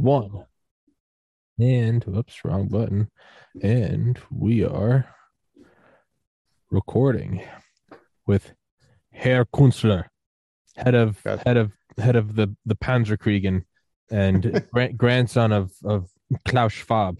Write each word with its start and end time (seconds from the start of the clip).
one. 0.00 0.46
And 1.58 2.02
whoops, 2.04 2.40
wrong 2.44 2.68
button. 2.68 3.10
And 3.62 4.18
we 4.30 4.64
are 4.64 5.06
recording 6.70 7.42
with 8.26 8.52
Herr 9.12 9.44
Kunstler, 9.44 10.04
head 10.76 10.94
of 10.94 11.20
Yes. 11.24 11.42
head 11.44 11.56
of 11.56 11.72
head 11.98 12.16
of 12.16 12.34
the 12.36 12.54
the 12.64 12.76
Panzerkriegen 12.76 13.64
and 14.10 14.64
gra- 14.72 14.92
grandson 14.92 15.52
of 15.52 15.72
of 15.84 16.08
Klaus 16.46 16.72
Schwab. 16.72 17.18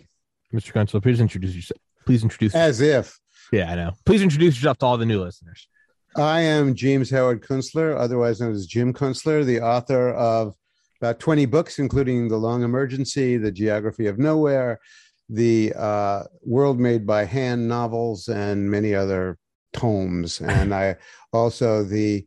Mr. 0.55 0.73
Kunstler, 0.73 1.03
please 1.03 1.21
introduce 1.21 1.55
yourself. 1.55 1.81
Please 2.07 2.23
introduce. 2.23 2.55
As 2.55 2.81
if 2.81 3.19
yeah, 3.53 3.71
I 3.71 3.75
know. 3.75 3.93
Please 4.07 4.23
introduce 4.23 4.57
yourself 4.57 4.79
to 4.79 4.87
all 4.87 4.97
the 4.97 5.07
new 5.07 5.23
listeners. 5.23 5.69
I 6.17 6.41
am 6.41 6.75
James 6.75 7.11
Howard 7.11 7.43
Kunstler, 7.43 7.97
otherwise 7.97 8.41
known 8.41 8.53
as 8.53 8.67
Jim 8.67 8.93
Kunstler, 8.93 9.45
the 9.45 9.61
author 9.61 10.11
of 10.11 10.55
about 11.01 11.19
20 11.19 11.47
books, 11.47 11.79
including 11.79 12.29
The 12.29 12.37
Long 12.37 12.63
Emergency, 12.63 13.37
The 13.37 13.53
Geography 13.53 14.07
of 14.07 14.19
Nowhere, 14.19 14.81
the 15.29 15.73
uh, 15.77 16.25
World 16.43 16.79
Made 16.79 17.07
by 17.07 17.25
Hand 17.25 17.69
novels, 17.69 18.29
and 18.29 18.71
many 18.71 18.95
other 18.95 19.39
tomes. 19.73 20.41
And 20.41 20.75
I 20.75 20.97
also 21.33 21.85
the 21.85 22.27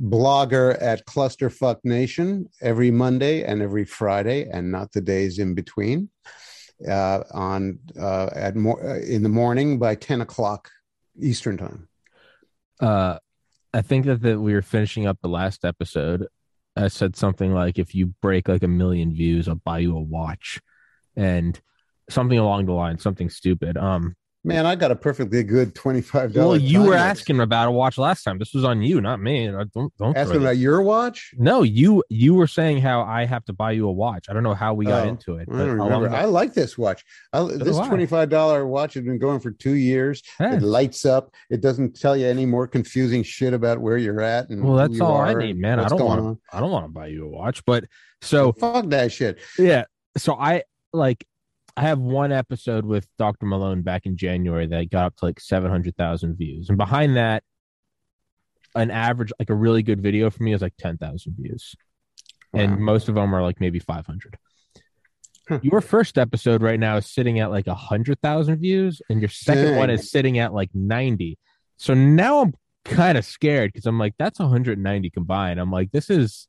blogger 0.00 0.80
at 0.80 1.06
Clusterfuck 1.06 1.78
Nation 1.84 2.48
every 2.60 2.90
Monday 2.90 3.44
and 3.44 3.60
every 3.60 3.84
Friday, 3.84 4.48
and 4.50 4.72
not 4.72 4.92
the 4.92 5.00
days 5.00 5.38
in 5.38 5.54
between. 5.54 6.08
Uh, 6.88 7.22
on 7.32 7.78
uh, 7.98 8.28
at 8.34 8.56
more 8.56 8.96
in 8.96 9.22
the 9.22 9.28
morning 9.28 9.78
by 9.78 9.94
10 9.94 10.20
o'clock 10.20 10.68
Eastern 11.20 11.56
time. 11.56 11.88
uh 12.80 13.16
I 13.72 13.82
think 13.82 14.06
that, 14.06 14.22
that 14.22 14.40
we 14.40 14.54
were 14.54 14.62
finishing 14.62 15.06
up 15.06 15.18
the 15.22 15.28
last 15.28 15.64
episode. 15.64 16.26
I 16.76 16.88
said 16.88 17.16
something 17.16 17.52
like, 17.54 17.78
if 17.78 17.94
you 17.94 18.06
break 18.20 18.48
like 18.48 18.62
a 18.62 18.68
million 18.68 19.14
views, 19.14 19.48
I'll 19.48 19.56
buy 19.56 19.80
you 19.80 19.96
a 19.96 20.00
watch. 20.00 20.60
And 21.16 21.60
something 22.10 22.38
along 22.38 22.66
the 22.66 22.72
line, 22.72 22.98
something 22.98 23.30
stupid. 23.30 23.76
Um 23.76 24.16
Man, 24.46 24.66
I 24.66 24.74
got 24.74 24.90
a 24.90 24.96
perfectly 24.96 25.42
good 25.42 25.74
twenty-five 25.74 26.34
dollars. 26.34 26.60
well, 26.60 26.70
you 26.70 26.82
were 26.82 26.94
asking 26.94 27.40
about 27.40 27.68
a 27.68 27.70
watch 27.70 27.96
last 27.96 28.24
time. 28.24 28.38
This 28.38 28.52
was 28.52 28.62
on 28.62 28.82
you, 28.82 29.00
not 29.00 29.18
me. 29.18 29.48
I 29.48 29.64
Don't 29.72 29.96
don't 29.96 30.14
asking 30.16 30.42
about 30.42 30.58
your 30.58 30.82
watch. 30.82 31.32
No, 31.38 31.62
you 31.62 32.04
you 32.10 32.34
were 32.34 32.46
saying 32.46 32.82
how 32.82 33.00
I 33.02 33.24
have 33.24 33.42
to 33.46 33.54
buy 33.54 33.72
you 33.72 33.88
a 33.88 33.92
watch. 33.92 34.26
I 34.28 34.34
don't 34.34 34.42
know 34.42 34.52
how 34.52 34.74
we 34.74 34.84
got 34.84 35.06
Oh, 35.06 35.08
into 35.08 35.36
it. 35.36 35.48
I 35.50 35.56
don't 35.56 35.78
remember. 35.78 36.10
I 36.10 36.24
like 36.26 36.52
this 36.52 36.76
watch. 36.76 37.02
I, 37.32 37.42
this 37.42 37.78
twenty-five 37.78 38.28
dollar 38.28 38.66
watch 38.66 38.94
has 38.94 39.04
been 39.04 39.18
going 39.18 39.40
for 39.40 39.50
two 39.50 39.74
years. 39.76 40.22
Hey, 40.38 40.56
It 40.56 40.62
lights 40.62 41.06
up. 41.06 41.32
It 41.48 41.62
doesn't 41.62 41.98
tell 41.98 42.14
you 42.14 42.26
any 42.26 42.44
more 42.44 42.68
confusing 42.68 43.22
shit 43.22 43.54
about 43.54 43.80
where 43.80 43.96
you're 43.96 44.20
at. 44.20 44.50
And 44.50 44.62
well, 44.62 44.76
that's 44.76 45.00
all 45.00 45.16
I 45.22 45.32
need, 45.32 45.58
man. 45.58 45.80
I 45.80 45.88
don't 45.88 46.04
want. 46.04 46.38
I 46.52 46.60
don't 46.60 46.70
want 46.70 46.84
to 46.84 46.92
buy 46.92 47.06
you 47.06 47.24
a 47.24 47.28
watch, 47.30 47.64
but 47.64 47.84
so 48.20 48.52
fuck 48.52 48.90
that 48.90 49.10
shit. 49.10 49.38
Yeah. 49.58 49.84
So 50.18 50.34
I 50.34 50.64
like 50.92 51.26
I 51.76 51.82
have 51.82 51.98
one 51.98 52.30
episode 52.30 52.84
with 52.84 53.08
Dr. 53.18 53.46
Malone 53.46 53.82
back 53.82 54.06
in 54.06 54.16
January 54.16 54.66
that 54.68 54.90
got 54.90 55.06
up 55.06 55.16
to 55.16 55.24
like 55.24 55.40
700,000 55.40 56.36
views. 56.36 56.68
And 56.68 56.78
behind 56.78 57.16
that, 57.16 57.42
an 58.76 58.90
average, 58.90 59.32
like 59.38 59.50
a 59.50 59.54
really 59.54 59.82
good 59.82 60.00
video 60.00 60.30
for 60.30 60.42
me 60.42 60.52
is 60.52 60.62
like 60.62 60.76
10,000 60.78 61.36
views. 61.36 61.74
And 62.52 62.78
most 62.78 63.08
of 63.08 63.16
them 63.16 63.34
are 63.34 63.42
like 63.42 63.60
maybe 63.60 63.80
500. 63.80 64.36
Huh. 65.48 65.58
Your 65.62 65.80
first 65.80 66.16
episode 66.16 66.62
right 66.62 66.78
now 66.78 66.96
is 66.96 67.06
sitting 67.06 67.40
at 67.40 67.50
like 67.50 67.66
100,000 67.66 68.58
views, 68.58 69.02
and 69.10 69.20
your 69.20 69.28
second 69.28 69.76
one 69.76 69.90
is 69.90 70.10
sitting 70.10 70.38
at 70.38 70.54
like 70.54 70.70
90. 70.72 71.36
So 71.76 71.92
now 71.92 72.40
I'm 72.40 72.54
kind 72.84 73.18
of 73.18 73.24
scared 73.24 73.72
because 73.72 73.86
I'm 73.86 73.98
like, 73.98 74.14
that's 74.18 74.38
190 74.38 75.10
combined. 75.10 75.60
I'm 75.60 75.70
like, 75.70 75.90
this 75.90 76.08
is 76.08 76.48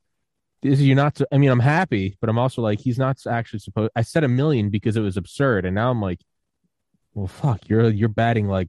is 0.62 0.82
you're 0.82 0.96
not 0.96 1.20
i 1.32 1.38
mean 1.38 1.50
i'm 1.50 1.60
happy 1.60 2.16
but 2.20 2.30
i'm 2.30 2.38
also 2.38 2.62
like 2.62 2.80
he's 2.80 2.98
not 2.98 3.18
actually 3.26 3.58
supposed 3.58 3.90
i 3.96 4.02
said 4.02 4.24
a 4.24 4.28
million 4.28 4.70
because 4.70 4.96
it 4.96 5.00
was 5.00 5.16
absurd 5.16 5.64
and 5.64 5.74
now 5.74 5.90
i'm 5.90 6.00
like 6.00 6.20
well 7.14 7.26
fuck 7.26 7.68
you're 7.68 7.88
you're 7.90 8.08
batting 8.08 8.48
like 8.48 8.68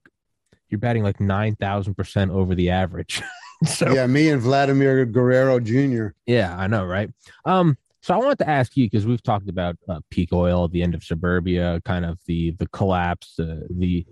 you're 0.69 0.79
batting 0.79 1.03
like 1.03 1.17
9000% 1.19 2.29
over 2.29 2.53
the 2.53 2.69
average 2.69 3.21
so 3.65 3.89
yeah. 3.93 4.05
Me 4.05 4.29
and 4.29 4.41
Vladimir 4.41 5.05
Guerrero 5.05 5.61
Jr. 5.61 6.07
Yeah, 6.25 6.53
I 6.57 6.67
know 6.67 6.83
right 6.85 7.09
um 7.45 7.77
so 8.07 8.13
i 8.13 8.17
wanted 8.17 8.37
to 8.37 8.49
ask 8.49 8.77
you 8.77 8.85
because 8.85 9.05
we've 9.05 9.23
talked 9.23 9.49
about 9.49 9.75
uh, 9.89 9.99
peak 10.09 10.31
oil 10.31 10.67
the 10.67 10.81
end 10.81 10.95
of 10.95 11.03
suburbia 11.03 11.81
kind 11.83 12.05
of 12.05 12.19
the 12.25 12.51
the 12.51 12.67
collapse 12.67 13.33
the 13.37 13.67
the 13.69 14.05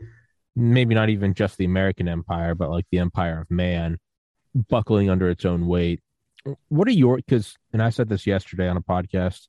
maybe 0.56 0.94
not 0.94 1.10
even 1.10 1.34
just 1.34 1.58
the 1.58 1.66
american 1.66 2.08
empire 2.08 2.56
but 2.56 2.70
like 2.70 2.86
the 2.92 3.00
empire 3.00 3.42
of 3.42 3.50
man 3.50 3.98
buckling 4.70 5.10
under 5.10 5.30
its 5.30 5.46
own 5.46 5.68
weight 5.68 6.02
what 6.70 6.88
are 6.88 6.92
your 6.92 7.18
because 7.18 7.58
and 7.74 7.82
i 7.82 7.90
said 7.90 8.10
this 8.10 8.28
yesterday 8.28 8.68
on 8.68 8.78
a 8.78 8.82
podcast 8.82 9.48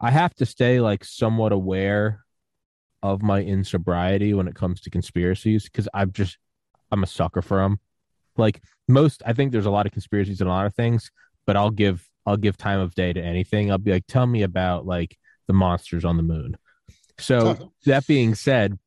i 0.00 0.10
have 0.10 0.34
to 0.34 0.46
stay 0.46 0.80
like 0.80 1.04
somewhat 1.04 1.52
aware 1.52 2.24
of 3.02 3.22
my 3.22 3.42
insobriety 3.42 4.34
when 4.34 4.48
it 4.48 4.54
comes 4.54 4.80
to 4.80 4.90
conspiracies 4.90 5.64
because 5.64 5.88
i'm 5.94 6.10
just 6.12 6.38
i'm 6.90 7.02
a 7.02 7.06
sucker 7.06 7.42
for 7.42 7.58
them 7.58 7.78
like 8.36 8.62
most 8.88 9.22
i 9.26 9.32
think 9.32 9.52
there's 9.52 9.66
a 9.66 9.70
lot 9.70 9.86
of 9.86 9.92
conspiracies 9.92 10.40
and 10.40 10.48
a 10.48 10.52
lot 10.52 10.66
of 10.66 10.74
things 10.74 11.10
but 11.46 11.56
i'll 11.56 11.70
give 11.70 12.08
i'll 12.28 12.36
give 12.36 12.56
time 12.56 12.78
of 12.78 12.94
day 12.94 13.12
to 13.12 13.20
anything. 13.20 13.70
I'll 13.70 13.78
be 13.78 13.90
like 13.90 14.06
tell 14.06 14.26
me 14.26 14.42
about 14.42 14.86
like 14.86 15.16
the 15.46 15.54
monsters 15.54 16.04
on 16.04 16.16
the 16.16 16.22
moon. 16.22 16.56
So 17.18 17.70
that 17.86 18.06
being 18.06 18.34
said 18.34 18.78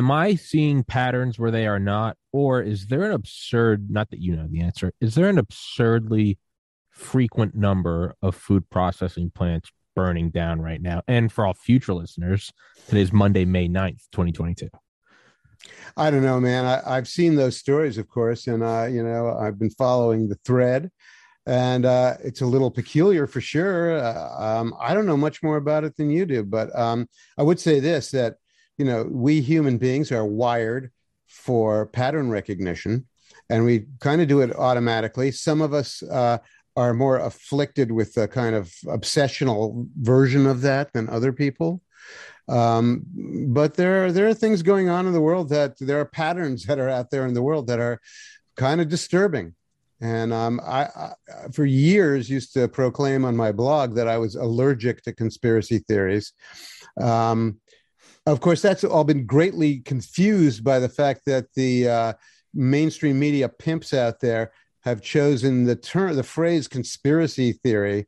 am 0.00 0.10
i 0.10 0.34
seeing 0.34 0.82
patterns 0.82 1.38
where 1.38 1.50
they 1.50 1.66
are 1.66 1.78
not 1.78 2.16
or 2.32 2.62
is 2.62 2.86
there 2.86 3.04
an 3.04 3.12
absurd 3.12 3.90
not 3.90 4.08
that 4.08 4.18
you 4.18 4.34
know 4.34 4.46
the 4.48 4.62
answer 4.62 4.94
is 4.98 5.14
there 5.14 5.28
an 5.28 5.36
absurdly 5.36 6.38
frequent 6.88 7.54
number 7.54 8.14
of 8.22 8.34
food 8.34 8.64
processing 8.70 9.30
plants 9.34 9.70
burning 9.94 10.30
down 10.30 10.58
right 10.58 10.80
now 10.80 11.02
and 11.06 11.30
for 11.30 11.44
all 11.44 11.52
future 11.52 11.92
listeners 11.92 12.50
today's 12.88 13.12
monday 13.12 13.44
may 13.44 13.68
9th 13.68 14.08
2022 14.10 14.70
I 15.94 16.10
don't 16.10 16.22
know, 16.22 16.40
man. 16.40 16.64
I, 16.64 16.96
I've 16.96 17.06
seen 17.06 17.34
those 17.34 17.58
stories, 17.58 17.98
of 17.98 18.08
course, 18.08 18.46
and 18.46 18.62
uh, 18.62 18.86
you 18.90 19.02
know, 19.02 19.36
I've 19.36 19.58
been 19.58 19.68
following 19.68 20.26
the 20.26 20.38
thread, 20.46 20.90
and 21.44 21.84
uh, 21.84 22.14
it's 22.24 22.40
a 22.40 22.46
little 22.46 22.70
peculiar 22.70 23.26
for 23.26 23.42
sure. 23.42 23.98
Uh, 23.98 24.36
um, 24.38 24.74
I 24.80 24.94
don't 24.94 25.04
know 25.04 25.18
much 25.18 25.42
more 25.42 25.58
about 25.58 25.84
it 25.84 25.96
than 25.98 26.08
you 26.08 26.24
do, 26.24 26.44
but 26.44 26.74
um, 26.78 27.06
I 27.36 27.42
would 27.42 27.60
say 27.60 27.78
this: 27.78 28.10
that 28.12 28.36
you 28.78 28.84
know, 28.84 29.04
we 29.10 29.40
human 29.40 29.78
beings 29.78 30.10
are 30.12 30.24
wired 30.24 30.90
for 31.28 31.86
pattern 31.86 32.30
recognition, 32.30 33.06
and 33.48 33.64
we 33.64 33.86
kind 34.00 34.20
of 34.20 34.28
do 34.28 34.40
it 34.40 34.54
automatically. 34.56 35.30
Some 35.30 35.60
of 35.60 35.72
us 35.72 36.02
uh, 36.02 36.38
are 36.76 36.94
more 36.94 37.18
afflicted 37.18 37.92
with 37.92 38.16
a 38.16 38.28
kind 38.28 38.54
of 38.54 38.72
obsessional 38.86 39.86
version 40.00 40.46
of 40.46 40.62
that 40.62 40.92
than 40.92 41.08
other 41.08 41.32
people. 41.32 41.82
Um, 42.48 43.04
but 43.48 43.74
there 43.74 44.06
are 44.06 44.12
there 44.12 44.28
are 44.28 44.34
things 44.34 44.62
going 44.62 44.88
on 44.88 45.06
in 45.06 45.12
the 45.12 45.20
world 45.20 45.50
that 45.50 45.78
there 45.78 46.00
are 46.00 46.04
patterns 46.04 46.64
that 46.64 46.78
are 46.78 46.88
out 46.88 47.10
there 47.10 47.26
in 47.26 47.34
the 47.34 47.42
world 47.42 47.68
that 47.68 47.78
are 47.78 48.00
kind 48.56 48.80
of 48.80 48.88
disturbing. 48.88 49.54
And 50.00 50.32
um, 50.32 50.60
I, 50.64 50.84
I 50.84 51.12
for 51.52 51.64
years 51.64 52.28
used 52.28 52.54
to 52.54 52.66
proclaim 52.66 53.24
on 53.24 53.36
my 53.36 53.52
blog 53.52 53.94
that 53.96 54.08
i 54.08 54.16
was 54.16 54.34
allergic 54.34 55.02
to 55.02 55.12
conspiracy 55.12 55.78
theories. 55.78 56.32
Um, 57.00 57.60
of 58.30 58.40
course 58.40 58.62
that's 58.62 58.84
all 58.84 59.04
been 59.04 59.26
greatly 59.26 59.78
confused 59.80 60.62
by 60.64 60.78
the 60.78 60.88
fact 60.88 61.22
that 61.26 61.46
the 61.54 61.88
uh, 61.88 62.12
mainstream 62.54 63.18
media 63.18 63.48
pimps 63.48 63.92
out 63.94 64.20
there 64.20 64.52
have 64.80 65.02
chosen 65.02 65.64
the 65.64 65.76
term 65.76 66.14
the 66.16 66.22
phrase 66.22 66.66
conspiracy 66.68 67.52
theory 67.52 68.06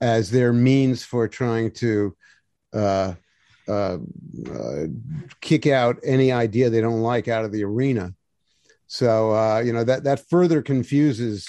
as 0.00 0.30
their 0.30 0.52
means 0.52 1.04
for 1.04 1.28
trying 1.28 1.70
to 1.70 2.14
uh, 2.74 3.14
uh, 3.68 3.98
uh, 4.52 4.86
kick 5.40 5.66
out 5.66 5.96
any 6.04 6.32
idea 6.32 6.68
they 6.68 6.80
don't 6.80 7.02
like 7.02 7.28
out 7.28 7.44
of 7.44 7.52
the 7.52 7.62
arena. 7.62 8.12
So 8.88 9.32
uh, 9.34 9.60
you 9.60 9.72
know 9.72 9.84
that 9.84 10.04
that 10.04 10.28
further 10.28 10.60
confuses 10.60 11.48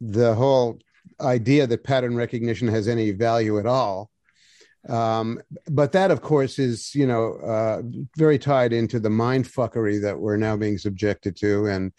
the 0.00 0.34
whole 0.34 0.80
idea 1.20 1.66
that 1.66 1.84
pattern 1.84 2.16
recognition 2.16 2.68
has 2.68 2.88
any 2.88 3.12
value 3.12 3.58
at 3.58 3.66
all. 3.66 4.10
Um, 4.88 5.40
but 5.70 5.92
that, 5.92 6.10
of 6.10 6.20
course, 6.20 6.58
is 6.58 6.94
you 6.94 7.06
know 7.06 7.34
uh, 7.34 7.82
very 8.16 8.38
tied 8.38 8.72
into 8.72 9.00
the 9.00 9.10
mind 9.10 9.46
fuckery 9.46 10.00
that 10.02 10.18
we're 10.18 10.36
now 10.36 10.56
being 10.56 10.78
subjected 10.78 11.36
to, 11.36 11.66
and 11.66 11.92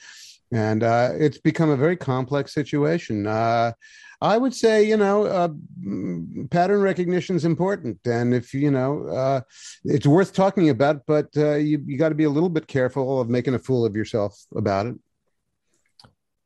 and 0.52 0.84
uh, 0.84 1.12
it's 1.14 1.38
become 1.38 1.70
a 1.70 1.78
very 1.78 1.98
complex 1.98 2.54
situation. 2.54 3.28
Uh, 3.28 3.72
I 4.22 4.38
would 4.38 4.54
say, 4.54 4.84
you 4.84 4.98
know, 4.98 5.26
uh, 5.26 5.50
mm, 5.80 6.50
pattern 6.50 6.82
recognition 6.82 7.36
is 7.36 7.46
important, 7.46 8.00
and 8.06 8.34
if 8.34 8.54
you 8.54 8.72
know, 8.72 9.08
uh, 9.08 9.42
it's 9.84 10.08
worth 10.08 10.34
talking 10.34 10.70
about. 10.70 11.06
But 11.06 11.28
uh, 11.36 11.56
you 11.56 11.84
you 11.86 11.98
got 11.98 12.10
to 12.10 12.16
be 12.16 12.24
a 12.24 12.30
little 12.30 12.50
bit 12.50 12.68
careful 12.68 13.20
of 13.20 13.30
making 13.30 13.56
a 13.56 13.60
fool 13.60 13.86
of 13.86 13.96
yourself 13.96 14.46
about 14.56 14.88
it. 14.88 14.96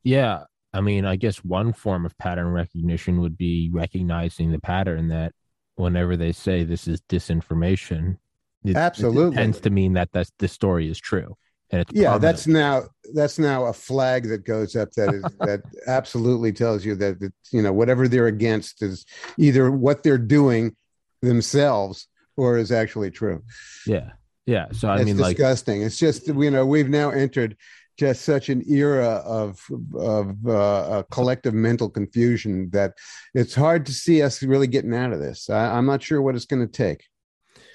Yeah. 0.04 0.44
I 0.72 0.82
mean, 0.82 1.04
I 1.04 1.16
guess 1.16 1.38
one 1.38 1.74
form 1.74 2.06
of 2.06 2.18
pattern 2.18 2.48
recognition 2.48 3.22
would 3.22 3.38
be 3.38 3.70
recognizing 3.74 4.52
the 4.52 4.60
pattern 4.60 5.08
that 5.10 5.34
whenever 5.80 6.18
they 6.18 6.32
say 6.32 6.64
this 6.64 6.88
is 6.88 7.02
disinformation, 7.10 8.18
it, 8.64 8.76
Absolutely. 8.76 9.36
it 9.36 9.40
tends 9.40 9.60
to 9.62 9.70
mean 9.70 9.94
that 9.94 10.10
that's, 10.12 10.32
this 10.38 10.52
story 10.52 10.90
is 10.90 11.00
true. 11.00 11.38
And 11.72 11.82
it's 11.82 11.92
Yeah, 11.94 12.18
that's 12.18 12.48
now 12.48 12.84
that's 13.14 13.38
now 13.38 13.66
a 13.66 13.74
flag 13.74 14.28
that 14.30 14.44
goes 14.44 14.76
up 14.76 14.92
that 14.94 15.14
is 15.14 15.24
that 15.40 15.62
absolutely 15.88 16.52
tells 16.52 16.84
you 16.84 16.96
that 16.96 17.20
that 17.20 17.32
you 17.52 17.62
know 17.62 17.72
whatever 17.72 18.08
they're 18.08 18.26
against 18.26 18.82
is 18.82 19.06
either 19.38 19.70
what 19.70 20.02
they're 20.02 20.18
doing 20.18 20.76
themselves 21.22 22.08
or 22.38 22.58
is 22.58 22.72
actually 22.72 23.12
true. 23.12 23.44
Yeah. 23.86 24.12
Yeah. 24.48 24.66
So 24.72 24.90
I 24.90 24.96
it's 24.98 25.06
mean, 25.06 25.18
like, 25.18 25.38
disgusting. 25.38 25.84
It's 25.84 26.00
just 26.00 26.28
you 26.28 26.50
know 26.50 26.66
we've 26.66 26.90
now 26.90 27.12
entered 27.12 27.56
just 28.00 28.22
such 28.22 28.48
an 28.48 28.64
era 28.68 29.22
of 29.26 29.62
of 29.94 30.48
uh, 30.48 31.04
collective 31.12 31.54
mental 31.54 31.90
confusion 31.90 32.70
that 32.72 32.94
it's 33.34 33.54
hard 33.54 33.86
to 33.86 33.92
see 33.92 34.22
us 34.22 34.42
really 34.42 34.68
getting 34.68 34.96
out 34.96 35.12
of 35.12 35.20
this. 35.20 35.50
I, 35.50 35.78
I'm 35.78 35.86
not 35.86 36.02
sure 36.02 36.22
what 36.22 36.36
it's 36.36 36.46
going 36.46 36.66
to 36.66 36.72
take. 36.72 37.04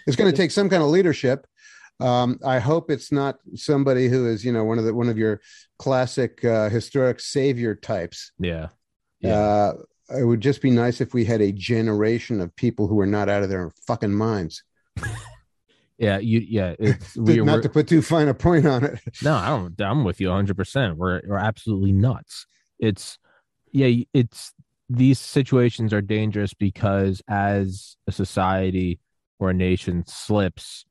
It's 0.07 0.17
going 0.17 0.31
to 0.31 0.37
take 0.37 0.51
some 0.51 0.71
kind 0.71 0.83
of 0.83 0.89
leadership. 0.89 1.47
Um, 2.01 2.41
I 2.45 2.59
hope 2.59 2.91
it's 2.91 3.13
not 3.13 3.37
somebody 3.55 4.09
who 4.09 4.27
is, 4.27 4.45
you 4.45 4.53
know, 4.53 4.65
one 4.65 4.79
of 4.79 4.85
the 4.85 4.95
one 4.95 5.09
of 5.09 5.19
your 5.19 5.41
classic 5.79 6.45
uh, 6.45 6.69
historic 6.71 7.21
savior 7.21 7.75
types. 7.75 8.33
yeah. 8.39 8.69
Yeah. 9.21 9.39
Uh, 9.39 9.73
it 10.19 10.25
would 10.25 10.43
just 10.43 10.61
be 10.61 10.71
nice 10.71 11.01
if 11.01 11.15
we 11.15 11.25
had 11.25 11.41
a 11.41 11.51
generation 11.51 12.43
of 12.43 12.55
people 12.57 12.89
who 12.89 13.01
are 13.01 13.07
not 13.07 13.31
out 13.31 13.43
of 13.43 13.49
their 13.49 13.73
fucking 13.87 14.13
minds. 14.13 14.63
Yeah. 15.99 16.19
You, 16.19 16.41
yeah. 16.41 16.75
It's, 16.79 17.17
we, 17.17 17.37
not 17.37 17.63
to 17.63 17.69
put 17.69 17.89
too 17.89 18.03
fine 18.03 18.29
a 18.29 18.35
point 18.35 18.67
on 18.67 18.85
it. 18.85 19.01
no, 19.23 19.35
I 19.35 19.49
don't, 19.49 19.81
I'm 19.81 20.05
with 20.05 20.21
you 20.21 20.29
100%. 20.29 20.97
We're, 20.97 21.21
we're 21.27 21.39
absolutely 21.39 21.93
nuts. 21.93 22.47
It's, 22.79 23.19
yeah, 23.73 24.05
it's, 24.13 24.53
these 24.89 25.19
situations 25.19 25.93
are 25.93 26.03
dangerous 26.03 26.55
because 26.55 27.23
as 27.29 27.97
a 28.07 28.13
society 28.13 29.01
or 29.39 29.51
a 29.51 29.55
nation 29.55 30.05
slips, 30.07 30.85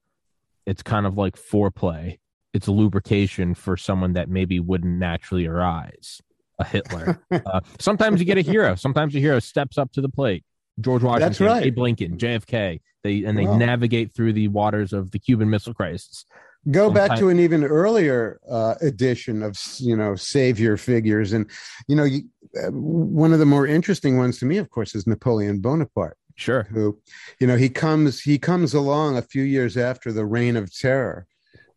it's 0.65 0.83
kind 0.83 1.05
of 1.05 1.17
like 1.17 1.35
foreplay. 1.35 2.19
It's 2.53 2.67
lubrication 2.67 3.55
for 3.55 3.77
someone 3.77 4.13
that 4.13 4.29
maybe 4.29 4.59
wouldn't 4.59 4.99
naturally 4.99 5.45
arise. 5.45 6.21
A 6.59 6.65
Hitler. 6.65 7.19
uh, 7.31 7.61
sometimes 7.79 8.19
you 8.19 8.25
get 8.25 8.37
a 8.37 8.41
hero. 8.41 8.75
Sometimes 8.75 9.15
a 9.15 9.19
hero 9.19 9.39
steps 9.39 9.77
up 9.77 9.91
to 9.93 10.01
the 10.01 10.09
plate. 10.09 10.43
George 10.81 11.03
Washington, 11.03 11.29
That's 11.29 11.41
right. 11.41 11.65
Abe 11.65 11.77
Lincoln, 11.77 12.17
JFK. 12.17 12.81
They 13.03 13.23
and 13.23 13.37
they 13.37 13.45
Wow. 13.45 13.57
navigate 13.57 14.13
through 14.13 14.33
the 14.33 14.47
waters 14.47 14.93
of 14.93 15.11
the 15.11 15.19
Cuban 15.19 15.49
Missile 15.49 15.73
Crisis. 15.73 16.25
Go 16.71 16.89
back 16.89 17.07
Sometime- 17.09 17.19
to 17.19 17.29
an 17.29 17.39
even 17.41 17.63
earlier 17.65 18.39
uh, 18.49 18.75
edition 18.81 19.43
of 19.43 19.59
you 19.79 19.95
know 19.97 20.15
savior 20.15 20.77
figures, 20.77 21.33
and 21.33 21.45
you 21.87 21.95
know 21.95 22.05
you, 22.05 22.21
uh, 22.57 22.71
one 22.71 23.33
of 23.33 23.39
the 23.39 23.45
more 23.45 23.67
interesting 23.67 24.17
ones 24.17 24.39
to 24.39 24.45
me, 24.45 24.57
of 24.57 24.69
course, 24.69 24.95
is 24.95 25.05
Napoleon 25.05 25.59
Bonaparte. 25.59 26.17
Sure. 26.35 26.63
who 26.71 26.97
you 27.39 27.45
know 27.45 27.55
he 27.57 27.69
comes 27.69 28.21
he 28.21 28.39
comes 28.39 28.73
along 28.73 29.17
a 29.17 29.21
few 29.21 29.43
years 29.43 29.77
after 29.77 30.11
the 30.11 30.25
reign 30.25 30.55
of 30.57 30.75
terror 30.75 31.27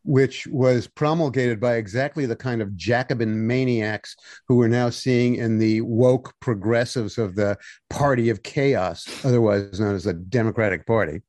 which 0.07 0.47
was 0.47 0.87
promulgated 0.87 1.61
by 1.61 1.75
exactly 1.75 2.27
the 2.27 2.37
kind 2.37 2.63
of 2.63 2.77
jacobin 2.77 3.47
maniacs 3.47 4.17
who 4.49 4.57
we're 4.57 4.69
now 4.69 4.89
seeing 4.89 5.35
in 5.35 5.59
the 5.59 5.81
woke 5.83 6.33
progressives 6.41 7.19
of 7.19 7.35
the 7.35 7.57
party 7.91 8.31
of 8.31 8.43
chaos 8.43 9.07
otherwise 9.25 9.81
known 9.81 9.95
as 9.95 10.05
the 10.05 10.15
democratic 10.15 10.87
party 10.87 11.21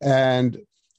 and 0.00 0.58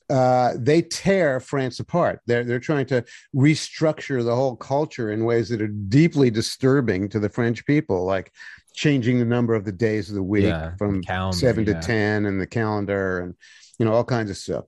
uh, 0.09 0.53
they 0.57 0.81
tear 0.81 1.39
France 1.39 1.79
apart. 1.79 2.19
They're 2.27 2.43
they're 2.43 2.59
trying 2.59 2.85
to 2.87 3.05
restructure 3.33 4.23
the 4.23 4.35
whole 4.35 4.57
culture 4.57 5.11
in 5.11 5.23
ways 5.23 5.49
that 5.49 5.61
are 5.61 5.67
deeply 5.67 6.29
disturbing 6.29 7.07
to 7.09 7.19
the 7.19 7.29
French 7.29 7.65
people, 7.65 8.03
like 8.03 8.31
changing 8.73 9.19
the 9.19 9.25
number 9.25 9.53
of 9.53 9.63
the 9.63 9.71
days 9.71 10.09
of 10.09 10.15
the 10.15 10.23
week 10.23 10.45
Yeah, 10.45 10.75
from 10.77 11.01
calendar, 11.01 11.37
seven 11.37 11.65
to 11.65 11.75
ten, 11.75 12.25
and 12.25 12.41
the 12.41 12.47
calendar, 12.47 13.19
and 13.19 13.35
you 13.79 13.85
know 13.85 13.93
all 13.93 14.03
kinds 14.03 14.29
of 14.29 14.37
stuff. 14.37 14.65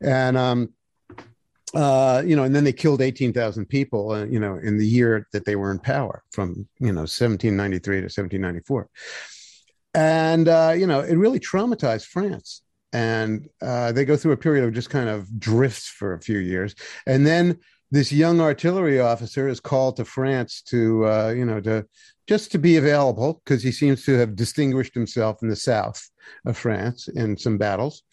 And 0.00 0.38
um, 0.38 0.72
uh, 1.74 2.22
you 2.24 2.36
know, 2.36 2.44
and 2.44 2.54
then 2.54 2.64
they 2.64 2.72
killed 2.72 3.02
eighteen 3.02 3.32
thousand 3.32 3.66
people, 3.66 4.12
uh, 4.12 4.24
you 4.24 4.40
know, 4.40 4.56
in 4.56 4.78
the 4.78 4.86
year 4.86 5.26
that 5.32 5.44
they 5.44 5.56
were 5.56 5.70
in 5.70 5.78
power, 5.78 6.22
from 6.32 6.68
you 6.78 6.92
know 6.92 7.06
seventeen 7.06 7.56
ninety 7.56 7.78
three 7.78 8.00
to 8.00 8.08
seventeen 8.08 8.40
ninety 8.40 8.60
four. 8.60 8.88
And 9.94 10.48
uh, 10.48 10.74
you 10.76 10.86
know, 10.86 11.00
it 11.00 11.16
really 11.16 11.40
traumatized 11.40 12.06
France. 12.06 12.62
And 12.92 13.48
uh, 13.60 13.92
they 13.92 14.06
go 14.06 14.16
through 14.16 14.32
a 14.32 14.38
period 14.38 14.64
of 14.64 14.72
just 14.72 14.88
kind 14.88 15.10
of 15.10 15.38
drifts 15.38 15.88
for 15.88 16.14
a 16.14 16.20
few 16.20 16.38
years, 16.38 16.74
and 17.06 17.26
then 17.26 17.58
this 17.90 18.10
young 18.10 18.40
artillery 18.40 18.98
officer 18.98 19.46
is 19.46 19.60
called 19.60 19.96
to 19.96 20.04
France 20.04 20.62
to, 20.62 21.06
uh, 21.06 21.28
you 21.36 21.44
know, 21.44 21.60
to 21.60 21.86
just 22.26 22.50
to 22.52 22.58
be 22.58 22.76
available 22.76 23.42
because 23.44 23.62
he 23.62 23.72
seems 23.72 24.04
to 24.06 24.12
have 24.14 24.36
distinguished 24.36 24.94
himself 24.94 25.42
in 25.42 25.48
the 25.48 25.56
south 25.56 26.10
of 26.46 26.56
France 26.56 27.08
in 27.08 27.36
some 27.36 27.58
battles, 27.58 28.04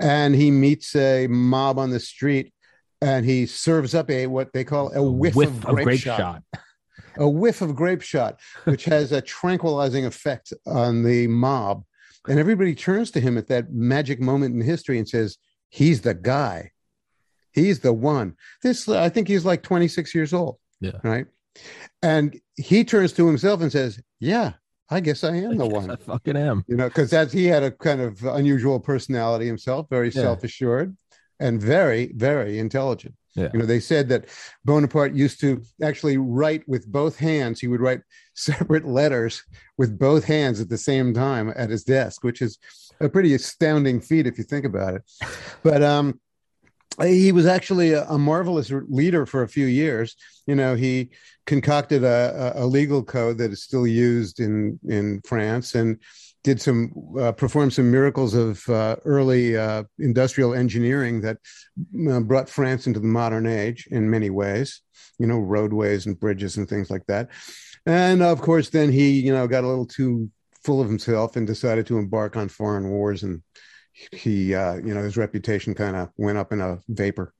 and 0.00 0.32
he 0.32 0.52
meets 0.52 0.94
a 0.94 1.26
mob 1.26 1.76
on 1.76 1.90
the 1.90 1.98
street, 1.98 2.53
and 3.00 3.24
he 3.24 3.46
serves 3.46 3.94
up 3.94 4.10
a 4.10 4.26
what 4.26 4.52
they 4.52 4.64
call 4.64 4.92
a 4.92 5.02
whiff, 5.02 5.36
of 5.36 5.60
grape, 5.60 6.00
shot 6.00 6.42
a 7.16 7.28
whiff 7.28 7.60
of 7.60 7.74
grape 7.74 8.02
shot, 8.02 8.40
which 8.64 8.84
has 8.84 9.12
a 9.12 9.20
tranquilizing 9.20 10.06
effect 10.06 10.52
on 10.66 11.02
the 11.02 11.26
mob. 11.26 11.84
And 12.28 12.38
everybody 12.38 12.74
turns 12.74 13.10
to 13.12 13.20
him 13.20 13.36
at 13.36 13.48
that 13.48 13.72
magic 13.72 14.20
moment 14.20 14.54
in 14.54 14.60
history 14.60 14.98
and 14.98 15.08
says, 15.08 15.36
He's 15.68 16.00
the 16.00 16.14
guy. 16.14 16.70
He's 17.52 17.80
the 17.80 17.92
one. 17.92 18.36
This, 18.62 18.88
I 18.88 19.08
think 19.08 19.28
he's 19.28 19.44
like 19.44 19.62
26 19.62 20.14
years 20.14 20.32
old. 20.32 20.58
Yeah. 20.80 20.98
Right. 21.02 21.26
And 22.02 22.38
he 22.56 22.84
turns 22.84 23.12
to 23.14 23.26
himself 23.26 23.60
and 23.60 23.70
says, 23.70 24.00
Yeah, 24.20 24.54
I 24.90 25.00
guess 25.00 25.22
I 25.24 25.36
am 25.36 25.58
the 25.58 25.66
I 25.66 25.68
one. 25.68 25.90
I 25.90 25.96
fucking 25.96 26.36
am. 26.36 26.64
You 26.66 26.76
know, 26.76 26.88
because 26.88 27.10
that's 27.10 27.32
he 27.32 27.44
had 27.46 27.62
a 27.62 27.70
kind 27.70 28.00
of 28.00 28.24
unusual 28.24 28.80
personality 28.80 29.46
himself, 29.46 29.86
very 29.90 30.08
Yeah. 30.08 30.22
self 30.22 30.44
assured 30.44 30.96
and 31.40 31.60
very, 31.60 32.12
very 32.14 32.58
intelligent. 32.58 33.14
Yeah. 33.34 33.48
You 33.52 33.60
know, 33.60 33.66
they 33.66 33.80
said 33.80 34.08
that 34.10 34.26
Bonaparte 34.64 35.14
used 35.14 35.40
to 35.40 35.60
actually 35.82 36.18
write 36.18 36.66
with 36.68 36.86
both 36.86 37.18
hands. 37.18 37.60
He 37.60 37.66
would 37.66 37.80
write 37.80 38.00
separate 38.34 38.86
letters 38.86 39.42
with 39.76 39.98
both 39.98 40.24
hands 40.24 40.60
at 40.60 40.68
the 40.68 40.78
same 40.78 41.12
time 41.12 41.52
at 41.56 41.70
his 41.70 41.84
desk, 41.84 42.22
which 42.22 42.42
is 42.42 42.58
a 43.00 43.08
pretty 43.08 43.34
astounding 43.34 44.00
feat 44.00 44.26
if 44.26 44.38
you 44.38 44.44
think 44.44 44.64
about 44.64 44.94
it. 44.94 45.02
But 45.62 45.82
um, 45.82 46.20
he 47.02 47.32
was 47.32 47.46
actually 47.46 47.92
a, 47.92 48.04
a 48.04 48.18
marvelous 48.18 48.70
leader 48.88 49.26
for 49.26 49.42
a 49.42 49.48
few 49.48 49.66
years. 49.66 50.16
You 50.46 50.54
know, 50.54 50.74
he 50.76 51.10
concocted 51.46 52.04
a, 52.04 52.54
a, 52.56 52.64
a 52.64 52.66
legal 52.66 53.02
code 53.02 53.38
that 53.38 53.52
is 53.52 53.62
still 53.62 53.86
used 53.86 54.40
in 54.40 54.78
in 54.88 55.20
France 55.24 55.74
and 55.74 55.98
did 56.44 56.60
some 56.60 56.92
uh, 57.18 57.32
performed 57.32 57.72
some 57.72 57.90
miracles 57.90 58.34
of 58.34 58.68
uh, 58.68 58.96
early 59.04 59.56
uh, 59.56 59.82
industrial 59.98 60.54
engineering 60.54 61.22
that 61.22 61.38
uh, 62.10 62.20
brought 62.20 62.48
France 62.48 62.86
into 62.86 63.00
the 63.00 63.06
modern 63.06 63.46
age 63.46 63.88
in 63.90 64.08
many 64.08 64.30
ways. 64.30 64.82
You 65.18 65.26
know, 65.26 65.38
roadways 65.38 66.06
and 66.06 66.18
bridges 66.18 66.56
and 66.56 66.68
things 66.68 66.90
like 66.90 67.06
that. 67.06 67.30
And 67.86 68.22
of 68.22 68.40
course, 68.40 68.70
then 68.70 68.92
he 68.92 69.20
you 69.20 69.32
know 69.32 69.48
got 69.48 69.64
a 69.64 69.68
little 69.68 69.86
too 69.86 70.30
full 70.64 70.80
of 70.80 70.88
himself 70.88 71.36
and 71.36 71.46
decided 71.46 71.86
to 71.86 71.98
embark 71.98 72.36
on 72.36 72.48
foreign 72.48 72.88
wars 72.88 73.22
and 73.22 73.42
he 74.12 74.54
uh 74.54 74.76
you 74.76 74.94
know 74.94 75.02
his 75.02 75.18
reputation 75.18 75.74
kind 75.74 75.94
of 75.94 76.08
went 76.16 76.38
up 76.38 76.52
in 76.52 76.60
a 76.62 76.78
vapor 76.88 77.34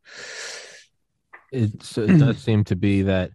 It's, 1.50 1.96
it 1.96 2.18
does 2.18 2.38
seem 2.38 2.64
to 2.64 2.76
be 2.76 3.02
that 3.02 3.30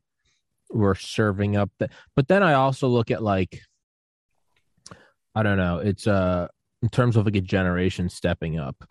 we're 0.70 0.96
serving 0.96 1.56
up 1.56 1.72
that. 1.80 1.92
But 2.16 2.28
then 2.28 2.44
I 2.44 2.54
also 2.54 2.88
look 2.88 3.12
at 3.12 3.24
like, 3.24 3.62
I 5.40 5.44
don't 5.44 5.58
know. 5.58 5.78
It's 5.78 6.06
uh 6.06 6.50
in 6.82 6.90
terms 6.90 7.16
of 7.16 7.24
like 7.24 7.38
a 7.38 7.42
generation 7.42 8.10
stepping 8.10 8.60
up. 8.60 8.84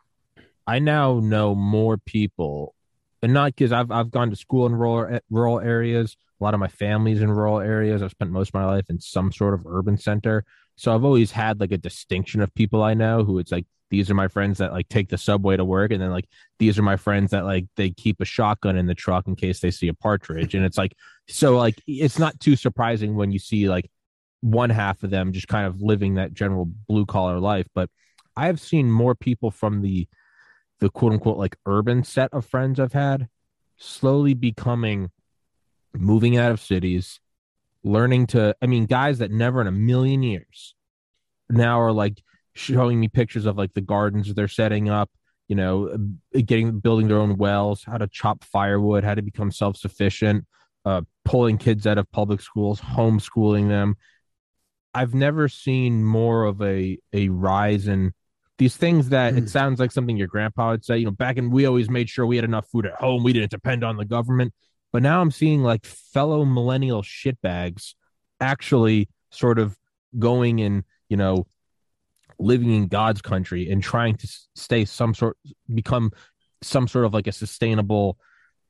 I 0.67 0.79
now 0.79 1.21
know 1.21 1.55
more 1.55 1.99
people, 1.99 2.75
and 3.23 3.35
not 3.35 3.55
because 3.55 3.71
I've 3.71 3.91
I've 3.91 4.11
gone 4.11 4.31
to 4.31 4.37
school 4.37 4.65
in 4.65 4.75
rural 4.75 5.21
rural 5.29 5.61
areas. 5.61 6.17
A 6.41 6.45
lot 6.45 6.55
of 6.55 6.61
my 6.61 6.69
family's 6.69 7.21
in 7.21 7.31
rural 7.31 7.61
areas. 7.61 8.03
I've 8.03 8.13
spent 8.13 8.31
most 8.31 8.49
of 8.49 8.55
my 8.55 8.65
life 8.65 8.87
in 8.89 8.99
some 8.99 9.31
sort 9.31 9.53
of 9.53 9.67
urban 9.67 9.99
center. 9.99 10.47
So 10.77 10.95
I've 10.95 11.05
always 11.05 11.33
had 11.33 11.61
like 11.61 11.73
a 11.73 11.77
distinction 11.77 12.41
of 12.41 12.55
people 12.55 12.83
I 12.83 12.95
know 12.95 13.25
who 13.25 13.39
it's 13.39 13.53
like 13.53 13.67
these 13.91 14.11
are 14.11 14.15
my 14.15 14.29
friends 14.29 14.59
that 14.59 14.73
like 14.73 14.89
take 14.89 15.11
the 15.11 15.19
subway 15.19 15.59
to 15.59 15.67
work, 15.67 15.91
and 15.91 16.01
then 16.01 16.11
like 16.11 16.29
these 16.59 16.79
are 16.79 16.83
my 16.83 16.97
friends 16.97 17.33
that 17.33 17.45
like 17.45 17.67
they 17.77 17.91
keep 17.91 18.23
a 18.23 18.25
shotgun 18.25 18.79
in 18.79 18.87
the 18.87 18.95
truck 18.95 19.27
in 19.27 19.37
case 19.37 19.61
they 19.61 19.71
see 19.71 19.89
a 19.89 19.95
partridge, 19.95 20.55
and 20.55 20.65
it's 20.65 20.79
like 20.79 20.95
so 21.29 21.59
like 21.59 21.83
it's 21.87 22.19
not 22.19 22.41
too 22.41 22.57
surprising 22.57 23.17
when 23.17 23.33
you 23.33 23.39
see 23.39 23.69
like 23.69 23.91
one 24.41 24.71
half 24.71 25.03
of 25.03 25.11
them 25.11 25.33
just 25.33 25.49
kind 25.49 25.67
of 25.67 25.83
living 25.83 26.15
that 26.15 26.33
general 26.33 26.71
blue 26.87 27.07
collar 27.07 27.39
life, 27.41 27.67
but 27.75 27.91
I 28.37 28.47
have 28.47 28.61
seen 28.61 28.91
more 28.91 29.15
people 29.15 29.51
from 29.51 29.83
the 29.83 30.09
the 30.81 30.89
quote 30.89 31.13
unquote 31.13 31.39
like 31.39 31.57
urban 31.67 32.05
set 32.05 32.33
of 32.33 32.47
friends 32.47 32.79
I've 32.79 32.93
had 32.93 33.29
slowly 33.77 34.35
becoming 34.35 35.11
moving 35.93 36.37
out 36.37 36.53
of 36.53 36.61
cities, 36.61 37.21
learning 37.83 38.29
to 38.29 38.55
I 38.63 38.67
mean 38.67 38.87
guys 38.87 39.19
that 39.19 39.31
never 39.31 39.61
in 39.61 39.67
a 39.67 39.73
million 39.73 40.23
years 40.23 40.75
now 41.51 41.81
are 41.81 41.93
like 41.93 42.23
showing 42.55 43.01
me 43.01 43.09
pictures 43.09 43.47
of 43.47 43.57
like 43.57 43.73
the 43.75 43.81
gardens 43.81 44.33
they're 44.35 44.49
setting 44.49 44.89
up, 44.89 45.11
you 45.49 45.57
know, 45.57 45.97
getting 46.33 46.79
building 46.79 47.09
their 47.09 47.19
own 47.19 47.39
wells, 47.39 47.85
how 47.85 47.99
to 47.99 48.07
chop 48.07 48.45
firewood, 48.45 49.05
how 49.05 49.15
to 49.15 49.23
become 49.23 49.51
self-sufficient, 49.51 50.45
uh 50.85 51.03
pulling 51.25 51.59
kids 51.59 51.87
out 51.87 51.99
of 51.99 52.11
public 52.13 52.41
schools, 52.41 52.81
homeschooling 52.81 53.69
them. 53.69 53.97
I've 54.95 55.15
never 55.15 55.49
seen 55.49 56.05
more 56.05 56.45
of 56.45 56.61
a 56.63 56.99
a 57.13 57.29
rise 57.29 57.89
in 57.89 58.13
these 58.59 58.77
things 58.77 59.11
that 59.11 59.37
it 59.37 59.45
Mm. 59.45 59.49
sounds 59.49 59.79
like 59.81 59.93
something 59.93 60.17
your 60.17 60.27
grandpa 60.27 60.71
would 60.73 60.85
say. 60.85 60.99
You 60.99 61.05
know, 61.07 61.11
back 61.13 61.37
in 61.37 61.51
we 61.51 61.67
always 61.67 61.89
made 61.89 62.09
sure 62.09 62.27
we 62.27 62.37
had 62.37 62.45
enough 62.45 62.67
food 62.69 62.87
at 62.87 62.95
home. 62.95 63.23
We 63.23 63.33
didn't 63.33 63.51
depend 63.51 63.85
on 63.85 63.97
the 63.97 64.05
government. 64.05 64.53
But 64.93 65.03
now 65.03 65.21
I'm 65.21 65.31
seeing 65.31 65.63
like 65.63 65.85
fellow 65.87 66.45
millennial 66.45 67.03
shitbags 67.03 67.95
actually 68.41 69.09
sort 69.31 69.59
of 69.59 69.77
going 70.19 70.61
and, 70.61 70.83
you 71.09 71.17
know, 71.17 71.47
living 72.39 72.71
in 72.73 72.89
God's 72.89 73.21
country 73.21 73.69
and 73.71 73.83
trying 73.83 74.17
to 74.17 74.29
stay 74.57 74.85
some 74.85 75.13
sort 75.15 75.37
become 75.73 76.11
some 76.63 76.89
sort 76.89 77.05
of 77.05 77.13
like 77.15 77.27
a 77.27 77.33
sustainable 77.33 78.19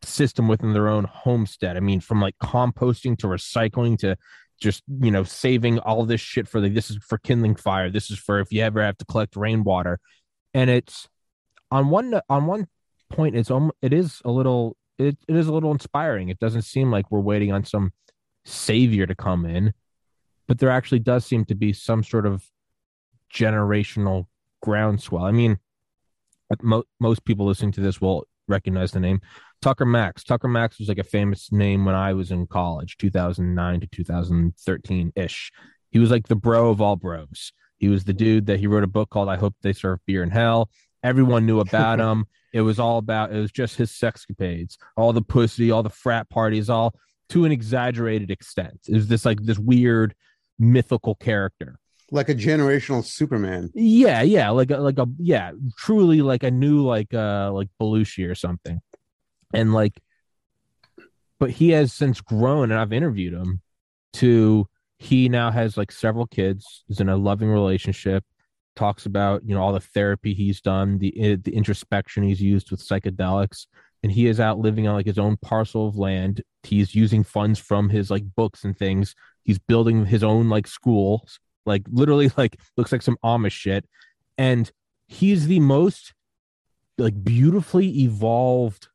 system 0.03 0.49
within 0.49 0.73
their 0.73 0.89
own 0.89 1.05
homestead. 1.05 1.77
I 1.77 1.81
mean, 1.81 2.01
from 2.01 2.21
like 2.21 2.35
composting 2.43 3.17
to 3.19 3.27
recycling 3.27 3.97
to 3.99 4.17
just 4.61 4.83
you 5.01 5.11
know 5.11 5.25
saving 5.25 5.79
all 5.81 6.05
this 6.05 6.21
shit 6.21 6.49
for 6.49 6.61
the 6.61 6.69
this 6.69 6.91
is 6.91 6.99
for 6.99 7.19
kindling 7.19 7.55
fire. 7.55 7.91
This 7.91 8.11
is 8.11 8.19
for 8.19 8.41
if 8.41 8.53
you 8.53 8.63
ever 8.63 8.83
have 8.83 8.99
to 8.99 9.05
collect 9.05 9.37
rainwater, 9.37 10.01
and 10.55 10.69
it's 10.71 11.09
on 11.71 11.91
one 11.91 12.21
on 12.29 12.47
one 12.47 12.67
point 13.11 13.37
it's 13.37 13.51
um 13.51 13.73
it 13.83 13.93
is 13.93 14.21
a 14.25 14.31
little 14.31 14.77
it, 14.99 15.17
it 15.29 15.37
is 15.37 15.47
a 15.47 15.53
little 15.53 15.71
inspiring. 15.71 16.29
It 16.29 16.39
doesn't 16.39 16.63
seem 16.63 16.91
like 16.91 17.11
we're 17.11 17.21
waiting 17.21 17.53
on 17.53 17.65
some 17.65 17.93
savior 18.45 19.07
to 19.07 19.15
come 19.15 19.47
in, 19.47 19.73
but 20.47 20.59
there 20.59 20.71
actually 20.71 20.99
does 20.99 21.25
seem 21.25 21.45
to 21.47 21.55
be 21.55 21.73
some 21.73 22.03
sort 22.03 22.27
of 22.27 22.45
generational 23.33 24.27
groundswell. 24.63 25.25
I 25.25 25.31
mean, 25.31 25.59
mo- 26.63 26.85
most 26.99 27.25
people 27.25 27.47
listening 27.47 27.73
to 27.73 27.81
this 27.81 28.01
will 28.01 28.27
recognize 28.49 28.93
the 28.93 29.01
name 29.01 29.21
Tucker 29.61 29.87
Max. 29.87 30.25
Tucker 30.25 30.49
Max 30.49 30.79
was 30.79 30.89
like 30.89 30.99
a 30.99 31.05
famous 31.05 31.51
name 31.51 31.85
when 31.85 31.95
I 31.95 32.13
was 32.13 32.31
in 32.31 32.47
college, 32.47 32.97
2009 32.99 33.81
to 33.81 33.87
2013 33.87 35.13
ish. 35.17 35.51
He 35.91 35.99
was 35.99 36.11
like 36.11 36.29
the 36.29 36.37
bro 36.37 36.71
of 36.71 36.81
all 36.81 36.97
bros. 36.97 37.53
He 37.79 37.89
was 37.89 38.05
the 38.05 38.13
dude 38.13 38.47
that 38.47 38.61
he 38.61 38.67
wrote 38.67 38.85
a 38.85 38.89
book 38.89 39.11
called 39.11 39.29
I 39.29 39.37
Hope 39.37 39.55
They 39.63 39.73
Serve 39.73 40.01
Beer 40.07 40.23
in 40.23 40.31
Hell. 40.31 40.71
Everyone 41.03 41.47
knew 41.47 41.61
about 41.61 42.01
him. 42.01 42.27
It 42.51 42.63
was 42.63 42.81
all 42.81 42.97
about, 42.97 43.31
it 43.31 43.39
was 43.39 43.53
just 43.53 43.77
his 43.77 43.93
sexcapades, 43.93 44.79
all 44.97 45.13
the 45.13 45.21
pussy, 45.21 45.71
all 45.71 45.83
the 45.83 45.91
frat 45.91 46.31
parties, 46.31 46.71
all 46.71 46.95
to 47.29 47.45
an 47.45 47.53
exaggerated 47.53 48.31
extent. 48.31 48.81
It 48.89 48.95
was 48.95 49.07
this 49.07 49.27
like 49.27 49.43
this 49.43 49.59
weird 49.59 50.15
mythical 50.59 51.15
character 51.15 51.79
like 52.11 52.29
a 52.29 52.35
generational 52.35 53.05
Superman. 53.05 53.71
Yeah, 53.75 54.23
yeah, 54.23 54.51
like 54.51 54.71
a, 54.71 54.79
like 54.79 54.99
a 54.99 55.07
yeah, 55.19 55.53
truly 55.77 56.23
like 56.23 56.43
a 56.43 56.51
new 56.51 56.85
like 56.85 57.13
uh 57.13 57.53
like 57.53 57.69
Belushi 57.81 58.29
or 58.29 58.35
something, 58.35 58.81
and 59.53 59.73
like, 59.73 60.01
but 61.39 61.51
he 61.51 61.71
has 61.71 61.93
since 61.93 62.21
grown, 62.21 62.71
and 62.71 62.81
I've 62.81 62.93
interviewed 62.93 63.35
him 63.35 63.63
to 64.15 64.69
he 64.99 65.29
now 65.29 65.51
has 65.51 65.77
like 65.77 65.93
several 65.93 66.27
kids, 66.27 66.85
is 66.89 67.01
in 67.01 67.09
a 67.09 67.17
loving 67.17 67.49
relationship, 67.49 68.25
talks 68.77 69.07
about 69.07 69.43
you 69.45 69.55
know 69.55 69.63
all 69.63 69.73
the 69.73 69.81
therapy 69.81 70.35
he's 70.35 70.61
done, 70.61 70.99
the 70.99 71.19
eh, 71.21 71.37
the 71.43 71.55
introspection 71.55 72.23
he's 72.23 72.43
used 72.43 72.71
with 72.71 72.87
psychedelics, 72.87 73.67
and 74.03 74.13
he 74.13 74.27
is 74.27 74.41
out 74.41 74.59
living 74.59 74.89
on 74.89 74.95
like 74.95 75.07
his 75.07 75.19
own 75.19 75.37
parcel 75.37 75.89
of 75.89 75.97
land. 75.97 76.43
He's 76.63 76.95
using 76.95 77.25
funds 77.25 77.59
from 77.59 77.89
his 77.89 78.11
like 78.11 78.25
books 78.35 78.65
and 78.65 78.77
things. 78.77 79.15
He's 79.45 79.59
building 79.59 80.07
his 80.07 80.23
own 80.23 80.49
like 80.49 80.67
schools 80.67 81.39
like 81.69 81.85
literally 81.89 82.31
like 82.37 82.59
looks 82.77 82.91
like 82.91 83.03
some 83.03 83.19
Amish 83.23 83.53
shit. 83.53 83.89
And 84.37 84.69
he's 85.07 85.47
the 85.47 85.61
most 85.61 86.15
like 86.97 87.23
beautifully 87.23 88.01
evolved 88.01 88.89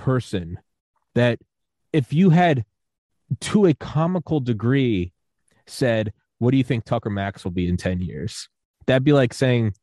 person 0.00 0.58
that 1.14 1.38
if 1.92 2.12
you 2.12 2.30
had 2.30 2.64
to 3.40 3.66
a 3.66 3.74
comical 3.74 4.40
degree 4.40 5.12
said, 5.66 6.12
What 6.38 6.50
do 6.50 6.56
you 6.56 6.64
think 6.64 6.84
Tucker 6.84 7.10
Max 7.10 7.44
will 7.44 7.50
be 7.50 7.68
in 7.68 7.76
10 7.76 8.00
years? 8.00 8.48
That'd 8.86 9.04
be 9.04 9.12
like 9.12 9.34
saying 9.34 9.74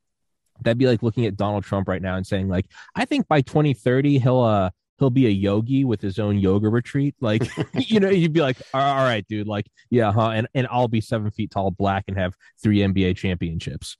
that'd 0.62 0.77
be 0.77 0.88
like 0.88 1.03
looking 1.03 1.25
at 1.25 1.38
Donald 1.38 1.63
Trump 1.63 1.88
right 1.88 2.01
now 2.01 2.15
and 2.15 2.25
saying, 2.25 2.47
like, 2.47 2.65
I 2.95 3.05
think 3.05 3.27
by 3.27 3.41
2030 3.41 4.19
he'll 4.19 4.41
uh 4.41 4.71
he'll 5.00 5.09
be 5.12 5.27
a 5.27 5.31
yogi 5.31 5.83
with 5.83 6.01
his 6.01 6.17
own 6.17 6.39
yoga 6.39 6.69
retreat. 6.69 7.15
Like, 7.21 7.43
you 7.74 8.00
know, 8.00 8.09
you'd 8.09 8.33
be 8.33 8.41
like, 8.41 8.57
all 8.74 8.95
right, 8.95 9.25
dude, 9.27 9.47
like, 9.47 9.67
yeah, 9.89 10.12
huh? 10.12 10.29
And 10.31 10.47
and 10.53 10.67
I'll 10.69 10.88
be 10.88 11.01
seven 11.01 11.31
feet 11.31 11.51
tall, 11.51 11.71
black, 11.71 12.05
and 12.07 12.17
have 12.17 12.33
three 12.62 12.79
NBA 12.79 13.17
championships. 13.17 13.97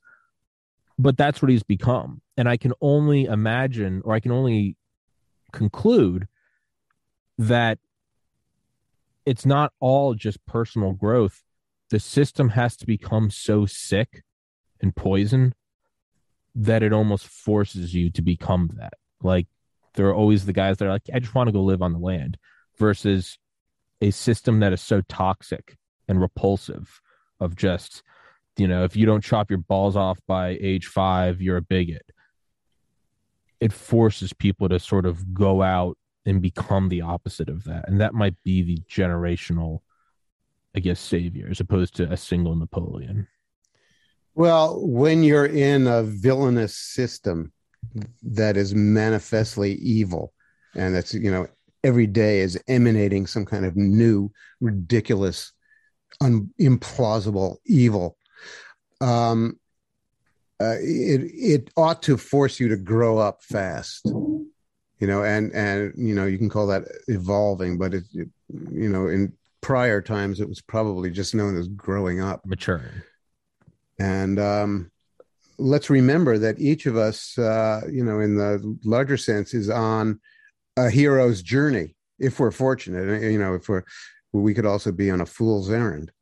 But 0.98 1.16
that's 1.16 1.40
what 1.40 1.50
he's 1.50 1.62
become. 1.62 2.20
And 2.36 2.48
I 2.48 2.56
can 2.56 2.72
only 2.80 3.26
imagine, 3.26 4.02
or 4.04 4.14
I 4.14 4.20
can 4.20 4.32
only 4.32 4.76
conclude 5.52 6.28
that 7.38 7.78
it's 9.24 9.46
not 9.46 9.72
all 9.80 10.14
just 10.14 10.44
personal 10.46 10.92
growth. 10.92 11.42
The 11.90 12.00
system 12.00 12.50
has 12.50 12.76
to 12.78 12.86
become 12.86 13.30
so 13.30 13.66
sick 13.66 14.24
and 14.80 14.94
poison 14.94 15.54
that 16.54 16.82
it 16.82 16.92
almost 16.92 17.26
forces 17.26 17.94
you 17.94 18.10
to 18.10 18.22
become 18.22 18.70
that. 18.76 18.94
Like 19.22 19.46
there 19.94 20.06
are 20.08 20.14
always 20.14 20.46
the 20.46 20.52
guys 20.52 20.78
that 20.78 20.86
are 20.86 20.90
like, 20.90 21.02
I 21.12 21.18
just 21.18 21.34
want 21.34 21.48
to 21.48 21.52
go 21.52 21.62
live 21.62 21.82
on 21.82 21.92
the 21.92 21.98
land 21.98 22.38
versus 22.76 23.38
a 24.00 24.10
system 24.10 24.60
that 24.60 24.72
is 24.72 24.80
so 24.80 25.02
toxic 25.08 25.76
and 26.08 26.20
repulsive 26.20 27.00
of 27.40 27.56
just, 27.56 28.02
you 28.56 28.66
know, 28.66 28.84
if 28.84 28.96
you 28.96 29.06
don't 29.06 29.24
chop 29.24 29.50
your 29.50 29.58
balls 29.58 29.96
off 29.96 30.18
by 30.26 30.56
age 30.60 30.86
five, 30.86 31.40
you're 31.40 31.56
a 31.56 31.62
bigot. 31.62 32.10
It 33.60 33.72
forces 33.72 34.32
people 34.32 34.68
to 34.68 34.78
sort 34.78 35.06
of 35.06 35.34
go 35.34 35.62
out 35.62 35.96
and 36.26 36.42
become 36.42 36.88
the 36.88 37.00
opposite 37.00 37.48
of 37.48 37.64
that. 37.64 37.88
And 37.88 38.00
that 38.00 38.14
might 38.14 38.34
be 38.44 38.62
the 38.62 38.78
generational, 38.90 39.80
I 40.76 40.80
guess, 40.80 41.00
savior 41.00 41.48
as 41.50 41.60
opposed 41.60 41.96
to 41.96 42.10
a 42.12 42.16
single 42.16 42.54
Napoleon. 42.54 43.26
Well, 44.34 44.86
when 44.86 45.24
you're 45.24 45.46
in 45.46 45.86
a 45.86 46.02
villainous 46.02 46.76
system, 46.76 47.52
that 48.22 48.56
is 48.56 48.74
manifestly 48.74 49.74
evil 49.74 50.32
and 50.74 50.94
that's 50.94 51.14
you 51.14 51.30
know 51.30 51.46
every 51.84 52.06
day 52.06 52.40
is 52.40 52.60
emanating 52.68 53.26
some 53.26 53.44
kind 53.44 53.64
of 53.64 53.76
new 53.76 54.30
ridiculous 54.60 55.52
un- 56.20 56.50
implausible 56.60 57.56
evil 57.66 58.16
um 59.00 59.58
uh, 60.60 60.76
it 60.80 61.22
it 61.34 61.70
ought 61.76 62.02
to 62.02 62.16
force 62.16 62.58
you 62.58 62.68
to 62.68 62.76
grow 62.76 63.18
up 63.18 63.42
fast 63.42 64.02
you 64.04 65.06
know 65.06 65.22
and 65.22 65.52
and 65.52 65.92
you 65.96 66.14
know 66.14 66.26
you 66.26 66.38
can 66.38 66.48
call 66.48 66.66
that 66.66 66.84
evolving 67.06 67.78
but 67.78 67.94
it, 67.94 68.04
it 68.14 68.28
you 68.72 68.88
know 68.88 69.06
in 69.06 69.32
prior 69.60 70.00
times 70.00 70.40
it 70.40 70.48
was 70.48 70.60
probably 70.60 71.10
just 71.10 71.34
known 71.34 71.56
as 71.56 71.68
growing 71.68 72.20
up 72.20 72.44
maturing 72.46 73.02
and 73.98 74.38
um 74.38 74.90
let's 75.58 75.90
remember 75.90 76.38
that 76.38 76.58
each 76.58 76.86
of 76.86 76.96
us, 76.96 77.36
uh, 77.36 77.82
you 77.90 78.04
know, 78.04 78.20
in 78.20 78.36
the 78.36 78.78
larger 78.84 79.16
sense, 79.16 79.52
is 79.52 79.68
on 79.68 80.20
a 80.76 80.88
hero's 80.88 81.42
journey. 81.42 81.94
If 82.18 82.40
we're 82.40 82.50
fortunate, 82.50 83.22
you 83.22 83.38
know, 83.38 83.54
if 83.54 83.68
we're, 83.68 83.82
we 84.32 84.54
could 84.54 84.66
also 84.66 84.92
be 84.92 85.10
on 85.10 85.20
a 85.20 85.26
fool's 85.26 85.70
errand. 85.70 86.12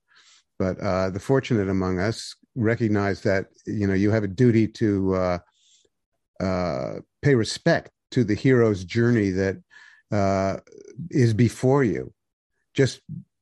But 0.58 0.80
uh, 0.80 1.10
the 1.10 1.20
fortunate 1.20 1.68
among 1.68 1.98
us 1.98 2.34
recognize 2.56 3.20
that 3.22 3.46
you 3.66 3.86
know 3.86 3.94
you 3.94 4.10
have 4.10 4.24
a 4.24 4.28
duty 4.28 4.66
to 4.66 5.14
uh, 5.14 5.38
uh, 6.40 6.94
pay 7.22 7.34
respect 7.34 7.90
to 8.10 8.24
the 8.24 8.34
hero's 8.34 8.84
journey 8.84 9.30
that 9.30 9.56
uh, 10.10 10.56
is 11.10 11.34
before 11.34 11.84
you, 11.84 12.12
just 12.74 13.00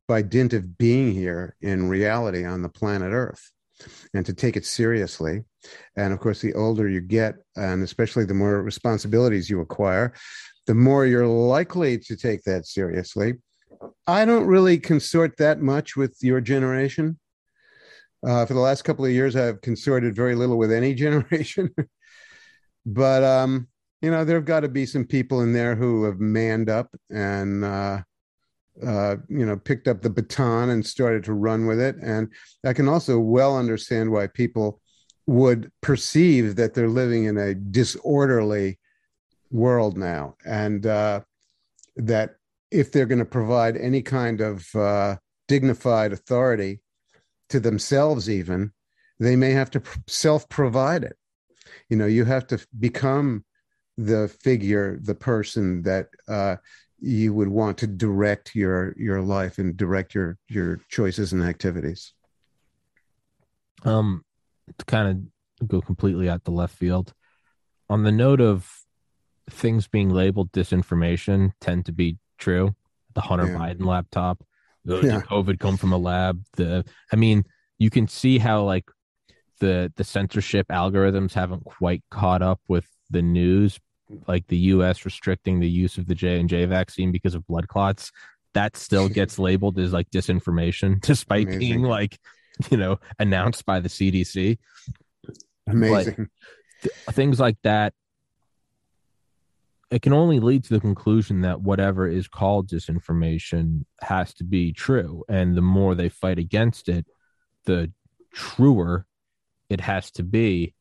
by 0.08 0.22
dint 0.22 0.52
of 0.52 0.76
being 0.76 1.12
here 1.12 1.56
in 1.60 1.88
reality 1.88 2.44
on 2.44 2.62
the 2.62 2.68
planet 2.68 3.12
Earth 3.12 3.50
and 4.12 4.24
to 4.26 4.32
take 4.32 4.56
it 4.56 4.64
seriously. 4.64 5.44
And 5.96 6.12
of 6.12 6.20
course, 6.20 6.40
the 6.40 6.54
older 6.54 6.88
you 6.88 7.00
get, 7.00 7.36
and 7.56 7.82
especially 7.82 8.24
the 8.24 8.34
more 8.34 8.62
responsibilities 8.62 9.50
you 9.50 9.60
acquire, 9.60 10.14
the 10.66 10.74
more 10.74 11.06
you're 11.06 11.26
likely 11.26 11.98
to 11.98 12.16
take 12.16 12.42
that 12.44 12.66
seriously. 12.66 13.34
I 14.06 14.24
don't 14.24 14.46
really 14.46 14.78
consort 14.78 15.36
that 15.38 15.60
much 15.60 15.96
with 15.96 16.16
your 16.22 16.40
generation. 16.40 17.18
Uh, 18.26 18.46
for 18.46 18.54
the 18.54 18.60
last 18.60 18.82
couple 18.82 19.04
of 19.04 19.10
years, 19.10 19.36
I've 19.36 19.60
consorted 19.60 20.14
very 20.14 20.34
little 20.34 20.56
with 20.56 20.72
any 20.72 20.94
generation. 21.04 21.74
but 22.86 23.22
um, 23.22 23.68
you 24.00 24.10
know, 24.10 24.24
there've 24.24 24.44
got 24.44 24.60
to 24.60 24.68
be 24.68 24.86
some 24.86 25.04
people 25.04 25.40
in 25.40 25.52
there 25.52 25.74
who 25.74 26.04
have 26.04 26.20
manned 26.20 26.68
up 26.68 26.94
and 27.10 27.64
uh, 27.64 28.02
uh, 28.84 29.16
you 29.28 29.46
know, 29.46 29.56
picked 29.56 29.88
up 29.88 30.02
the 30.02 30.10
baton 30.10 30.70
and 30.70 30.84
started 30.84 31.24
to 31.24 31.32
run 31.32 31.66
with 31.66 31.80
it. 31.80 31.96
And 32.02 32.28
I 32.64 32.72
can 32.72 32.88
also 32.88 33.18
well 33.18 33.56
understand 33.56 34.10
why 34.10 34.26
people 34.26 34.80
would 35.26 35.70
perceive 35.80 36.56
that 36.56 36.74
they're 36.74 36.88
living 36.88 37.24
in 37.24 37.38
a 37.38 37.54
disorderly 37.54 38.78
world 39.50 39.96
now, 39.96 40.34
and 40.44 40.84
uh, 40.84 41.20
that 41.96 42.36
if 42.70 42.92
they're 42.92 43.06
going 43.06 43.20
to 43.20 43.24
provide 43.24 43.76
any 43.76 44.02
kind 44.02 44.40
of 44.40 44.74
uh, 44.74 45.16
dignified 45.48 46.12
authority 46.12 46.80
to 47.50 47.60
themselves, 47.60 48.28
even 48.30 48.72
they 49.20 49.36
may 49.36 49.50
have 49.50 49.70
to 49.70 49.82
self-provide 50.06 51.04
it. 51.04 51.16
You 51.88 51.96
know, 51.96 52.06
you 52.06 52.24
have 52.24 52.46
to 52.48 52.64
become 52.78 53.44
the 53.96 54.28
figure, 54.42 54.98
the 55.02 55.14
person 55.14 55.82
that 55.82 56.08
uh, 56.26 56.56
you 57.04 57.34
would 57.34 57.48
want 57.48 57.76
to 57.78 57.86
direct 57.86 58.54
your 58.54 58.94
your 58.96 59.20
life 59.20 59.58
and 59.58 59.76
direct 59.76 60.14
your 60.14 60.38
your 60.48 60.80
choices 60.88 61.32
and 61.32 61.42
activities 61.42 62.14
um 63.84 64.24
to 64.78 64.84
kind 64.86 65.08
of 65.60 65.68
go 65.68 65.80
completely 65.82 66.28
out 66.28 66.44
the 66.44 66.50
left 66.50 66.74
field 66.74 67.12
on 67.90 68.02
the 68.02 68.12
note 68.12 68.40
of 68.40 68.70
things 69.50 69.86
being 69.86 70.08
labeled 70.08 70.50
disinformation 70.52 71.52
tend 71.60 71.84
to 71.84 71.92
be 71.92 72.16
true 72.38 72.74
the 73.14 73.20
hunter 73.20 73.46
yeah. 73.46 73.58
biden 73.58 73.84
laptop 73.84 74.42
the, 74.84 75.00
yeah. 75.00 75.20
covid 75.22 75.58
come 75.58 75.76
from 75.76 75.92
a 75.92 75.98
lab 75.98 76.42
the 76.56 76.84
i 77.12 77.16
mean 77.16 77.44
you 77.78 77.90
can 77.90 78.06
see 78.06 78.38
how 78.38 78.62
like 78.62 78.84
the 79.60 79.92
the 79.96 80.04
censorship 80.04 80.66
algorithms 80.68 81.32
haven't 81.32 81.64
quite 81.64 82.02
caught 82.10 82.42
up 82.42 82.60
with 82.68 82.86
the 83.10 83.22
news, 83.22 83.80
like 84.26 84.46
the 84.48 84.56
U.S. 84.56 85.04
restricting 85.04 85.60
the 85.60 85.68
use 85.68 85.98
of 85.98 86.06
the 86.06 86.14
J 86.14 86.38
and 86.38 86.48
J 86.48 86.64
vaccine 86.66 87.12
because 87.12 87.34
of 87.34 87.46
blood 87.46 87.68
clots, 87.68 88.12
that 88.52 88.76
still 88.76 89.08
gets 89.20 89.38
labeled 89.38 89.78
as 89.78 89.92
like 89.92 90.10
disinformation, 90.10 91.00
despite 91.00 91.46
Amazing. 91.46 91.58
being 91.60 91.82
like, 91.82 92.18
you 92.70 92.76
know, 92.76 92.98
announced 93.18 93.64
by 93.64 93.80
the 93.80 93.88
CDC. 93.88 94.58
Amazing. 95.66 96.28
Th- 96.82 96.94
things 97.12 97.40
like 97.40 97.56
that. 97.62 97.94
It 99.94 100.02
can 100.02 100.12
only 100.12 100.40
lead 100.40 100.64
to 100.64 100.74
the 100.74 100.80
conclusion 100.80 101.42
that 101.42 101.60
whatever 101.60 102.08
is 102.08 102.26
called 102.26 102.68
disinformation 102.68 103.84
has 104.00 104.34
to 104.34 104.44
be 104.44 104.72
true. 104.72 105.22
And 105.28 105.56
the 105.56 105.62
more 105.62 105.94
they 105.94 106.08
fight 106.08 106.36
against 106.36 106.88
it, 106.88 107.06
the 107.64 107.92
truer 108.32 109.06
it 109.70 109.80
has 109.80 110.10
to 110.12 110.24
be. 110.24 110.74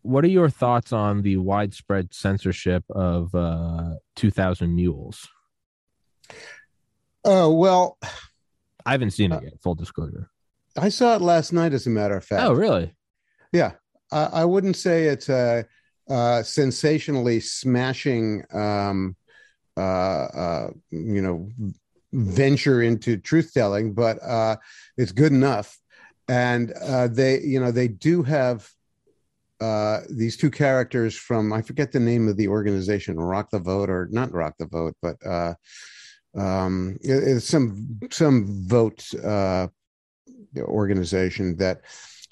What 0.00 0.24
are 0.24 0.28
your 0.28 0.48
thoughts 0.48 0.90
on 0.90 1.20
the 1.20 1.36
widespread 1.36 2.14
censorship 2.14 2.82
of 2.88 3.34
uh, 3.34 3.96
2000 4.14 4.74
Mules? 4.74 5.28
Oh, 7.26 7.52
well, 7.52 7.98
I 8.86 8.92
haven't 8.92 9.10
seen 9.10 9.32
it 9.32 9.36
uh, 9.36 9.40
yet, 9.42 9.60
full 9.60 9.74
disclosure. 9.74 10.30
I 10.78 10.88
saw 10.88 11.16
it 11.16 11.20
last 11.20 11.52
night, 11.52 11.74
as 11.74 11.86
a 11.86 11.90
matter 11.90 12.16
of 12.16 12.24
fact. 12.24 12.42
Oh, 12.42 12.54
really? 12.54 12.94
Yeah. 13.52 13.72
I, 14.10 14.24
I 14.24 14.44
wouldn't 14.46 14.76
say 14.76 15.08
it's 15.08 15.28
a, 15.28 15.66
a 16.08 16.42
sensationally 16.44 17.40
smashing, 17.40 18.44
um, 18.52 19.16
uh, 19.76 19.80
uh, 19.80 20.70
you 20.90 21.22
know, 21.22 21.48
venture 22.12 22.82
into 22.82 23.16
truth 23.16 23.52
telling, 23.52 23.92
but 23.92 24.22
uh, 24.22 24.56
it's 24.96 25.12
good 25.12 25.32
enough. 25.32 25.78
And 26.28 26.72
uh, 26.72 27.08
they, 27.08 27.40
you 27.40 27.60
know, 27.60 27.70
they 27.70 27.88
do 27.88 28.22
have 28.22 28.68
uh, 29.60 30.00
these 30.10 30.36
two 30.36 30.50
characters 30.50 31.16
from 31.16 31.52
I 31.52 31.62
forget 31.62 31.92
the 31.92 32.00
name 32.00 32.28
of 32.28 32.36
the 32.36 32.48
organization, 32.48 33.18
Rock 33.18 33.50
the 33.50 33.58
Vote 33.58 33.88
or 33.88 34.08
not 34.10 34.32
Rock 34.32 34.54
the 34.58 34.66
Vote, 34.66 34.94
but 35.00 35.16
uh, 35.24 35.54
um, 36.36 36.98
it, 37.00 37.40
some 37.40 37.98
some 38.10 38.66
vote 38.66 39.04
uh, 39.24 39.68
organization 40.58 41.56
that 41.56 41.82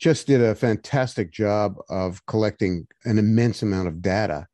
just 0.05 0.27
did 0.27 0.43
a 0.43 0.55
fantastic 0.55 1.31
job 1.31 1.79
of 1.89 2.27
collecting 2.27 2.87
an 3.07 3.17
immense 3.17 3.63
amount 3.63 3.89
of 3.89 4.03
data 4.03 4.47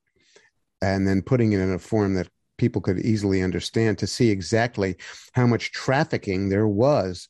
and 0.81 1.09
then 1.09 1.21
putting 1.21 1.53
it 1.53 1.59
in 1.59 1.73
a 1.73 1.79
form 1.81 2.15
that 2.15 2.29
people 2.57 2.81
could 2.81 3.01
easily 3.01 3.43
understand 3.43 3.99
to 3.99 4.07
see 4.07 4.31
exactly 4.31 4.95
how 5.33 5.49
much 5.49 5.73
trafficking 5.73 6.49
there 6.49 6.69
was 6.69 7.27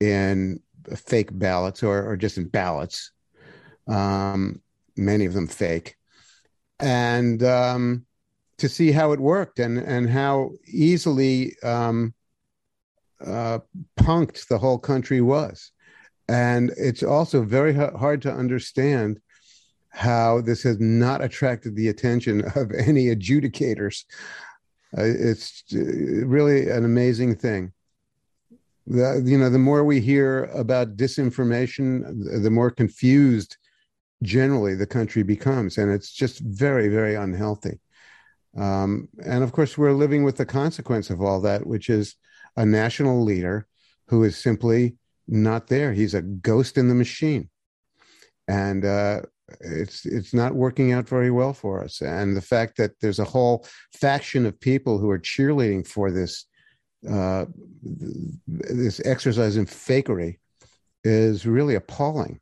in 0.00 0.58
fake 0.96 1.28
ballots 1.38 1.84
or, 1.84 2.10
or 2.10 2.16
just 2.16 2.38
in 2.38 2.48
ballots, 2.48 3.12
um, 3.86 4.60
many 4.96 5.24
of 5.24 5.32
them 5.32 5.46
fake, 5.46 5.94
and 6.80 7.40
um, 7.44 8.04
to 8.58 8.68
see 8.68 8.90
how 8.90 9.12
it 9.12 9.20
worked 9.20 9.60
and, 9.60 9.78
and 9.78 10.10
how 10.10 10.50
easily 10.66 11.54
um, 11.62 12.12
uh, 13.24 13.60
punked 13.96 14.48
the 14.48 14.58
whole 14.58 14.78
country 14.78 15.20
was. 15.20 15.70
And 16.30 16.72
it's 16.76 17.02
also 17.02 17.42
very 17.42 17.74
hard 17.74 18.22
to 18.22 18.32
understand 18.32 19.20
how 19.88 20.40
this 20.40 20.62
has 20.62 20.78
not 20.78 21.22
attracted 21.22 21.74
the 21.74 21.88
attention 21.88 22.44
of 22.54 22.70
any 22.72 23.06
adjudicators 23.06 24.04
uh, 24.96 25.04
it's 25.04 25.62
uh, 25.72 25.78
really 26.26 26.68
an 26.68 26.84
amazing 26.84 27.36
thing. 27.36 27.72
The, 28.86 29.22
you 29.24 29.38
know, 29.38 29.50
the 29.50 29.58
more 29.58 29.84
we 29.84 30.00
hear 30.00 30.44
about 30.46 30.96
disinformation, 30.96 32.42
the 32.42 32.50
more 32.50 32.70
confused 32.70 33.56
generally 34.22 34.74
the 34.74 34.86
country 34.86 35.22
becomes, 35.22 35.78
and 35.78 35.92
it's 35.92 36.10
just 36.10 36.40
very, 36.40 36.88
very 36.88 37.14
unhealthy. 37.14 37.78
Um, 38.56 39.08
and 39.24 39.44
of 39.44 39.52
course, 39.52 39.78
we're 39.78 39.92
living 39.92 40.24
with 40.24 40.36
the 40.36 40.46
consequence 40.46 41.08
of 41.08 41.20
all 41.20 41.40
that, 41.42 41.66
which 41.66 41.88
is 41.88 42.16
a 42.56 42.66
national 42.66 43.22
leader 43.22 43.68
who 44.08 44.24
is 44.24 44.36
simply 44.36 44.96
not 45.30 45.68
there. 45.68 45.92
He's 45.92 46.14
a 46.14 46.22
ghost 46.22 46.76
in 46.76 46.88
the 46.88 46.94
machine, 46.94 47.48
and 48.48 48.84
uh, 48.84 49.22
it's 49.60 50.04
it's 50.04 50.34
not 50.34 50.54
working 50.54 50.92
out 50.92 51.08
very 51.08 51.30
well 51.30 51.52
for 51.52 51.82
us. 51.82 52.00
And 52.00 52.36
the 52.36 52.42
fact 52.42 52.76
that 52.76 52.92
there's 53.00 53.18
a 53.18 53.24
whole 53.24 53.66
faction 53.94 54.44
of 54.44 54.60
people 54.60 54.98
who 54.98 55.10
are 55.10 55.18
cheerleading 55.18 55.86
for 55.86 56.10
this 56.10 56.46
uh, 57.08 57.46
this 58.46 59.00
exercise 59.04 59.56
in 59.56 59.66
fakery 59.66 60.38
is 61.04 61.46
really 61.46 61.76
appalling. 61.76 62.40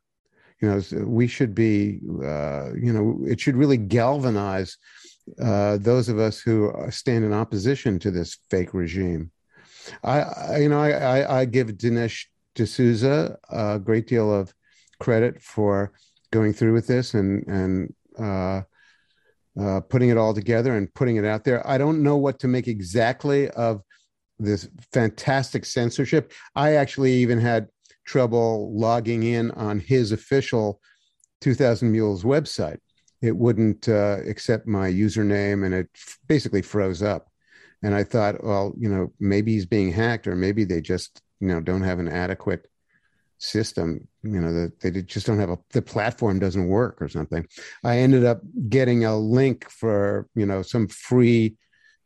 You 0.61 0.69
know 0.69 1.05
we 1.05 1.27
should 1.27 1.55
be 1.55 1.99
uh, 2.23 2.73
you 2.73 2.91
know 2.91 3.19
it 3.25 3.39
should 3.39 3.55
really 3.55 3.77
galvanize 3.77 4.77
uh, 5.41 5.77
those 5.77 6.09
of 6.09 6.19
us 6.19 6.39
who 6.39 6.73
stand 6.89 7.23
in 7.23 7.33
opposition 7.33 7.99
to 7.99 8.11
this 8.11 8.37
fake 8.49 8.73
regime. 8.73 9.31
I, 10.03 10.21
I 10.21 10.57
you 10.57 10.69
know 10.69 10.81
I, 10.81 10.89
I, 10.89 11.39
I 11.41 11.45
give 11.45 11.67
dinesh 11.67 12.25
d'souza 12.65 13.37
a 13.49 13.79
great 13.79 14.07
deal 14.07 14.33
of 14.33 14.53
credit 14.99 15.41
for 15.41 15.93
going 16.31 16.53
through 16.53 16.73
with 16.73 16.87
this 16.87 17.13
and 17.13 17.47
and 17.47 17.93
uh, 18.19 18.61
uh, 19.59 19.81
putting 19.81 20.09
it 20.09 20.17
all 20.17 20.33
together 20.33 20.75
and 20.75 20.93
putting 20.93 21.15
it 21.15 21.25
out 21.25 21.43
there. 21.43 21.65
I 21.67 21.77
don't 21.77 22.03
know 22.03 22.17
what 22.17 22.39
to 22.39 22.47
make 22.47 22.67
exactly 22.67 23.49
of 23.49 23.81
this 24.37 24.69
fantastic 24.93 25.65
censorship. 25.65 26.33
I 26.55 26.75
actually 26.75 27.13
even 27.13 27.39
had 27.39 27.67
trouble 28.05 28.73
logging 28.77 29.23
in 29.23 29.51
on 29.51 29.79
his 29.79 30.11
official 30.11 30.79
2000 31.41 31.91
Mules 31.91 32.23
website. 32.23 32.79
It 33.21 33.35
wouldn't 33.35 33.89
uh, 33.89 34.19
accept 34.27 34.65
my 34.65 34.89
username 34.89 35.65
and 35.65 35.73
it 35.73 35.89
basically 36.27 36.61
froze 36.61 37.01
up. 37.01 37.27
And 37.83 37.93
I 37.93 38.03
thought, 38.03 38.43
well, 38.43 38.73
you 38.77 38.89
know, 38.89 39.13
maybe 39.19 39.53
he's 39.53 39.65
being 39.65 39.91
hacked 39.91 40.27
or 40.27 40.35
maybe 40.35 40.63
they 40.63 40.81
just, 40.81 41.21
you 41.39 41.47
know, 41.47 41.59
don't 41.59 41.83
have 41.83 41.99
an 41.99 42.07
adequate 42.09 42.69
system 43.39 44.05
you 44.21 44.39
know 44.39 44.53
that 44.53 44.79
they 44.81 44.91
just 45.01 45.25
don't 45.25 45.39
have 45.39 45.49
a 45.49 45.57
the 45.71 45.81
platform 45.81 46.39
doesn't 46.39 46.67
work 46.67 47.01
or 47.01 47.07
something. 47.07 47.45
I 47.83 47.99
ended 47.99 48.25
up 48.25 48.41
getting 48.67 49.05
a 49.05 49.17
link 49.17 49.69
for 49.69 50.27
you 50.35 50.45
know 50.45 50.61
some 50.61 50.87
free 50.87 51.55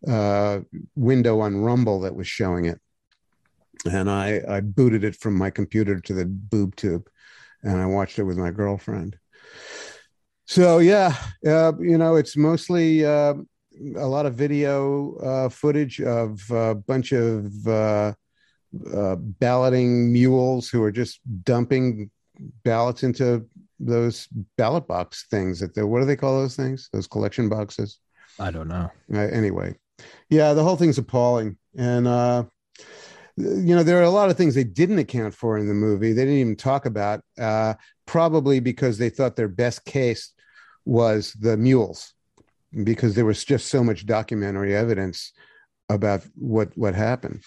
uh, 0.07 0.59
window 0.95 1.39
on 1.39 1.57
rumble 1.57 2.01
that 2.01 2.15
was 2.15 2.27
showing 2.27 2.65
it. 2.65 2.79
And 3.91 4.09
i 4.09 4.41
i 4.47 4.59
booted 4.61 5.03
it 5.03 5.15
from 5.15 5.35
my 5.35 5.49
computer 5.49 5.99
to 5.99 6.13
the 6.13 6.25
boob 6.25 6.75
tube 6.75 7.09
and 7.63 7.81
i 7.81 7.85
watched 7.85 8.19
it 8.19 8.23
with 8.23 8.37
my 8.37 8.51
girlfriend. 8.51 9.17
So 10.45 10.77
yeah 10.77 11.15
uh, 11.45 11.73
you 11.79 11.97
know 11.97 12.15
it's 12.15 12.37
mostly 12.37 13.03
uh, 13.05 13.33
a 13.95 14.05
lot 14.05 14.27
of 14.27 14.35
video 14.35 15.15
uh, 15.15 15.49
footage 15.49 15.99
of 15.99 16.39
a 16.51 16.75
bunch 16.75 17.11
of 17.11 17.67
uh, 18.93 19.15
balloting 19.15 20.11
mules 20.11 20.69
who 20.69 20.83
are 20.83 20.91
just 20.91 21.19
dumping 21.43 22.09
ballots 22.63 23.03
into 23.03 23.45
those 23.79 24.27
ballot 24.57 24.87
box 24.87 25.25
things 25.29 25.59
that 25.59 25.75
they 25.75 25.83
what 25.83 25.99
do 25.99 26.05
they 26.05 26.15
call 26.15 26.39
those 26.39 26.55
things? 26.55 26.89
Those 26.93 27.07
collection 27.07 27.49
boxes? 27.49 27.99
I 28.39 28.51
don't 28.51 28.67
know. 28.67 28.89
Uh, 29.13 29.19
anyway. 29.19 29.77
Yeah 30.29 30.53
the 30.53 30.63
whole 30.63 30.75
thing's 30.75 30.97
appalling. 30.97 31.57
And 31.77 32.07
uh 32.07 32.45
you 33.35 33.75
know 33.75 33.83
there 33.83 33.99
are 33.99 34.03
a 34.03 34.09
lot 34.09 34.29
of 34.29 34.37
things 34.37 34.53
they 34.55 34.63
didn't 34.63 34.99
account 34.99 35.33
for 35.33 35.57
in 35.57 35.67
the 35.67 35.73
movie 35.73 36.13
they 36.13 36.21
didn't 36.21 36.39
even 36.39 36.55
talk 36.55 36.85
about 36.85 37.21
uh 37.39 37.73
probably 38.05 38.59
because 38.59 38.99
they 38.99 39.09
thought 39.09 39.35
their 39.35 39.47
best 39.47 39.85
case 39.85 40.31
was 40.85 41.33
the 41.33 41.57
mules 41.57 42.13
because 42.83 43.15
there 43.15 43.25
was 43.25 43.43
just 43.43 43.67
so 43.67 43.83
much 43.83 44.05
documentary 44.05 44.75
evidence 44.75 45.31
about 45.89 46.23
what 46.35 46.77
what 46.77 46.93
happened 46.93 47.41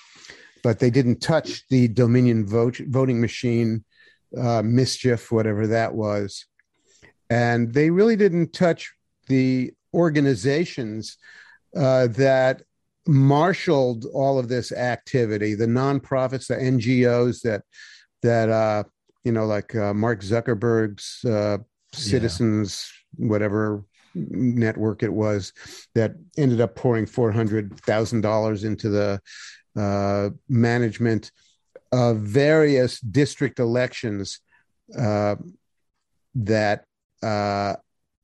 but 0.66 0.80
they 0.80 0.90
didn't 0.90 1.20
touch 1.20 1.62
the 1.68 1.86
Dominion 1.86 2.44
vote, 2.44 2.80
voting 2.88 3.20
machine 3.20 3.84
uh, 4.36 4.62
mischief, 4.62 5.30
whatever 5.30 5.68
that 5.68 5.94
was. 5.94 6.44
And 7.30 7.72
they 7.72 7.90
really 7.90 8.16
didn't 8.16 8.52
touch 8.52 8.92
the 9.28 9.72
organizations 9.94 11.18
uh, 11.76 12.08
that 12.08 12.62
marshaled 13.06 14.06
all 14.12 14.40
of 14.40 14.48
this 14.48 14.72
activity, 14.72 15.54
the 15.54 15.66
nonprofits, 15.66 16.48
the 16.48 16.56
NGOs 16.56 17.42
that 17.42 17.62
that 18.24 18.48
uh, 18.48 18.82
you 19.22 19.30
know, 19.30 19.46
like 19.46 19.72
uh, 19.76 19.94
Mark 19.94 20.20
Zuckerberg's 20.20 21.24
uh, 21.24 21.58
Citizens, 21.92 22.92
yeah. 23.16 23.28
whatever 23.28 23.84
network 24.16 25.04
it 25.04 25.12
was, 25.12 25.52
that 25.94 26.16
ended 26.36 26.60
up 26.60 26.74
pouring 26.74 27.06
four 27.06 27.30
hundred 27.30 27.78
thousand 27.82 28.22
dollars 28.22 28.64
into 28.64 28.88
the 28.88 29.20
uh, 29.76 30.30
management 30.48 31.30
of 31.92 32.18
various 32.18 33.00
district 33.00 33.58
elections 33.58 34.40
uh, 34.98 35.36
that 36.34 36.84
uh, 37.22 37.74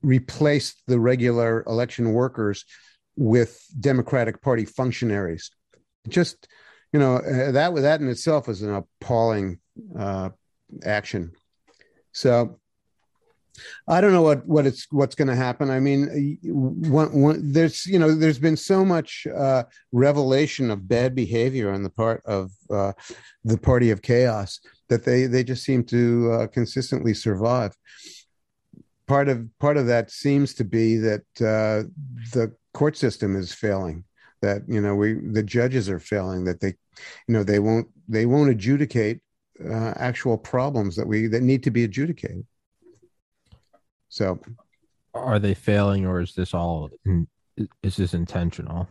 replaced 0.03 0.83
the 0.87 0.99
regular 0.99 1.62
election 1.67 2.12
workers 2.12 2.65
with 3.17 3.65
Democratic 3.79 4.41
Party 4.41 4.65
functionaries. 4.65 5.51
Just 6.09 6.49
you 6.93 6.99
know 6.99 7.17
uh, 7.17 7.53
that 7.53 7.75
that 7.75 8.01
in 8.01 8.09
itself 8.09 8.49
is 8.49 8.62
an 8.62 8.75
appalling 8.75 9.59
action. 10.85 11.33
So 12.12 12.59
I 13.87 14.01
don't 14.01 14.12
know 14.12 14.23
what 14.23 14.47
what 14.47 14.67
it's 14.67 14.87
what's 14.91 15.15
going 15.15 15.29
to 15.29 15.35
happen. 15.35 15.71
I 15.71 15.81
mean, 15.81 16.38
one, 16.43 17.12
one, 17.12 17.53
there's 17.53 17.87
you 17.87 17.99
know 17.99 18.15
there's 18.15 18.38
been 18.38 18.57
so 18.57 18.85
much 18.85 19.27
uh, 19.27 19.65
revelation 19.93 20.71
of 20.71 20.88
bad 20.88 21.15
behavior 21.15 21.71
on 21.71 21.83
the 21.83 21.91
part 21.91 22.23
of 22.25 22.51
uh, 22.71 22.93
the 23.45 23.59
party 23.59 23.91
of 23.91 24.03
chaos 24.03 24.61
that 24.88 25.05
they 25.05 25.27
they 25.27 25.45
just 25.45 25.65
seem 25.65 25.85
to 25.85 26.33
uh, 26.33 26.47
consistently 26.47 27.15
survive. 27.15 27.77
Part 29.07 29.29
of 29.29 29.47
part 29.59 29.77
of 29.77 29.87
that 29.87 30.11
seems 30.11 30.55
to 30.55 30.65
be 30.65 30.97
that 30.99 31.25
uh, 31.41 31.88
the 32.33 32.55
court 32.73 32.97
system 32.97 33.37
is 33.37 33.53
failing. 33.53 34.05
That 34.41 34.62
you 34.67 34.81
know 34.81 34.95
we 34.95 35.15
the 35.15 35.43
judges 35.43 35.91
are 35.91 36.01
failing. 36.01 36.45
That 36.45 36.61
they 36.61 36.75
you 37.29 37.35
know 37.35 37.45
they 37.45 37.59
won't 37.59 37.88
they 38.09 38.27
won't 38.27 38.51
adjudicate 38.51 39.21
uh, 39.62 39.93
actual 39.97 40.38
problems 40.38 40.97
that 40.97 41.07
we 41.07 41.27
that 41.27 41.43
need 41.43 41.62
to 41.65 41.71
be 41.71 41.85
adjudicated. 41.85 42.47
So, 44.12 44.38
are 45.14 45.38
they 45.38 45.55
failing, 45.55 46.05
or 46.05 46.20
is 46.20 46.35
this 46.35 46.53
all? 46.53 46.90
Is 47.83 47.96
this 47.96 48.12
intentional? 48.12 48.87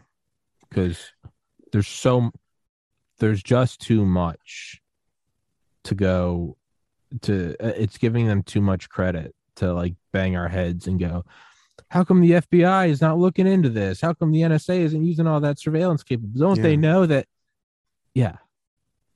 Because 0.68 1.12
there's 1.72 1.88
so 1.88 2.32
there's 3.20 3.44
just 3.44 3.80
too 3.82 4.04
much 4.04 4.82
to 5.84 5.94
go 5.94 6.58
to. 7.22 7.56
It's 7.60 8.00
giving 8.00 8.26
them 8.26 8.42
too 8.42 8.62
much 8.62 8.90
credit 8.90 9.36
to 9.58 9.72
like 9.76 9.94
bang 10.12 10.36
our 10.36 10.48
heads 10.48 10.88
and 10.88 11.00
go. 11.00 11.24
How 11.92 12.04
come 12.04 12.22
the 12.22 12.32
FBI 12.32 12.90
is 12.90 13.00
not 13.00 13.20
looking 13.20 13.46
into 13.46 13.70
this? 13.70 14.02
How 14.02 14.14
come 14.14 14.32
the 14.32 14.42
NSA 14.42 14.80
isn't 14.80 15.06
using 15.06 15.28
all 15.28 15.42
that 15.42 15.60
surveillance 15.60 16.02
capability? 16.02 16.40
Don't 16.40 16.58
yeah. 16.58 16.64
they 16.64 16.78
know 16.78 17.06
that? 17.06 17.28
Yeah, 18.16 18.38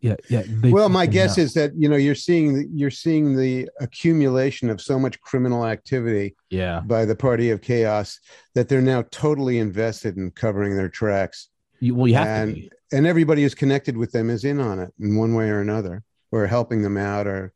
yeah 0.06 0.16
yeah 0.30 0.44
well 0.70 0.90
my 0.90 1.06
guess 1.06 1.38
is 1.38 1.54
that 1.54 1.72
you 1.76 1.90
know 1.90 1.96
you're 1.96 2.14
seeing 2.14 2.70
you're 2.74 2.92
seeing 2.92 3.36
the 3.36 3.68
accumulation 3.80 4.70
of 4.70 4.80
so 4.80 5.00
much 5.00 5.20
criminal 5.22 5.66
activity 5.66 6.36
yeah. 6.50 6.82
by 6.86 7.06
the 7.06 7.16
party 7.16 7.50
of 7.50 7.62
chaos 7.62 8.20
that 8.54 8.70
they're 8.70 8.82
now 8.82 9.04
totally 9.10 9.58
invested 9.58 10.16
in 10.18 10.30
covering 10.32 10.76
their 10.76 10.90
tracks. 10.90 11.50
You, 11.80 11.96
well 11.96 12.08
you 12.08 12.16
have 12.16 12.28
and, 12.28 12.56
to 12.56 12.62
be. 12.62 12.72
and 12.92 13.08
everybody 13.08 13.42
who's 13.42 13.56
connected 13.56 13.98
with 13.98 14.12
them 14.12 14.30
is 14.30 14.44
in 14.44 14.60
on 14.60 14.80
it 14.80 14.94
in 15.00 15.18
one 15.18 15.34
way 15.34 15.50
or 15.50 15.60
another 15.60 16.04
or 16.32 16.46
helping 16.46 16.82
them 16.84 16.98
out 16.98 17.28
or 17.28 17.54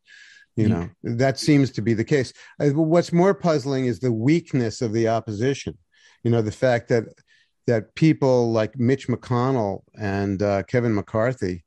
you 0.56 0.68
know 0.68 0.90
that 1.04 1.38
seems 1.38 1.70
to 1.70 1.80
be 1.80 1.94
the 1.94 2.04
case. 2.04 2.34
Uh, 2.60 2.70
what's 2.70 3.12
more 3.12 3.32
puzzling 3.32 3.86
is 3.86 4.00
the 4.00 4.12
weakness 4.12 4.82
of 4.82 4.92
the 4.92 5.08
opposition. 5.08 5.78
You 6.24 6.30
know 6.30 6.42
the 6.42 6.52
fact 6.52 6.88
that 6.88 7.04
that 7.66 7.94
people 7.94 8.50
like 8.50 8.76
mitch 8.78 9.06
mcconnell 9.06 9.82
and 9.98 10.42
uh, 10.42 10.62
kevin 10.64 10.94
mccarthy 10.94 11.64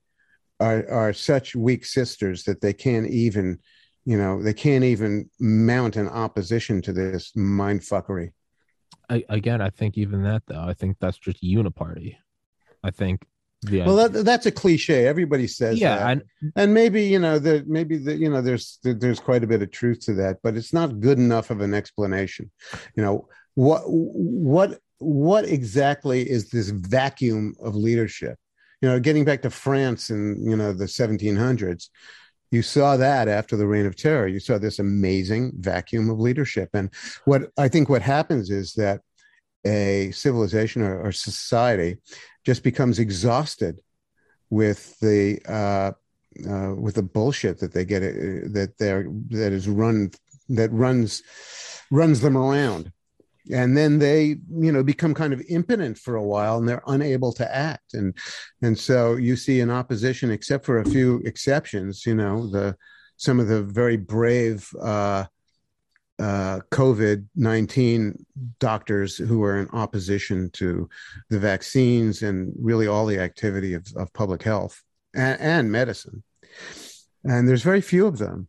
are 0.64 0.90
are 0.90 1.14
such 1.14 1.56
weak 1.56 1.86
sisters 1.86 2.44
that 2.44 2.62
they 2.62 2.74
can't 2.74 3.08
even 3.08 3.60
you 4.06 4.18
know 4.18 4.42
they 4.42 4.54
can't 4.54 4.84
even 4.84 5.30
mount 5.40 5.96
an 5.96 6.08
opposition 6.08 6.82
to 6.82 6.94
this 6.94 7.32
mind 7.36 7.82
fuckery. 7.82 8.32
I, 9.10 9.24
again 9.28 9.62
i 9.62 9.70
think 9.70 9.98
even 9.98 10.24
that 10.24 10.44
though 10.48 10.62
i 10.62 10.74
think 10.74 10.98
that's 11.00 11.18
just 11.18 11.44
uniparty. 11.44 12.16
I 12.86 12.92
think 12.92 13.26
yeah 13.70 13.86
well 13.86 13.96
that, 13.96 14.26
that's 14.26 14.46
a 14.46 14.52
cliche. 14.52 15.08
Everybody 15.08 15.48
says 15.48 15.80
yeah 15.80 16.16
that. 16.16 16.24
and 16.56 16.74
maybe 16.74 17.04
you 17.04 17.20
know 17.20 17.40
that 17.40 17.68
maybe 17.68 17.98
the, 17.98 18.16
you 18.16 18.30
know 18.30 18.42
there's 18.42 18.80
there's 18.84 19.20
quite 19.20 19.44
a 19.44 19.48
bit 19.48 19.62
of 19.62 19.72
truth 19.72 20.02
to 20.06 20.14
that 20.16 20.38
but 20.44 20.56
it's 20.58 20.74
not 20.74 21.00
good 21.00 21.18
enough 21.18 21.50
of 21.50 21.62
an 21.62 21.74
explanation. 21.74 22.52
You 22.96 23.04
know 23.04 23.28
what 23.56 23.84
what 23.86 24.80
what 25.00 25.46
exactly 25.46 26.30
is 26.30 26.50
this 26.50 26.70
vacuum 26.70 27.56
of 27.60 27.76
leadership 27.76 28.38
you 28.84 28.90
know, 28.90 29.00
getting 29.00 29.24
back 29.24 29.42
to 29.44 29.50
France 29.50 30.10
in, 30.10 30.46
you 30.46 30.58
know, 30.58 30.74
the 30.74 30.84
1700s, 30.84 31.88
you 32.52 32.62
saw 32.62 32.98
that 32.98 33.30
after 33.30 33.56
the 33.56 33.66
reign 33.66 33.86
of 33.86 33.96
terror. 33.96 34.28
You 34.28 34.42
saw 34.42 34.58
this 34.58 34.78
amazing 34.78 35.54
vacuum 35.56 36.10
of 36.10 36.20
leadership. 36.20 36.70
And 36.74 36.90
what 37.24 37.44
I 37.58 37.70
think 37.70 37.88
what 37.88 38.02
happens 38.02 38.50
is 38.50 38.74
that 38.74 39.00
a 39.66 40.12
civilization 40.12 40.82
or, 40.82 41.00
or 41.00 41.14
society 41.14 41.96
just 42.46 42.62
becomes 42.62 43.00
exhausted 43.00 43.80
with 44.50 45.00
the 45.00 45.40
uh, 45.48 45.94
uh, 46.46 46.76
with 46.76 46.96
the 46.96 47.04
bullshit 47.04 47.60
that 47.60 47.72
they 47.72 47.86
get 47.86 48.04
uh, 48.04 48.52
that 48.52 48.74
they're 48.78 49.08
that 49.30 49.54
is 49.54 49.70
run 49.70 50.12
that 50.50 50.72
runs 50.74 51.24
runs 51.90 52.20
them 52.20 52.36
around 52.36 52.92
and 53.52 53.76
then 53.76 54.00
they 54.00 54.38
you 54.58 54.72
know 54.72 54.84
become 54.84 55.14
kind 55.14 55.34
of 55.34 55.42
impotent 55.50 55.98
for 55.98 56.16
a 56.16 56.24
while 56.24 56.58
and 56.58 56.68
they're 56.68 56.84
unable 56.88 57.34
to 57.34 57.56
act 57.56 57.94
and 57.94 58.16
and 58.62 58.78
so 58.78 59.16
you 59.16 59.36
see 59.36 59.60
an 59.60 59.70
opposition 59.70 60.32
except 60.32 60.66
for 60.66 60.80
a 60.80 60.86
few 60.86 61.22
exceptions 61.26 62.06
you 62.06 62.16
know 62.16 62.50
the 62.50 62.76
some 63.18 63.40
of 63.40 63.48
the 63.48 63.64
very 63.64 63.98
brave 63.98 64.70
uh, 64.82 65.26
uh, 66.20 66.60
COVID 66.72 67.26
19 67.36 68.26
doctors 68.60 69.18
who 69.18 69.44
are 69.44 69.60
in 69.60 69.70
opposition 69.70 70.50
to 70.54 70.88
the 71.30 71.40
vaccines 71.40 72.22
and 72.22 72.54
really 72.60 72.88
all 72.88 73.06
the 73.06 73.20
activity 73.20 73.74
of, 73.74 73.88
of 73.96 74.14
public 74.14 74.44
health 74.44 74.82
and, 75.16 75.40
and 75.42 75.72
medicine. 75.72 76.24
And 77.24 77.48
there's 77.48 77.64
very 77.64 77.82
few 77.82 78.06
of 78.06 78.20
them 78.20 78.48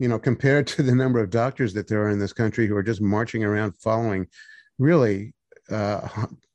you 0.00 0.08
know, 0.08 0.18
compared 0.18 0.66
to 0.66 0.82
the 0.82 0.94
number 0.94 1.20
of 1.20 1.28
doctors 1.28 1.74
that 1.74 1.86
there 1.86 2.02
are 2.02 2.10
in 2.10 2.18
this 2.18 2.32
country 2.32 2.66
who 2.66 2.74
are 2.74 2.82
just 2.82 3.02
marching 3.02 3.44
around 3.44 3.76
following 3.76 4.26
really 4.78 5.34
uh, 5.70 6.08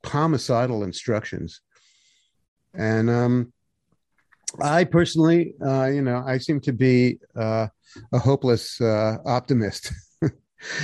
homicidal 0.03 0.83
instructions. 0.83 1.61
And 2.73 3.07
um, 3.07 3.53
I 4.59 4.83
personally, 4.83 5.53
uh, 5.63 5.85
you 5.85 6.01
know, 6.01 6.23
I 6.25 6.39
seem 6.39 6.59
to 6.61 6.73
be 6.73 7.19
uh, 7.35 7.67
a 8.11 8.19
hopeless 8.19 8.81
uh, 8.81 9.17
optimist. 9.25 9.93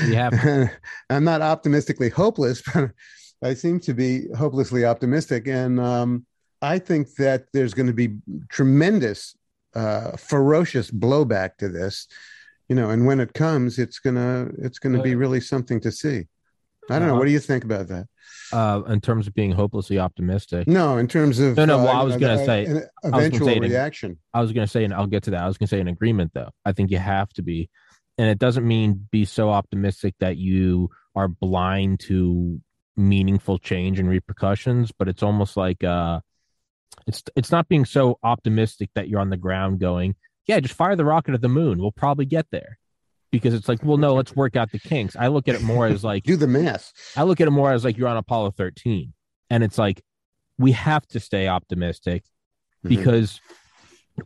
Yeah, 0.06 0.67
I'm 1.10 1.24
not 1.24 1.41
optimistically 1.41 2.10
hopeless, 2.10 2.62
but 2.74 2.91
I 3.43 3.56
seem 3.56 3.80
to 3.82 3.95
be 3.95 4.28
hopelessly 4.38 4.86
optimistic. 4.86 5.47
And 5.47 5.80
um, 5.80 6.28
I 6.62 6.78
think 6.78 7.15
that 7.15 7.45
there's 7.54 7.74
going 7.74 7.88
to 7.88 7.93
be 7.93 8.17
tremendous, 8.50 9.36
uh, 9.74 10.15
ferocious 10.15 10.91
blowback 10.91 11.58
to 11.58 11.67
this 11.67 12.08
you 12.71 12.75
know 12.75 12.89
and 12.89 13.05
when 13.05 13.19
it 13.19 13.34
comes 13.34 13.77
it's 13.77 13.99
gonna 13.99 14.47
it's 14.60 14.79
gonna 14.79 15.01
be 15.01 15.13
really 15.13 15.41
something 15.41 15.81
to 15.81 15.91
see. 15.91 16.27
I 16.89 16.99
don't 16.99 17.10
know. 17.10 17.15
What 17.15 17.25
do 17.25 17.31
you 17.31 17.39
think 17.41 17.65
about 17.65 17.89
that? 17.89 18.05
Uh 18.53 18.81
in 18.88 19.01
terms 19.01 19.27
of 19.27 19.34
being 19.34 19.51
hopelessly 19.51 19.99
optimistic. 19.99 20.69
No 20.69 20.97
in 20.97 21.10
terms 21.10 21.39
of 21.39 21.57
no 21.57 21.65
no 21.65 21.79
well, 21.79 21.89
uh, 21.89 21.99
i 21.99 22.03
was 22.03 22.15
gonna 22.15 22.41
uh, 22.41 22.45
say 22.45 22.81
eventual 23.03 23.49
I 23.49 23.53
say 23.55 23.60
reaction. 23.60 24.19
I 24.34 24.39
was 24.39 24.53
gonna 24.53 24.67
say 24.67 24.86
and 24.86 24.93
i'll 24.93 25.05
get 25.05 25.23
to 25.23 25.31
that. 25.31 25.41
I 25.41 25.47
was 25.47 25.57
gonna 25.57 25.67
say 25.67 25.81
an 25.81 25.89
agreement 25.89 26.31
though. 26.34 26.51
I 26.63 26.71
think 26.71 26.91
you 26.91 26.97
have 26.97 27.27
to 27.34 27.41
be 27.41 27.69
and 28.17 28.29
it 28.29 28.39
doesn't 28.39 28.65
mean 28.65 29.05
be 29.12 29.25
so 29.25 29.49
optimistic 29.49 30.15
that 30.21 30.38
you 30.38 30.91
are 31.13 31.27
blind 31.27 31.99
to 32.07 32.62
meaningful 32.95 33.60
change 33.60 33.99
and 33.99 34.07
repercussions 34.07 34.93
but 34.97 35.10
it's 35.10 35.23
almost 35.23 35.57
like 35.57 35.84
uh 35.84 36.21
it's 37.05 37.21
it's 37.36 37.51
not 37.51 37.67
being 37.67 37.84
so 37.84 38.17
optimistic 38.23 38.89
that 38.95 39.10
you're 39.10 39.19
on 39.19 39.29
the 39.29 39.43
ground 39.45 39.81
going 39.81 40.15
yeah, 40.51 40.59
just 40.59 40.75
fire 40.75 40.97
the 40.97 41.05
rocket 41.05 41.33
at 41.33 41.39
the 41.39 41.47
moon. 41.47 41.79
We'll 41.79 41.93
probably 41.93 42.25
get 42.25 42.47
there. 42.51 42.77
Because 43.31 43.53
it's 43.53 43.69
like, 43.69 43.81
well, 43.85 43.95
no, 43.95 44.13
let's 44.13 44.35
work 44.35 44.57
out 44.57 44.73
the 44.73 44.79
kinks. 44.79 45.15
I 45.15 45.27
look 45.27 45.47
at 45.47 45.55
it 45.55 45.61
more 45.61 45.87
as 45.87 46.03
like 46.03 46.23
do 46.25 46.35
the 46.35 46.47
math. 46.47 46.91
I 47.15 47.23
look 47.23 47.39
at 47.39 47.47
it 47.47 47.51
more 47.51 47.71
as 47.71 47.85
like 47.85 47.97
you're 47.97 48.09
on 48.09 48.17
Apollo 48.17 48.51
13. 48.51 49.13
And 49.49 49.63
it's 49.63 49.77
like 49.77 50.01
we 50.57 50.73
have 50.73 51.07
to 51.07 51.21
stay 51.21 51.47
optimistic 51.47 52.23
mm-hmm. 52.83 52.89
because 52.89 53.39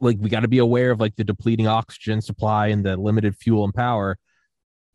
like 0.02 0.18
we 0.20 0.30
got 0.30 0.40
to 0.40 0.48
be 0.48 0.58
aware 0.58 0.90
of 0.90 1.00
like 1.00 1.16
the 1.16 1.24
depleting 1.24 1.68
oxygen 1.68 2.22
supply 2.22 2.68
and 2.68 2.84
the 2.84 2.98
limited 2.98 3.36
fuel 3.36 3.64
and 3.64 3.74
power. 3.76 4.18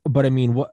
But 0.04 0.26
I 0.26 0.30
mean, 0.30 0.54
what 0.54 0.72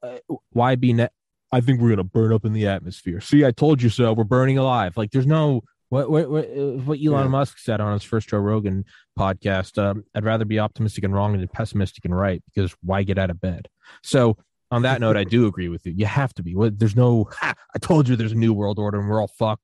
why 0.49 0.73
be 0.73 0.93
net 0.93 1.11
I 1.51 1.61
think 1.61 1.79
we're 1.79 1.89
gonna 1.89 2.03
burn 2.03 2.33
up 2.33 2.43
in 2.43 2.53
the 2.53 2.65
atmosphere. 2.65 3.21
See, 3.21 3.45
I 3.45 3.51
told 3.51 3.83
you 3.83 3.89
so. 3.89 4.13
We're 4.13 4.23
burning 4.23 4.57
alive. 4.57 4.97
Like, 4.97 5.11
there's 5.11 5.27
no 5.27 5.61
what 5.89 6.09
what 6.09 6.29
what, 6.29 6.45
uh, 6.45 6.77
what 6.83 6.99
Elon 6.99 7.25
yeah. 7.25 7.29
Musk 7.29 7.59
said 7.59 7.79
on 7.79 7.93
his 7.93 8.03
first 8.03 8.29
Joe 8.29 8.39
Rogan 8.39 8.85
podcast. 9.17 9.81
Um, 9.81 10.03
I'd 10.13 10.25
rather 10.25 10.45
be 10.45 10.59
optimistic 10.59 11.03
and 11.03 11.13
wrong 11.13 11.37
than 11.37 11.47
pessimistic 11.47 12.05
and 12.05 12.15
right 12.15 12.43
because 12.45 12.75
why 12.83 13.03
get 13.03 13.17
out 13.17 13.29
of 13.29 13.39
bed? 13.39 13.67
So 14.03 14.37
on 14.69 14.81
that 14.81 14.99
note, 14.99 15.15
I 15.15 15.23
do 15.23 15.47
agree 15.47 15.69
with 15.69 15.85
you. 15.85 15.93
You 15.95 16.05
have 16.05 16.33
to 16.35 16.43
be. 16.43 16.55
There's 16.71 16.95
no. 16.95 17.29
Ha, 17.31 17.53
I 17.73 17.79
told 17.79 18.07
you 18.07 18.15
there's 18.15 18.33
a 18.33 18.35
new 18.35 18.53
world 18.53 18.79
order 18.79 18.99
and 18.99 19.09
we're 19.09 19.21
all 19.21 19.27
fucked. 19.27 19.63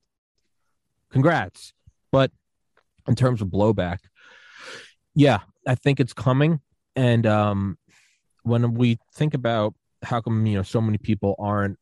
Congrats. 1.12 1.74
But 2.12 2.32
in 3.08 3.16
terms 3.16 3.42
of 3.42 3.50
blowback, 3.50 4.00
yeah, 5.16 5.40
I 5.68 5.76
think 5.76 6.00
it's 6.00 6.14
coming. 6.14 6.62
And 6.96 7.26
um, 7.26 7.78
when 8.44 8.76
we 8.76 8.98
think 9.14 9.34
about 9.34 9.74
how 10.04 10.22
come 10.22 10.46
you 10.46 10.56
know 10.56 10.64
so 10.64 10.82
many 10.82 10.98
people 10.98 11.36
aren't 11.40 11.78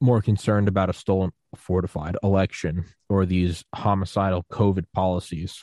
more 0.00 0.22
concerned 0.22 0.68
about 0.68 0.88
a 0.88 0.92
stolen 0.92 1.32
fortified 1.56 2.16
election 2.22 2.84
or 3.08 3.26
these 3.26 3.64
homicidal 3.74 4.44
COVID 4.50 4.86
policies. 4.94 5.62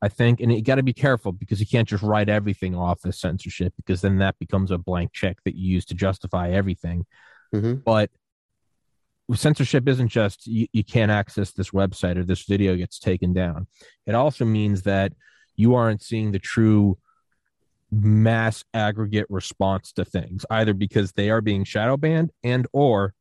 I 0.00 0.08
think, 0.08 0.40
and 0.40 0.52
you 0.52 0.62
got 0.62 0.76
to 0.76 0.84
be 0.84 0.92
careful 0.92 1.32
because 1.32 1.58
you 1.58 1.66
can't 1.66 1.88
just 1.88 2.04
write 2.04 2.28
everything 2.28 2.76
off 2.76 3.04
as 3.04 3.18
censorship 3.18 3.74
because 3.76 4.00
then 4.00 4.18
that 4.18 4.38
becomes 4.38 4.70
a 4.70 4.78
blank 4.78 5.12
check 5.12 5.38
that 5.44 5.56
you 5.56 5.74
use 5.74 5.84
to 5.86 5.94
justify 5.94 6.50
everything. 6.50 7.04
Mm-hmm. 7.52 7.74
But 7.84 8.10
censorship 9.34 9.88
isn't 9.88 10.08
just 10.08 10.46
you, 10.46 10.68
you 10.72 10.84
can't 10.84 11.10
access 11.10 11.50
this 11.52 11.70
website 11.70 12.16
or 12.16 12.24
this 12.24 12.44
video 12.44 12.76
gets 12.76 12.98
taken 12.98 13.32
down. 13.32 13.66
It 14.06 14.14
also 14.14 14.44
means 14.44 14.82
that 14.82 15.12
you 15.56 15.74
aren't 15.74 16.02
seeing 16.02 16.30
the 16.30 16.38
true 16.38 16.98
mass 17.90 18.64
aggregate 18.74 19.26
response 19.28 19.92
to 19.92 20.04
things, 20.04 20.44
either 20.50 20.74
because 20.74 21.12
they 21.12 21.30
are 21.30 21.40
being 21.40 21.64
shadow 21.64 21.96
banned 21.96 22.30
and 22.44 22.66
or 22.72 23.14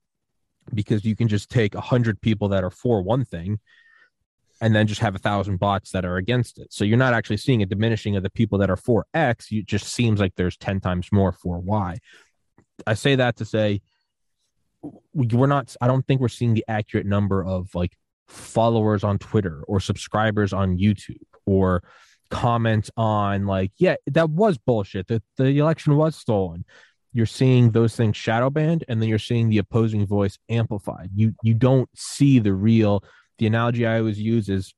because 0.73 1.05
you 1.05 1.15
can 1.15 1.27
just 1.27 1.49
take 1.49 1.75
a 1.75 1.81
hundred 1.81 2.21
people 2.21 2.49
that 2.49 2.63
are 2.63 2.71
for 2.71 3.01
one 3.01 3.25
thing 3.25 3.59
and 4.59 4.75
then 4.75 4.87
just 4.87 5.01
have 5.01 5.15
a 5.15 5.19
thousand 5.19 5.57
bots 5.57 5.91
that 5.91 6.05
are 6.05 6.17
against 6.17 6.57
it. 6.57 6.73
So 6.73 6.83
you're 6.83 6.97
not 6.97 7.13
actually 7.13 7.37
seeing 7.37 7.61
a 7.61 7.65
diminishing 7.65 8.15
of 8.15 8.23
the 8.23 8.29
people 8.29 8.57
that 8.59 8.69
are 8.69 8.77
for 8.77 9.05
X. 9.13 9.47
It 9.51 9.65
just 9.65 9.87
seems 9.87 10.19
like 10.19 10.33
there's 10.35 10.57
10 10.57 10.79
times 10.81 11.09
more 11.11 11.31
for 11.31 11.59
Y. 11.59 11.97
I 12.85 12.93
say 12.95 13.15
that 13.15 13.37
to 13.37 13.45
say 13.45 13.81
we're 15.13 15.47
not, 15.47 15.75
I 15.81 15.87
don't 15.87 16.05
think 16.05 16.21
we're 16.21 16.27
seeing 16.27 16.53
the 16.53 16.65
accurate 16.67 17.05
number 17.05 17.43
of 17.43 17.73
like 17.75 17.97
followers 18.27 19.03
on 19.03 19.19
Twitter 19.19 19.63
or 19.67 19.79
subscribers 19.79 20.53
on 20.53 20.77
YouTube 20.77 21.21
or 21.45 21.83
comments 22.29 22.91
on 22.97 23.45
like, 23.45 23.71
yeah, 23.77 23.95
that 24.07 24.29
was 24.29 24.57
bullshit. 24.57 25.07
That 25.07 25.23
the 25.37 25.59
election 25.59 25.95
was 25.95 26.15
stolen. 26.15 26.65
You're 27.17 27.25
seeing 27.25 27.71
those 27.71 27.95
things 27.95 28.15
shadow 28.15 28.51
banned 28.51 28.83
and 28.87 29.01
then 29.01 29.09
you're 29.09 29.17
seeing 29.17 29.49
the 29.49 29.57
opposing 29.57 30.05
voice 30.05 30.37
amplified. 30.49 31.09
You 31.15 31.33
you 31.41 31.55
don't 31.55 31.89
see 31.95 32.37
the 32.37 32.53
real 32.53 33.03
the 33.39 33.47
analogy 33.47 33.87
I 33.87 33.97
always 33.97 34.21
use 34.21 34.49
is 34.49 34.75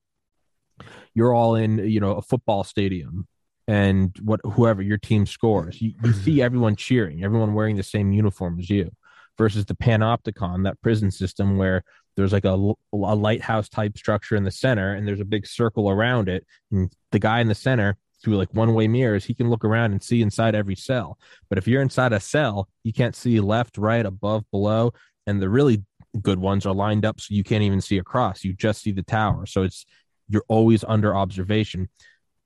you're 1.13 1.34
all 1.34 1.56
in, 1.56 1.80
you 1.80 1.99
know, 1.99 2.12
a 2.12 2.21
football 2.21 2.63
stadium 2.63 3.28
and 3.67 4.17
what 4.23 4.39
whoever 4.54 4.82
your 4.82 4.97
team 4.97 5.25
scores, 5.25 5.82
you, 5.82 5.95
you 6.02 6.13
see 6.13 6.36
mm-hmm. 6.36 6.45
everyone 6.45 6.78
cheering, 6.78 7.25
everyone 7.25 7.54
wearing 7.54 7.75
the 7.75 7.84
same 7.84 8.13
uniform 8.13 8.58
as 8.58 8.69
you 8.69 8.89
versus 9.38 9.65
the 9.65 9.75
panopticon, 9.75 10.63
that 10.63 10.82
prison 10.82 11.12
system 11.12 11.58
where 11.58 11.84
there's 12.15 12.32
like 12.32 12.45
a, 12.45 12.73
a 12.93 13.15
lighthouse 13.15 13.67
type 13.67 13.97
structure 13.97 14.38
in 14.38 14.45
the 14.45 14.52
center 14.52 14.93
and 14.93 15.06
there's 15.06 15.19
a 15.19 15.25
big 15.25 15.45
circle 15.45 15.89
around 15.89 16.30
it. 16.30 16.45
And 16.71 16.89
the 17.12 17.19
guy 17.19 17.41
in 17.41 17.49
the 17.49 17.54
center 17.54 17.97
through 18.23 18.38
like 18.38 18.53
one 18.53 18.73
way 18.73 18.88
mirrors, 18.88 19.25
he 19.25 19.34
can 19.34 19.49
look 19.49 19.63
around 19.63 19.91
and 19.91 20.03
see 20.03 20.21
inside 20.21 20.55
every 20.55 20.75
cell. 20.75 21.17
But 21.49 21.58
if 21.58 21.67
you're 21.67 21.82
inside 21.82 22.13
a 22.13 22.19
cell, 22.19 22.67
you 22.84 22.93
can't 22.93 23.15
see 23.15 23.39
left, 23.39 23.77
right, 23.77 24.05
above, 24.05 24.43
below. 24.51 24.93
And 25.25 25.41
the 25.41 25.49
really 25.49 25.84
good 26.21 26.39
ones 26.39 26.65
are 26.65 26.73
lined 26.73 27.05
up 27.05 27.19
so 27.19 27.34
you 27.34 27.43
can't 27.43 27.63
even 27.63 27.82
see 27.82 27.97
across. 27.97 28.43
You 28.43 28.53
just 28.53 28.82
see 28.82 28.91
the 28.91 29.03
tower. 29.03 29.45
So 29.45 29.63
it's 29.63 29.86
you're 30.27 30.45
always 30.47 30.84
under 30.84 31.15
observation. 31.15 31.89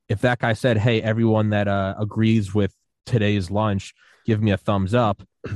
If 0.10 0.22
that 0.22 0.40
guy 0.40 0.54
said, 0.54 0.78
"Hey, 0.78 1.02
everyone 1.02 1.50
that 1.52 1.68
uh, 1.68 1.96
agrees 1.98 2.54
with 2.54 2.74
today's 3.06 3.50
lunch, 3.50 3.94
give 4.26 4.42
me 4.42 4.52
a 4.52 4.58
thumbs 4.58 4.94
up," 4.94 5.24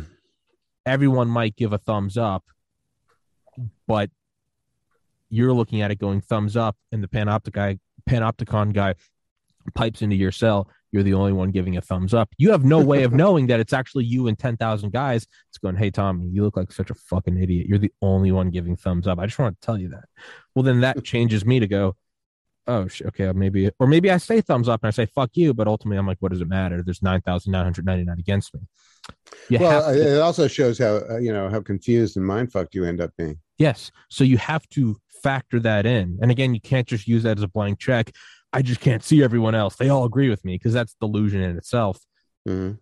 everyone 0.85 1.27
might 1.27 1.55
give 1.55 1.73
a 1.73 1.77
thumbs 1.77 2.17
up, 2.17 2.43
but 3.87 4.09
you're 5.29 5.53
looking 5.53 5.81
at 5.81 5.91
it 5.91 5.99
going 5.99 6.21
thumbs 6.21 6.55
up, 6.55 6.77
and 6.91 7.03
the 7.03 7.07
panoptic 7.07 7.53
guy, 7.53 7.79
panopticon 8.09 8.73
guy 8.73 8.95
pipes 9.73 10.01
into 10.01 10.15
your 10.15 10.31
cell 10.31 10.69
you're 10.91 11.03
the 11.03 11.13
only 11.13 11.33
one 11.33 11.51
giving 11.51 11.77
a 11.77 11.81
thumbs 11.81 12.13
up. 12.13 12.29
You 12.37 12.51
have 12.51 12.63
no 12.63 12.79
way 12.79 13.03
of 13.03 13.13
knowing 13.13 13.47
that 13.47 13.59
it's 13.59 13.73
actually 13.73 14.05
you 14.05 14.27
and 14.27 14.37
10,000 14.37 14.91
guys. 14.91 15.27
It's 15.49 15.57
going, 15.57 15.75
Hey, 15.75 15.91
Tommy, 15.91 16.27
you 16.27 16.43
look 16.43 16.57
like 16.57 16.71
such 16.71 16.89
a 16.89 16.95
fucking 16.95 17.41
idiot. 17.41 17.67
You're 17.67 17.77
the 17.77 17.93
only 18.01 18.31
one 18.31 18.49
giving 18.49 18.75
thumbs 18.75 19.07
up. 19.07 19.19
I 19.19 19.25
just 19.25 19.39
want 19.39 19.59
to 19.59 19.65
tell 19.65 19.77
you 19.77 19.89
that. 19.89 20.05
Well, 20.55 20.63
then 20.63 20.81
that 20.81 21.03
changes 21.03 21.45
me 21.45 21.59
to 21.59 21.67
go, 21.67 21.95
Oh, 22.69 22.87
okay, 23.05 23.31
maybe, 23.31 23.71
or 23.79 23.87
maybe 23.87 24.11
I 24.11 24.17
say 24.17 24.41
thumbs 24.41 24.67
up 24.67 24.83
and 24.83 24.89
I 24.89 24.91
say 24.91 25.05
fuck 25.05 25.29
you, 25.35 25.53
but 25.53 25.69
ultimately 25.69 25.97
I'm 25.97 26.05
like, 26.05 26.17
what 26.19 26.33
does 26.33 26.41
it 26.41 26.49
matter? 26.49 26.83
There's 26.83 27.01
9,999 27.01 28.19
against 28.19 28.53
me. 28.53 28.59
You 29.47 29.59
well, 29.59 29.93
to, 29.93 30.15
it 30.15 30.19
also 30.19 30.49
shows 30.49 30.77
how, 30.77 31.01
uh, 31.09 31.17
you 31.17 31.31
know, 31.31 31.47
how 31.47 31.61
confused 31.61 32.17
and 32.17 32.25
mind 32.25 32.51
fucked 32.51 32.75
you 32.75 32.83
end 32.83 32.99
up 32.99 33.11
being. 33.17 33.39
Yes. 33.57 33.89
So 34.09 34.25
you 34.25 34.37
have 34.37 34.67
to 34.71 34.97
factor 35.23 35.61
that 35.61 35.85
in. 35.85 36.19
And 36.21 36.29
again, 36.29 36.53
you 36.53 36.59
can't 36.59 36.87
just 36.87 37.07
use 37.07 37.23
that 37.23 37.37
as 37.37 37.43
a 37.43 37.47
blank 37.47 37.79
check. 37.79 38.13
I 38.57 38.63
just 38.63 38.79
can't 38.79 39.03
see 39.03 39.21
everyone 39.21 39.53
else. 39.53 39.75
They 39.75 39.89
all 39.89 40.03
agree 40.03 40.31
with 40.31 40.43
me 40.43 40.55
because 40.55 40.73
that's 40.73 40.95
delusion 40.99 41.43
in 41.43 41.57
itself. 41.57 41.99
Mm-hmm. 42.49 42.77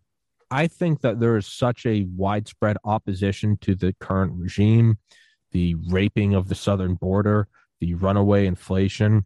I 0.49 0.67
think 0.67 1.01
that 1.01 1.19
there 1.19 1.35
is 1.35 1.47
such 1.47 1.85
a 1.85 2.07
widespread 2.15 2.77
opposition 2.85 3.57
to 3.57 3.75
the 3.75 3.93
current 3.99 4.31
regime, 4.37 4.99
the 5.51 5.75
raping 5.89 6.33
of 6.33 6.47
the 6.47 6.55
southern 6.55 6.93
border, 6.93 7.49
the 7.81 7.93
runaway 7.93 8.45
inflation, 8.45 9.25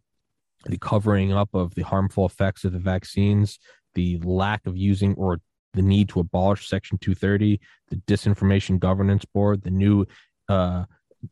the 0.66 0.80
covering 0.80 1.32
up 1.32 1.54
of 1.54 1.76
the 1.76 1.84
harmful 1.84 2.26
effects 2.26 2.64
of 2.64 2.72
the 2.72 2.80
vaccines, 2.80 3.60
the 3.94 4.18
lack 4.24 4.66
of 4.66 4.76
using 4.76 5.14
or 5.18 5.38
the 5.76 5.84
need 5.84 6.10
to 6.10 6.20
abolish 6.20 6.68
Section 6.68 6.98
230, 6.98 7.62
the 7.90 7.98
Disinformation 8.08 8.80
Governance 8.80 9.24
Board, 9.24 9.62
the 9.62 9.70
new 9.70 10.04
uh, 10.48 10.86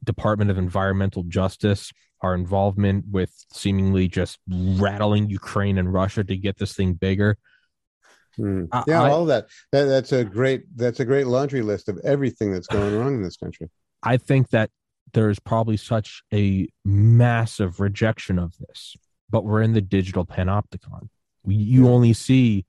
Department 0.03 0.51
of 0.51 0.59
Environmental 0.59 1.23
Justice, 1.23 1.91
our 2.21 2.33
involvement 2.33 3.05
with 3.11 3.31
seemingly 3.51 4.07
just 4.07 4.39
rattling 4.47 5.29
Ukraine 5.29 5.77
and 5.77 5.93
Russia 5.93 6.23
to 6.23 6.37
get 6.37 6.57
this 6.57 6.73
thing 6.73 6.93
bigger. 6.93 7.37
Mm. 8.39 8.67
Yeah, 8.87 9.03
I, 9.03 9.09
all 9.09 9.21
of 9.21 9.27
that. 9.27 9.47
that. 9.71 9.85
That's 9.85 10.11
a 10.11 10.23
great. 10.23 10.63
That's 10.75 10.99
a 10.99 11.05
great 11.05 11.27
laundry 11.27 11.61
list 11.61 11.89
of 11.89 11.99
everything 12.03 12.51
that's 12.51 12.67
going 12.67 12.95
wrong 12.95 13.15
in 13.15 13.23
this 13.23 13.37
country. 13.37 13.69
I 14.03 14.17
think 14.17 14.49
that 14.49 14.69
there's 15.13 15.39
probably 15.39 15.77
such 15.77 16.21
a 16.33 16.67
massive 16.85 17.79
rejection 17.79 18.37
of 18.37 18.55
this, 18.57 18.95
but 19.29 19.43
we're 19.43 19.61
in 19.61 19.73
the 19.73 19.81
digital 19.81 20.25
panopticon. 20.25 21.09
We, 21.43 21.55
you 21.55 21.85
yeah. 21.85 21.91
only 21.91 22.13
see. 22.13 22.65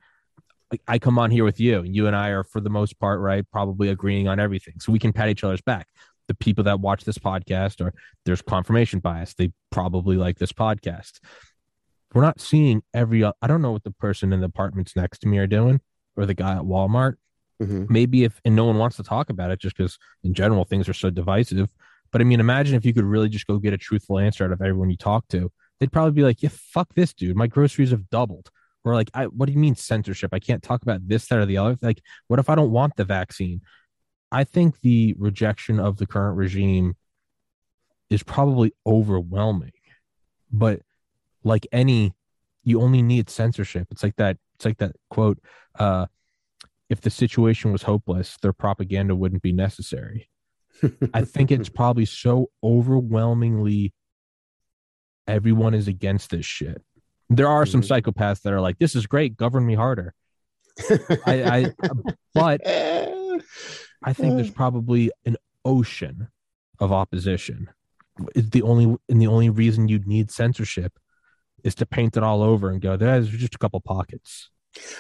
I 0.87 0.99
come 0.99 1.19
on 1.19 1.31
here 1.31 1.45
with 1.45 1.61
you, 1.61 1.81
and 1.81 1.95
you 1.95 2.07
and 2.07 2.15
I 2.15 2.29
are, 2.29 2.45
for 2.45 2.61
the 2.61 2.69
most 2.69 2.99
part, 2.99 3.21
right, 3.21 3.43
probably 3.51 3.89
agreeing 3.89 4.29
on 4.29 4.39
everything, 4.39 4.75
so 4.81 4.93
we 4.93 4.99
can 4.99 5.15
pat 5.15 5.31
each 5.31 5.43
other's 5.43 5.63
back 5.63 5.89
the 6.29 6.35
people 6.35 6.65
that 6.65 6.81
watch 6.81 7.05
this 7.05 7.19
podcast 7.19 7.85
or 7.85 7.93
there's 8.25 8.43
confirmation 8.43 9.01
bias. 9.01 9.35
They 9.35 9.53
probably 9.71 10.17
like 10.17 10.39
this 10.39 10.53
podcast. 10.53 11.21
We're 12.15 12.23
not 12.23 12.41
seeing 12.41 12.83
every, 12.95 13.25
I 13.25 13.33
don't 13.47 13.61
know 13.61 13.73
what 13.73 13.85
the 13.85 13.91
person 13.91 14.33
in 14.33 14.41
the 14.41 14.47
apartments 14.47 14.95
next 14.95 15.19
to 15.21 15.29
me 15.29 15.39
are 15.39 15.47
doing 15.47 15.81
or 16.17 16.27
the 16.27 16.35
guy 16.35 16.53
at 16.53 16.63
Walmart. 16.63 17.15
Mm-hmm. 17.63 17.87
Maybe 17.89 18.25
if, 18.25 18.41
and 18.45 18.55
no 18.55 18.65
one 18.65 18.79
wants 18.79 18.97
to 18.97 19.03
talk 19.03 19.31
about 19.31 19.51
it 19.51 19.61
just 19.61 19.77
because 19.77 19.99
in 20.23 20.33
general 20.33 20.65
things 20.65 20.89
are 20.89 20.95
so 20.95 21.11
divisive. 21.11 21.69
But 22.13 22.21
I 22.21 22.25
mean, 22.25 22.41
imagine 22.41 22.77
if 22.77 22.87
you 22.87 22.95
could 22.95 23.05
really 23.05 23.29
just 23.29 23.47
go 23.47 23.59
get 23.59 23.73
a 23.73 23.79
truthful 23.79 24.19
answer 24.19 24.45
out 24.45 24.53
of 24.53 24.63
everyone 24.63 24.91
you 24.91 24.97
talk 24.97 25.27
to. 25.29 25.51
They'd 25.81 25.93
probably 25.93 26.13
be 26.13 26.23
like, 26.23 26.43
yeah, 26.43 26.51
fuck 26.53 26.95
this 26.95 27.13
dude. 27.13 27.37
My 27.37 27.47
groceries 27.47 27.91
have 27.91 28.09
doubled. 28.11 28.51
Or 28.85 28.95
like, 28.95 29.11
I, 29.13 29.27
what 29.27 29.47
do 29.47 29.53
you 29.53 29.59
mean 29.59 29.75
censorship? 29.75 30.31
I 30.33 30.39
can't 30.39 30.63
talk 30.63 30.83
about 30.83 31.07
this, 31.07 31.27
that, 31.29 31.39
or 31.39 31.47
the 31.47 31.59
other. 31.59 31.77
Like, 31.83 32.01
what 32.29 32.39
if 32.39 32.49
I 32.49 32.55
don't 32.55 32.71
want 32.71 32.97
the 32.97 33.05
vaccine? 33.05 33.61
I 34.31 34.45
think 34.45 34.81
the 34.81 35.15
rejection 35.19 35.81
of 35.81 35.97
the 35.97 36.07
current 36.07 36.37
regime 36.37 36.97
is 38.11 38.23
probably 38.23 38.73
overwhelming. 38.87 39.73
But 40.51 40.81
like 41.45 41.67
any, 41.73 42.15
you 42.65 42.81
only 42.81 43.03
need 43.03 43.31
censorship. 43.31 43.89
It's 43.91 44.03
like 44.03 44.17
that. 44.17 44.39
It's 44.57 44.65
like 44.65 44.79
that 44.79 44.97
quote. 45.11 45.39
Uh, 45.79 46.07
if 46.89 47.01
the 47.01 47.11
situation 47.11 47.73
was 47.73 47.83
hopeless, 47.83 48.37
their 48.41 48.53
propaganda 48.53 49.15
wouldn't 49.15 49.43
be 49.43 49.53
necessary. 49.53 50.31
I 51.13 51.23
think 51.23 51.51
it's 51.51 51.69
probably 51.69 52.07
so 52.07 52.51
overwhelmingly 52.63 53.93
everyone 55.27 55.75
is 55.75 55.89
against 55.89 56.31
this 56.31 56.47
shit. 56.47 56.83
There 57.31 57.49
are 57.49 57.67
some 57.67 57.83
mm-hmm. 57.83 58.09
psychopaths 58.09 58.43
that 58.43 58.53
are 58.53 58.61
like, 58.61 58.79
"This 58.79 58.97
is 58.97 59.07
great, 59.07 59.37
govern 59.37 59.67
me 59.67 59.75
harder." 59.75 60.15
I, 61.27 61.43
I, 61.45 61.73
but 62.35 62.61
I 64.03 64.13
think 64.13 64.37
there's 64.37 64.51
probably 64.51 65.11
an 65.25 65.37
ocean 65.65 66.29
of 66.79 66.93
opposition. 66.93 67.69
Is 68.35 68.51
the 68.51 68.63
only 68.63 68.97
and 69.09 69.21
the 69.21 69.27
only 69.27 69.51
reason 69.51 69.89
you'd 69.89 70.07
need 70.07 70.31
censorship 70.31 70.99
is 71.65 71.75
to 71.77 71.87
paint 71.87 72.17
it 72.17 72.23
all 72.23 72.43
over 72.43 72.71
and 72.71 72.81
go, 72.81 72.97
there's 72.97 73.29
just 73.29 73.55
a 73.55 73.59
couple 73.59 73.81
pockets. 73.81 74.51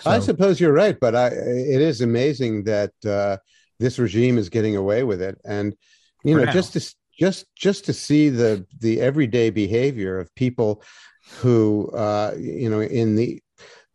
So, 0.01 0.11
I 0.11 0.19
suppose 0.19 0.61
you're 0.61 0.73
right, 0.73 0.99
but 0.99 1.15
I, 1.15 1.29
it 1.29 1.81
is 1.81 2.01
amazing 2.01 2.65
that 2.65 2.93
uh, 3.07 3.37
this 3.79 3.99
regime 3.99 4.39
is 4.39 4.49
getting 4.49 4.77
away 4.77 5.05
with 5.05 5.23
it, 5.23 5.39
and 5.45 5.75
you 6.25 6.37
know, 6.37 6.45
now. 6.45 6.53
just 6.53 6.73
to 6.73 6.95
just 7.19 7.47
just 7.55 7.85
to 7.87 7.93
see 7.93 8.29
the 8.29 8.67
the 8.81 9.01
everyday 9.01 9.51
behavior 9.51 10.19
of 10.19 10.35
people 10.35 10.83
who, 11.41 11.91
uh, 11.91 12.35
you 12.39 12.71
know, 12.71 12.81
in 12.81 13.15
the 13.15 13.41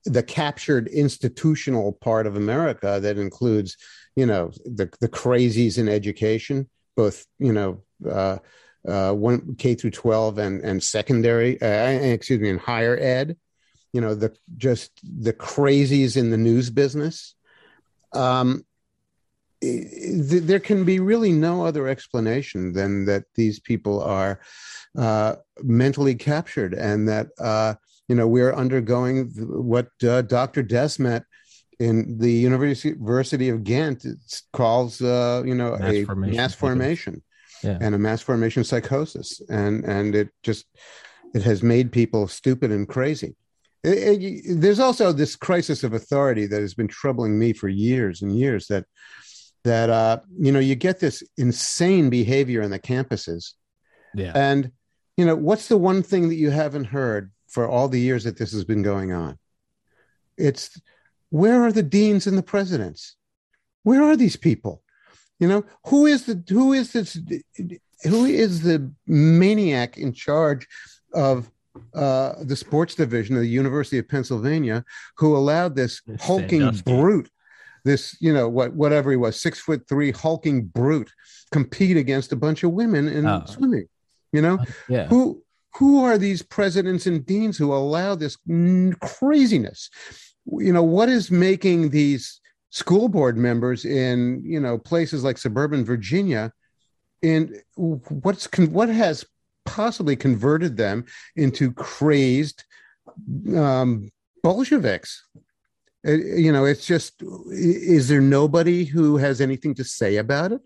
the 0.06 0.24
captured 0.24 0.88
institutional 0.90 1.94
part 1.94 2.28
of 2.28 2.36
America 2.36 3.00
that 3.02 3.18
includes 3.18 3.78
you 4.16 4.26
know 4.26 4.52
the 4.66 4.92
the 5.00 5.10
crazies 5.10 5.78
in 5.78 5.90
education, 5.90 6.70
both 6.96 7.26
you 7.40 7.54
know 7.54 7.84
uh, 8.10 8.38
uh, 8.88 9.14
one 9.14 9.56
K 9.56 9.76
through 9.76 9.92
twelve 9.92 10.38
and 10.38 10.62
and 10.62 10.82
secondary, 10.82 11.62
uh, 11.62 11.66
excuse 11.66 12.40
me, 12.40 12.50
in 12.50 12.58
higher 12.58 12.98
ed. 13.00 13.38
You 13.92 14.02
know 14.02 14.16
the 14.16 14.36
just 14.58 14.92
the 15.04 15.34
crazies 15.34 16.18
in 16.18 16.30
the 16.32 16.38
news 16.38 16.70
business. 16.70 17.36
Um, 18.14 18.66
there 19.62 20.60
can 20.60 20.84
be 20.84 21.00
really 21.00 21.32
no 21.32 21.66
other 21.66 21.88
explanation 21.88 22.74
than 22.74 23.06
that 23.06 23.24
these 23.36 23.60
people 23.60 24.02
are 24.04 24.42
uh, 24.98 25.36
mentally 25.62 26.16
captured 26.16 26.74
and 26.74 27.08
that 27.08 27.28
uh, 27.40 27.74
you 28.08 28.16
know 28.16 28.28
we're 28.28 28.54
undergoing 28.54 29.30
what 29.48 29.88
uh, 30.04 30.22
Dr. 30.24 30.64
Desmet 30.64 31.24
in 31.80 32.18
the 32.18 32.32
University 32.32 33.50
of 33.50 33.64
Ghent 33.64 34.06
it's 34.06 34.44
calls 34.54 35.02
uh, 35.02 35.44
you 35.46 35.56
know 35.56 35.78
mass 35.78 35.94
a 35.94 36.06
formation 36.06 36.38
mass 36.38 36.56
formation 36.56 37.24
yeah. 37.64 37.78
and 37.82 37.96
a 37.96 38.00
mass 38.00 38.22
formation 38.22 38.64
psychosis, 38.64 39.42
and 39.50 39.84
and 39.86 40.16
it 40.16 40.30
just 40.44 40.66
it 41.34 41.42
has 41.44 41.64
made 41.64 41.92
people 41.92 42.28
stupid 42.28 42.72
and 42.72 42.88
crazy. 42.88 43.36
It, 43.84 44.22
it, 44.22 44.62
there's 44.62 44.80
also 44.80 45.12
this 45.12 45.36
crisis 45.36 45.84
of 45.84 45.94
authority 45.94 46.46
that 46.46 46.62
has 46.62 46.74
been 46.74 46.88
troubling 46.88 47.38
me 47.38 47.54
for 47.54 47.68
years 47.68 48.22
and 48.22 48.38
years. 48.38 48.68
That 48.68 48.86
that 49.64 49.90
uh, 49.90 50.20
you 50.38 50.52
know 50.52 50.60
you 50.60 50.76
get 50.76 51.00
this 51.00 51.24
insane 51.38 52.10
behavior 52.10 52.62
in 52.62 52.72
the 52.72 52.80
campuses, 52.80 53.54
Yeah. 54.14 54.34
and 54.36 54.72
you 55.18 55.26
know 55.26 55.36
what's 55.36 55.68
the 55.68 55.78
one 55.78 56.04
thing 56.04 56.30
that 56.30 56.36
you 56.36 56.50
haven't 56.50 56.86
heard 56.86 57.32
for 57.50 57.68
all 57.68 57.88
the 57.88 58.00
years 58.00 58.24
that 58.26 58.38
this 58.38 58.52
has 58.52 58.66
been 58.66 58.84
going 58.84 59.14
on? 59.14 59.38
It's 60.38 60.80
where 61.34 61.64
are 61.66 61.72
the 61.72 61.82
deans 61.82 62.28
and 62.28 62.38
the 62.38 62.44
presidents? 62.56 63.16
Where 63.82 64.04
are 64.04 64.16
these 64.16 64.36
people? 64.36 64.84
You 65.40 65.48
know 65.48 65.66
who 65.88 66.06
is 66.06 66.26
the 66.28 66.36
who 66.48 66.74
is 66.74 66.94
this 66.94 67.18
who 68.04 68.26
is 68.26 68.62
the 68.62 68.92
maniac 69.08 69.98
in 69.98 70.14
charge 70.14 70.68
of 71.14 71.50
uh, 71.96 72.34
the 72.44 72.56
sports 72.56 72.94
division 72.94 73.36
of 73.36 73.42
the 73.42 73.48
University 73.64 73.98
of 73.98 74.08
Pennsylvania 74.08 74.86
who 75.18 75.36
allowed 75.36 75.76
this 75.76 76.02
It's 76.08 76.24
hulking 76.24 76.70
brute, 76.86 77.30
this 77.84 78.16
you 78.22 78.32
know 78.32 78.48
what 78.48 78.74
whatever 78.74 79.10
he 79.10 79.18
was, 79.18 79.42
six 79.42 79.60
foot 79.60 79.82
three 79.90 80.12
hulking 80.12 80.68
brute, 80.68 81.12
compete 81.52 81.98
against 81.98 82.32
a 82.32 82.36
bunch 82.46 82.64
of 82.64 82.72
women 82.72 83.08
in 83.08 83.26
Oh. 83.26 83.44
swimming. 83.48 83.88
You 84.32 84.44
know 84.44 84.60
Yeah. 84.88 85.08
who 85.08 85.42
who 85.78 86.04
are 86.06 86.20
these 86.20 86.44
presidents 86.44 87.08
and 87.08 87.26
deans 87.26 87.58
who 87.58 87.74
allow 87.74 88.14
this 88.14 88.38
craziness? 89.02 89.90
You 90.46 90.74
know 90.74 90.84
what 90.84 91.10
is 91.10 91.32
making 91.32 91.90
these 91.90 92.40
school 92.70 93.08
board 93.08 93.38
members 93.38 93.86
in 93.86 94.42
you 94.46 94.60
know 94.60 94.78
places 94.78 95.24
like 95.24 95.38
suburban 95.38 95.86
Virginia 95.86 96.52
in 97.22 97.56
what's 97.76 98.48
con- 98.48 98.74
what 98.74 98.90
has 98.90 99.26
possibly 99.66 100.16
converted 100.16 100.76
them 100.78 101.06
into 101.36 101.72
crazed 101.72 102.64
um, 103.56 104.12
Bolsheviks. 104.44 105.26
Uh, 106.06 106.12
you 106.12 106.52
know, 106.52 106.66
it's 106.66 106.86
just 106.86 107.24
is 107.50 108.08
there 108.10 108.22
nobody 108.22 108.84
who 108.84 109.18
has 109.18 109.40
anything 109.40 109.74
to 109.76 109.84
say 109.84 110.18
about 110.18 110.52
it? 110.52 110.62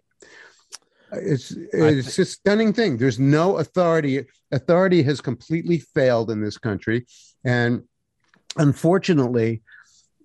It's 1.12 1.52
it's 1.72 2.20
a 2.20 2.26
stunning 2.26 2.74
thing. 2.74 2.98
There's 2.98 3.20
no 3.20 3.58
authority. 3.58 4.26
Authority 4.52 5.04
has 5.04 5.22
completely 5.22 5.80
failed 5.80 6.32
in 6.32 6.42
this 6.42 6.58
country, 6.58 7.06
and 7.46 7.84
unfortunately, 8.56 9.62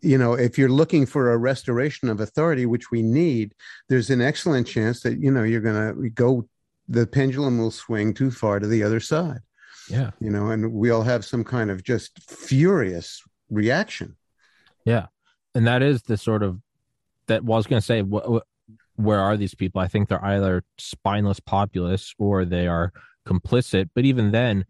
you 0.03 0.19
know, 0.19 0.35
if 0.35 0.59
you're 0.59 0.69
looking 0.69 1.07
for 1.07 1.33
a 1.33 1.37
restoration 1.39 2.09
of 2.09 2.21
authority, 2.21 2.67
which 2.67 2.91
we 2.91 3.03
need, 3.03 3.55
there's 3.89 4.11
an 4.11 4.21
excellent 4.21 4.67
chance 4.67 5.01
that 5.03 5.19
you 5.21 5.31
know 5.31 5.43
you're 5.43 5.61
going 5.61 5.95
to 6.03 6.11
go. 6.11 6.49
The 6.89 7.07
pendulum 7.07 7.59
will 7.59 7.71
swing 7.71 8.13
too 8.13 8.31
far 8.31 8.59
to 8.59 8.67
the 8.67 8.83
other 8.83 8.99
side, 9.01 9.39
Yeah. 9.89 10.11
you 10.21 10.31
know, 10.31 10.51
and 10.51 10.73
we'll 10.73 11.05
have 11.05 11.25
some 11.25 11.45
kind 11.45 11.71
of 11.71 11.85
just 11.85 12.19
furious 12.29 13.23
reaction. 13.51 14.17
Yeah. 14.85 15.07
And 15.55 15.67
that 15.69 15.83
is 15.83 16.03
the 16.03 16.17
sort 16.17 16.43
of 16.43 16.61
that 17.29 17.45
well, 17.45 17.55
I 17.55 17.59
was 17.59 17.67
going 17.69 17.81
to 17.81 17.87
say, 17.87 18.03
wh- 18.03 18.39
wh- 18.39 19.01
where 19.01 19.21
are 19.21 19.37
these 19.37 19.55
people? 19.55 19.81
I 19.81 19.87
think 19.87 20.09
they're 20.09 20.25
either 20.25 20.65
spineless 20.77 21.39
populists 21.39 22.15
or 22.19 22.45
they 22.45 22.67
are 22.67 22.93
complicit. 23.27 23.91
But 23.95 24.05
even 24.05 24.33
then, 24.33 24.65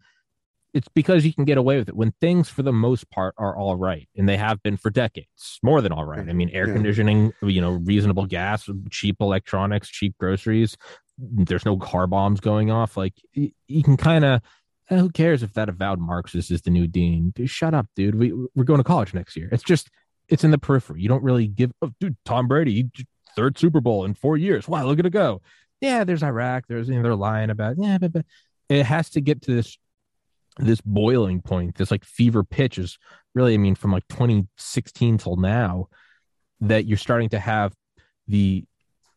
it's 0.73 0.87
because 0.95 1.25
you 1.25 1.33
can 1.33 1.45
get 1.45 1.57
away 1.57 1.77
with 1.77 1.89
it 1.89 1.95
when 1.95 2.11
things, 2.19 2.49
for 2.49 2.63
the 2.63 2.73
most 2.73 3.09
part, 3.11 3.35
are 3.37 3.55
all 3.55 3.75
right, 3.75 4.09
and 4.17 4.27
they 4.27 4.37
have 4.37 4.61
been 4.63 4.75
for 4.77 4.89
decades, 4.89 5.59
more 5.61 5.81
than 5.81 5.91
all 5.91 6.05
right. 6.05 6.27
I 6.27 6.33
mean, 6.33 6.49
air 6.49 6.67
Yeah. 6.67 6.73
conditioning, 6.73 7.31
you 7.43 7.61
know, 7.61 7.71
reasonable 7.71 8.25
gas, 8.25 8.67
cheap 8.89 9.17
electronics, 9.21 9.87
cheap 9.89 10.15
groceries. 10.19 10.75
There's 11.17 11.65
no 11.65 11.77
car 11.77 12.07
bombs 12.07 12.39
going 12.39 12.71
off. 12.71 12.97
Like 12.97 13.13
you 13.33 13.83
can 13.83 13.97
kind 13.97 14.25
of. 14.25 14.41
Eh, 14.89 14.97
who 14.97 15.09
cares 15.09 15.43
if 15.43 15.53
that 15.53 15.69
avowed 15.69 15.99
Marxist 15.99 16.51
is 16.51 16.61
the 16.63 16.69
new 16.69 16.87
dean? 16.87 17.31
Dude, 17.35 17.49
shut 17.49 17.73
up, 17.73 17.87
dude. 17.95 18.15
We 18.15 18.33
we're 18.55 18.65
going 18.65 18.79
to 18.79 18.83
college 18.83 19.13
next 19.13 19.35
year. 19.37 19.47
It's 19.51 19.63
just 19.63 19.89
it's 20.27 20.43
in 20.43 20.51
the 20.51 20.57
periphery. 20.57 21.01
You 21.01 21.07
don't 21.07 21.23
really 21.23 21.47
give. 21.47 21.71
Oh, 21.81 21.91
dude, 21.99 22.17
Tom 22.25 22.47
Brady, 22.47 22.89
third 23.35 23.57
Super 23.57 23.79
Bowl 23.79 24.03
in 24.05 24.13
four 24.15 24.35
years. 24.37 24.67
Wow, 24.67 24.85
look 24.85 24.99
at 24.99 25.05
it 25.05 25.11
go. 25.11 25.41
Yeah, 25.81 26.03
there's 26.03 26.23
Iraq. 26.23 26.65
There's 26.67 26.89
you 26.89 26.95
know 26.95 27.03
they're 27.03 27.15
lying 27.15 27.49
about. 27.49 27.75
Yeah, 27.77 27.97
but, 27.99 28.11
but 28.11 28.25
it 28.69 28.85
has 28.85 29.09
to 29.11 29.21
get 29.21 29.41
to 29.43 29.55
this 29.55 29.77
this 30.57 30.81
boiling 30.81 31.41
point. 31.41 31.75
This 31.75 31.91
like 31.91 32.03
fever 32.05 32.43
pitch 32.43 32.77
is 32.77 32.97
really. 33.35 33.53
I 33.53 33.57
mean, 33.57 33.75
from 33.75 33.91
like 33.91 34.07
2016 34.09 35.17
till 35.17 35.35
now, 35.37 35.87
that 36.61 36.85
you're 36.85 36.97
starting 36.97 37.29
to 37.29 37.39
have 37.39 37.73
the 38.27 38.63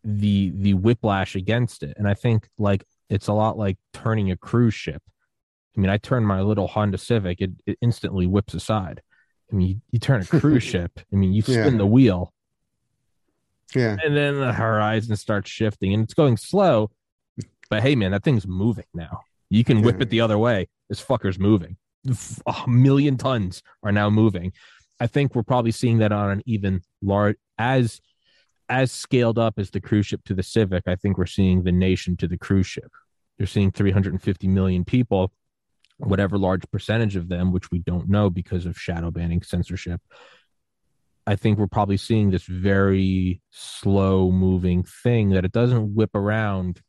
the 0.04 0.52
the 0.54 0.74
whiplash 0.74 1.34
against 1.36 1.82
it. 1.82 1.94
And 1.98 2.08
I 2.08 2.14
think 2.14 2.48
like 2.58 2.84
it's 3.10 3.28
a 3.28 3.32
lot 3.32 3.58
like 3.58 3.76
turning 3.92 4.30
a 4.30 4.36
cruise 4.36 4.74
ship. 4.74 5.02
I 5.76 5.80
mean, 5.80 5.90
I 5.90 5.98
turn 5.98 6.24
my 6.24 6.40
little 6.40 6.68
Honda 6.68 6.96
Civic, 6.98 7.40
it, 7.40 7.50
it 7.66 7.76
instantly 7.82 8.26
whips 8.26 8.54
aside. 8.54 9.02
I 9.52 9.56
mean, 9.56 9.68
you, 9.68 9.76
you 9.90 9.98
turn 9.98 10.22
a 10.22 10.24
cruise 10.40 10.62
ship. 10.62 10.98
I 11.12 11.16
mean, 11.16 11.32
you 11.34 11.42
spin 11.42 11.72
Yeah. 11.72 11.78
the 11.78 11.86
wheel, 11.86 12.32
Yeah, 13.74 13.96
and 14.02 14.16
then 14.16 14.40
the 14.40 14.52
horizon 14.52 15.16
starts 15.16 15.50
shifting, 15.50 15.92
and 15.92 16.02
it's 16.04 16.14
going 16.14 16.36
slow. 16.36 16.90
But 17.68 17.82
hey, 17.82 17.94
man, 17.94 18.12
that 18.12 18.22
thing's 18.24 18.46
moving 18.46 18.86
now. 18.94 19.20
You 19.50 19.64
can 19.64 19.82
whip 19.82 19.96
Yeah. 19.96 20.02
it 20.02 20.10
the 20.10 20.20
other 20.22 20.38
way. 20.38 20.68
This 20.88 21.02
fucker's 21.02 21.38
moving. 21.38 21.76
A 22.46 22.68
million 22.68 23.16
tons 23.16 23.62
are 23.82 23.92
now 23.92 24.10
moving. 24.10 24.52
I 25.00 25.06
think 25.06 25.34
we're 25.34 25.42
probably 25.42 25.72
seeing 25.72 25.98
that 25.98 26.12
on 26.12 26.30
an 26.30 26.42
even 26.46 26.82
large 27.02 27.36
as 27.58 28.00
as 28.68 28.90
scaled 28.90 29.38
up 29.38 29.58
as 29.58 29.70
the 29.70 29.80
cruise 29.80 30.06
ship 30.06 30.22
to 30.24 30.34
the 30.34 30.42
Civic. 30.42 30.84
I 30.86 30.96
think 30.96 31.18
we're 31.18 31.26
seeing 31.26 31.62
the 31.62 31.72
nation 31.72 32.16
to 32.16 32.28
the 32.28 32.38
cruise 32.38 32.66
ship. 32.66 32.90
You're 33.38 33.46
seeing 33.46 33.70
350 33.70 34.48
million 34.48 34.84
people, 34.84 35.32
whatever 35.98 36.36
large 36.38 36.68
percentage 36.72 37.16
of 37.16 37.28
them, 37.28 37.52
which 37.52 37.70
we 37.70 37.78
don't 37.78 38.08
know 38.08 38.28
because 38.30 38.66
of 38.66 38.78
shadow 38.78 39.10
banning 39.10 39.42
censorship. 39.42 40.00
I 41.26 41.36
think 41.36 41.58
we're 41.58 41.66
probably 41.66 41.96
seeing 41.96 42.30
this 42.30 42.44
very 42.44 43.40
slow 43.50 44.30
moving 44.30 44.84
thing 44.84 45.30
that 45.30 45.44
it 45.44 45.52
doesn't 45.52 45.94
whip 45.94 46.14
around 46.14 46.80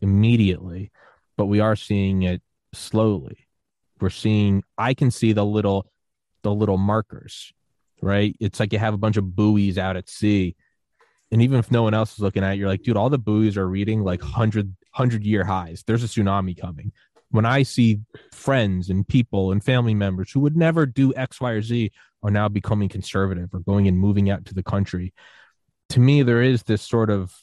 immediately, 0.00 0.90
but 1.36 1.46
we 1.46 1.60
are 1.60 1.76
seeing 1.76 2.22
it 2.22 2.42
slowly. 2.74 3.48
We're 4.00 4.10
seeing 4.10 4.62
I 4.76 4.94
can 4.94 5.10
see 5.10 5.32
the 5.32 5.44
little 5.44 5.90
the 6.42 6.52
little 6.52 6.78
markers, 6.78 7.52
right? 8.02 8.36
It's 8.40 8.60
like 8.60 8.72
you 8.72 8.78
have 8.78 8.94
a 8.94 8.98
bunch 8.98 9.16
of 9.16 9.34
buoys 9.34 9.78
out 9.78 9.96
at 9.96 10.08
sea. 10.08 10.56
And 11.32 11.42
even 11.42 11.58
if 11.58 11.70
no 11.70 11.82
one 11.82 11.94
else 11.94 12.12
is 12.12 12.20
looking 12.20 12.44
at 12.44 12.52
it, 12.52 12.58
you're 12.58 12.68
like, 12.68 12.82
dude, 12.82 12.96
all 12.96 13.10
the 13.10 13.18
buoys 13.18 13.56
are 13.56 13.66
reading 13.66 14.04
like 14.04 14.20
100, 14.20 14.66
100 14.66 15.24
year 15.24 15.44
highs. 15.44 15.82
There's 15.86 16.04
a 16.04 16.06
tsunami 16.06 16.58
coming. 16.60 16.92
When 17.30 17.46
I 17.46 17.64
see 17.64 18.00
friends 18.32 18.90
and 18.90 19.08
people 19.08 19.50
and 19.50 19.64
family 19.64 19.94
members 19.94 20.30
who 20.30 20.40
would 20.40 20.56
never 20.56 20.86
do 20.86 21.12
X, 21.14 21.40
Y, 21.40 21.50
or 21.50 21.62
Z 21.62 21.90
are 22.22 22.30
now 22.30 22.48
becoming 22.48 22.88
conservative 22.88 23.52
or 23.52 23.60
going 23.60 23.88
and 23.88 23.98
moving 23.98 24.30
out 24.30 24.44
to 24.44 24.54
the 24.54 24.62
country, 24.62 25.12
to 25.88 26.00
me, 26.00 26.22
there 26.22 26.42
is 26.42 26.62
this 26.62 26.82
sort 26.82 27.10
of 27.10 27.34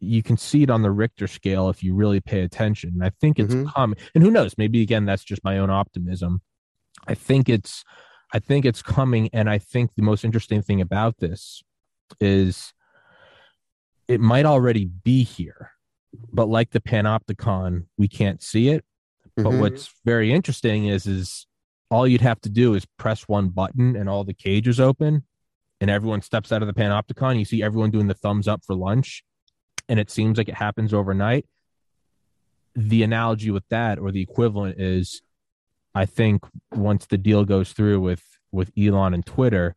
you 0.00 0.22
can 0.22 0.36
see 0.36 0.62
it 0.62 0.70
on 0.70 0.82
the 0.82 0.90
Richter 0.90 1.26
scale 1.26 1.68
if 1.68 1.82
you 1.82 1.94
really 1.94 2.20
pay 2.20 2.42
attention. 2.42 2.90
And 2.90 3.04
I 3.04 3.10
think 3.10 3.38
it's 3.38 3.54
Mhm. 3.54 3.72
coming. 3.72 3.98
And 4.14 4.22
who 4.22 4.30
knows? 4.30 4.56
Maybe 4.56 4.80
again, 4.82 5.04
that's 5.04 5.24
just 5.24 5.42
my 5.42 5.58
own 5.58 5.70
optimism. 5.70 6.40
I 7.06 7.14
think 7.14 7.48
it's, 7.48 7.84
I 8.32 8.38
think 8.38 8.64
it's 8.64 8.82
coming. 8.82 9.28
And 9.32 9.50
I 9.50 9.58
think 9.58 9.94
the 9.96 10.02
most 10.02 10.24
interesting 10.24 10.62
thing 10.62 10.80
about 10.80 11.18
this 11.18 11.62
is 12.20 12.72
it 14.06 14.20
might 14.20 14.46
already 14.46 14.84
be 14.86 15.24
here, 15.24 15.72
but 16.32 16.48
like 16.48 16.70
the 16.70 16.80
Panopticon, 16.80 17.86
we 17.96 18.08
can't 18.08 18.42
see 18.42 18.68
it. 18.68 18.84
But 19.36 19.50
Mhm. 19.52 19.58
what's 19.60 19.92
very 20.04 20.32
interesting 20.32 20.86
is, 20.86 21.06
is 21.06 21.46
all 21.90 22.06
you'd 22.06 22.20
have 22.20 22.40
to 22.42 22.48
do 22.48 22.74
is 22.74 22.86
press 22.98 23.28
one 23.28 23.48
button 23.48 23.96
and 23.96 24.08
all 24.08 24.24
the 24.24 24.34
cages 24.34 24.78
open 24.78 25.24
and 25.80 25.90
everyone 25.90 26.22
steps 26.22 26.52
out 26.52 26.62
of 26.62 26.68
the 26.68 26.74
Panopticon. 26.74 27.38
You 27.38 27.44
see 27.44 27.62
everyone 27.62 27.90
doing 27.90 28.06
the 28.08 28.14
thumbs 28.14 28.46
up 28.48 28.64
for 28.64 28.74
lunch 28.74 29.24
and 29.88 29.98
it 29.98 30.10
seems 30.10 30.38
like 30.38 30.48
it 30.48 30.54
happens 30.54 30.92
overnight. 30.92 31.46
The 32.74 33.02
analogy 33.02 33.50
with 33.50 33.68
that 33.70 33.98
or 33.98 34.12
the 34.12 34.20
equivalent 34.20 34.80
is 34.80 35.22
I 35.94 36.06
think 36.06 36.44
once 36.72 37.06
the 37.06 37.18
deal 37.18 37.44
goes 37.44 37.72
through 37.72 38.00
with 38.00 38.22
with 38.52 38.70
Elon 38.78 39.14
and 39.14 39.26
Twitter, 39.26 39.74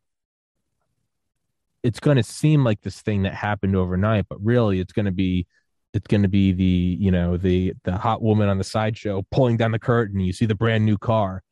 it's 1.82 2.00
going 2.00 2.16
to 2.16 2.22
seem 2.22 2.64
like 2.64 2.82
this 2.82 3.00
thing 3.02 3.22
that 3.22 3.34
happened 3.34 3.74
overnight, 3.74 4.26
but 4.28 4.42
really 4.42 4.80
it's 4.80 4.92
going 4.92 5.06
to 5.06 5.12
be 5.12 5.46
it's 5.94 6.06
going 6.06 6.22
to 6.22 6.28
be 6.28 6.52
the 6.52 6.96
you 7.00 7.10
know 7.10 7.36
the 7.36 7.74
the 7.84 7.96
hot 7.96 8.22
woman 8.22 8.48
on 8.48 8.58
the 8.58 8.64
sideshow 8.64 9.24
pulling 9.30 9.56
down 9.56 9.72
the 9.72 9.78
curtain. 9.78 10.20
You 10.20 10.32
see 10.32 10.46
the 10.46 10.54
brand 10.54 10.86
new 10.86 10.98
car. 10.98 11.42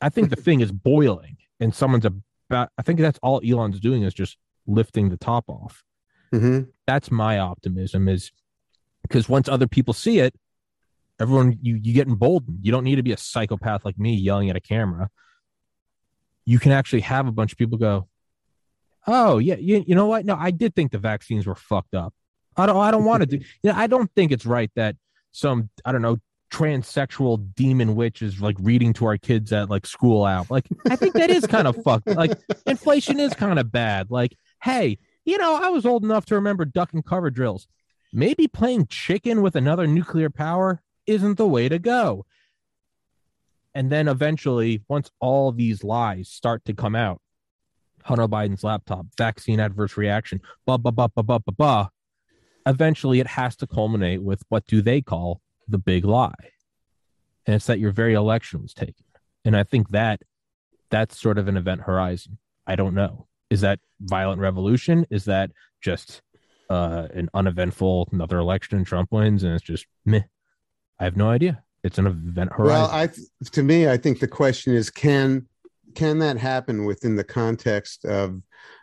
I 0.00 0.08
think 0.10 0.30
the 0.30 0.36
thing 0.46 0.60
is 0.60 0.72
boiling, 0.72 1.38
and 1.60 1.74
someone's 1.74 2.04
about. 2.04 2.70
I 2.78 2.82
think 2.82 3.00
that's 3.00 3.18
all 3.22 3.40
Elon's 3.44 3.80
doing 3.80 4.02
is 4.02 4.14
just 4.14 4.36
lifting 4.66 5.08
the 5.08 5.16
top 5.16 5.44
off. 5.48 5.82
Mhm. 6.32 6.68
That's 6.86 7.10
my 7.10 7.38
optimism 7.38 8.08
is 8.08 8.32
because 9.02 9.28
once 9.28 9.48
other 9.48 9.66
people 9.66 9.94
see 9.94 10.18
it, 10.18 10.34
everyone 11.20 11.58
you 11.62 11.76
you 11.82 11.92
get 11.92 12.08
emboldened. 12.08 12.60
You 12.62 12.72
don't 12.72 12.84
need 12.84 12.96
to 12.96 13.02
be 13.02 13.12
a 13.12 13.16
psychopath 13.16 13.84
like 13.84 13.98
me 13.98 14.14
yelling 14.14 14.50
at 14.50 14.56
a 14.56 14.60
camera. 14.60 15.10
You 16.44 16.58
can 16.58 16.72
actually 16.72 17.00
have 17.02 17.26
a 17.26 17.32
bunch 17.32 17.52
of 17.52 17.58
people 17.58 17.78
go, 17.78 18.08
"Oh 19.06 19.38
yeah, 19.38 19.56
you, 19.56 19.84
you 19.86 19.94
know 19.94 20.06
what? 20.06 20.24
No, 20.24 20.36
I 20.36 20.50
did 20.50 20.74
think 20.74 20.92
the 20.92 20.98
vaccines 20.98 21.46
were 21.46 21.54
fucked 21.54 21.94
up. 21.94 22.14
I 22.56 22.66
don't 22.66 22.76
I 22.76 22.90
don't 22.90 23.04
want 23.04 23.22
to 23.22 23.26
do. 23.26 23.44
You 23.62 23.72
know, 23.72 23.76
I 23.76 23.86
don't 23.86 24.10
think 24.14 24.32
it's 24.32 24.46
right 24.46 24.70
that 24.76 24.96
some 25.32 25.70
I 25.84 25.92
don't 25.92 26.02
know 26.02 26.18
transsexual 26.50 27.54
demon 27.54 27.94
witch 27.94 28.22
is 28.22 28.40
like 28.40 28.56
reading 28.60 28.94
to 28.94 29.04
our 29.04 29.18
kids 29.18 29.52
at 29.52 29.68
like 29.68 29.86
school 29.86 30.24
out. 30.24 30.50
Like, 30.50 30.66
I 30.88 30.96
think 30.96 31.12
that 31.14 31.28
is 31.28 31.46
kind 31.46 31.68
of 31.68 31.76
fucked. 31.82 32.06
Like, 32.06 32.32
inflation 32.66 33.20
is 33.20 33.34
kind 33.34 33.58
of 33.58 33.70
bad. 33.70 34.10
Like, 34.10 34.34
hey, 34.62 34.96
you 35.28 35.36
know, 35.36 35.60
I 35.62 35.68
was 35.68 35.84
old 35.84 36.04
enough 36.04 36.24
to 36.26 36.36
remember 36.36 36.64
duck 36.64 36.94
and 36.94 37.04
cover 37.04 37.30
drills. 37.30 37.68
Maybe 38.14 38.48
playing 38.48 38.86
chicken 38.86 39.42
with 39.42 39.56
another 39.56 39.86
nuclear 39.86 40.30
power 40.30 40.80
isn't 41.06 41.36
the 41.36 41.46
way 41.46 41.68
to 41.68 41.78
go. 41.78 42.24
And 43.74 43.92
then 43.92 44.08
eventually, 44.08 44.82
once 44.88 45.10
all 45.20 45.52
these 45.52 45.84
lies 45.84 46.30
start 46.30 46.64
to 46.64 46.72
come 46.72 46.96
out, 46.96 47.20
Hunter 48.04 48.26
Biden's 48.26 48.64
laptop, 48.64 49.06
vaccine 49.18 49.60
adverse 49.60 49.98
reaction, 49.98 50.40
blah, 50.64 50.78
blah, 50.78 50.92
blah, 50.92 51.08
blah, 51.08 51.22
blah, 51.22 51.38
blah, 51.38 51.54
blah. 51.54 51.88
Eventually, 52.64 53.20
it 53.20 53.26
has 53.26 53.54
to 53.56 53.66
culminate 53.66 54.22
with 54.22 54.42
what 54.48 54.66
do 54.66 54.80
they 54.80 55.02
call 55.02 55.42
the 55.68 55.78
big 55.78 56.06
lie? 56.06 56.32
And 57.44 57.54
it's 57.54 57.66
that 57.66 57.78
your 57.78 57.92
very 57.92 58.14
election 58.14 58.62
was 58.62 58.72
taken. 58.72 59.04
And 59.44 59.54
I 59.54 59.62
think 59.62 59.90
that 59.90 60.22
that's 60.90 61.20
sort 61.20 61.36
of 61.36 61.48
an 61.48 61.58
event 61.58 61.82
horizon. 61.82 62.38
I 62.66 62.76
don't 62.76 62.94
know. 62.94 63.27
Is 63.50 63.60
that 63.62 63.80
violent 64.00 64.40
revolution? 64.40 65.06
Is 65.10 65.24
that 65.24 65.50
just 65.80 66.22
uh, 66.70 67.08
an 67.14 67.30
uneventful 67.34 68.08
another 68.12 68.38
election 68.38 68.78
and 68.78 68.86
Trump 68.86 69.10
wins 69.12 69.42
and 69.42 69.54
it's 69.54 69.64
just 69.64 69.86
meh? 70.04 70.22
I 71.00 71.04
have 71.04 71.16
no 71.16 71.30
idea. 71.30 71.62
It's 71.84 71.98
an 71.98 72.06
event 72.06 72.52
horizon. 72.52 72.82
Well, 72.82 72.90
I 72.90 73.08
to 73.52 73.62
me, 73.62 73.88
I 73.88 73.96
think 73.96 74.20
the 74.20 74.28
question 74.28 74.74
is 74.74 74.90
can 74.90 75.46
can 75.94 76.18
that 76.18 76.36
happen 76.36 76.84
within 76.84 77.16
the 77.16 77.24
context 77.24 78.04
of 78.04 78.42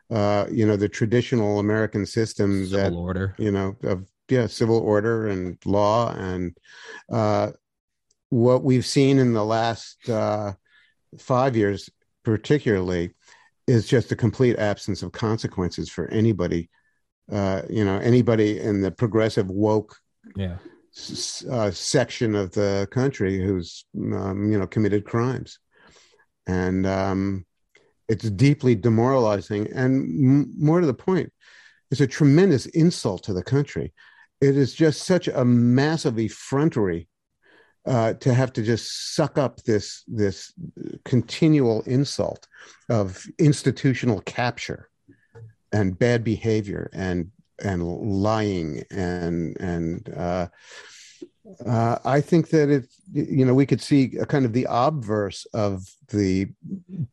uh, 0.09 0.45
you 0.51 0.65
know 0.65 0.77
the 0.77 0.89
traditional 0.89 1.59
American 1.59 2.05
system 2.05 2.65
Civil 2.65 2.77
that 2.77 2.93
order. 2.93 3.35
you 3.37 3.51
know 3.51 3.75
of 3.83 4.07
yeah 4.29 4.47
civil 4.47 4.77
order 4.77 5.27
and 5.27 5.57
law 5.65 6.13
and 6.13 6.57
uh, 7.11 7.51
what 8.29 8.63
we've 8.63 8.85
seen 8.85 9.19
in 9.19 9.33
the 9.33 9.45
last 9.45 10.09
uh, 10.09 10.53
five 11.19 11.55
years 11.55 11.89
particularly 12.23 13.11
is 13.67 13.87
just 13.87 14.11
a 14.11 14.15
complete 14.15 14.57
absence 14.57 15.01
of 15.03 15.11
consequences 15.11 15.89
for 15.89 16.07
anybody 16.09 16.69
uh, 17.31 17.61
you 17.69 17.83
know 17.83 17.97
anybody 17.97 18.59
in 18.59 18.81
the 18.81 18.91
progressive 18.91 19.49
woke 19.49 19.95
Yeah. 20.35 20.57
uh, 21.49 21.71
section 21.71 22.35
of 22.35 22.51
the 22.51 22.87
country 22.91 23.43
who's 23.43 23.85
um, 23.95 24.51
you 24.51 24.57
know 24.59 24.67
committed 24.67 25.05
crimes 25.05 25.59
and 26.47 26.85
um, 26.85 27.45
it's 28.07 28.29
deeply 28.29 28.75
demoralizing 28.75 29.67
and 29.73 30.03
m- 30.03 30.53
more 30.57 30.79
to 30.81 30.87
the 30.87 30.93
point 30.93 31.31
it's 31.91 32.01
a 32.01 32.07
tremendous 32.07 32.65
insult 32.67 33.23
to 33.23 33.33
the 33.33 33.43
country 33.43 33.91
it 34.41 34.55
is 34.55 34.73
just 34.73 35.03
such 35.03 35.27
a 35.27 35.43
massive 35.45 36.19
effrontery 36.19 37.07
uh, 37.85 38.13
to 38.13 38.33
have 38.33 38.51
to 38.53 38.63
just 38.63 39.15
suck 39.15 39.37
up 39.37 39.61
this 39.63 40.03
this 40.07 40.53
continual 41.03 41.81
insult 41.83 42.47
of 42.89 43.25
institutional 43.37 44.21
capture 44.21 44.89
and 45.71 45.97
bad 45.99 46.23
behavior 46.23 46.89
and 46.93 47.31
and 47.63 47.83
lying 47.83 48.83
and 48.91 49.57
and 49.59 50.09
uh, 50.15 50.47
uh, 51.65 51.99
I 52.03 52.21
think 52.21 52.49
that 52.49 52.69
it 52.69 52.87
you 53.13 53.45
know 53.45 53.53
we 53.53 53.65
could 53.65 53.81
see 53.81 54.15
a 54.19 54.25
kind 54.25 54.45
of 54.45 54.53
the 54.53 54.67
obverse 54.69 55.45
of 55.53 55.87
the 56.09 56.47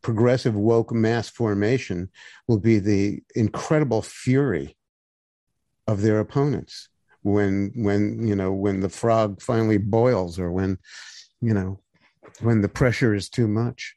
progressive 0.01 0.55
woke 0.55 0.93
mass 0.93 1.29
formation 1.29 2.11
will 2.49 2.59
be 2.59 2.79
the 2.79 3.23
incredible 3.35 4.03
fury 4.03 4.77
of 5.87 6.01
their 6.01 6.19
opponents 6.21 6.89
when 7.23 7.71
when 7.77 8.27
you 8.27 8.35
know 8.35 8.53
when 8.53 8.81
the 8.81 8.89
frog 8.89 9.41
finally 9.41 9.79
boils 9.79 10.39
or 10.39 10.51
when 10.51 10.77
you 11.41 11.55
know 11.55 11.79
when 12.41 12.61
the 12.61 12.69
pressure 12.69 13.15
is 13.15 13.29
too 13.29 13.47
much 13.47 13.95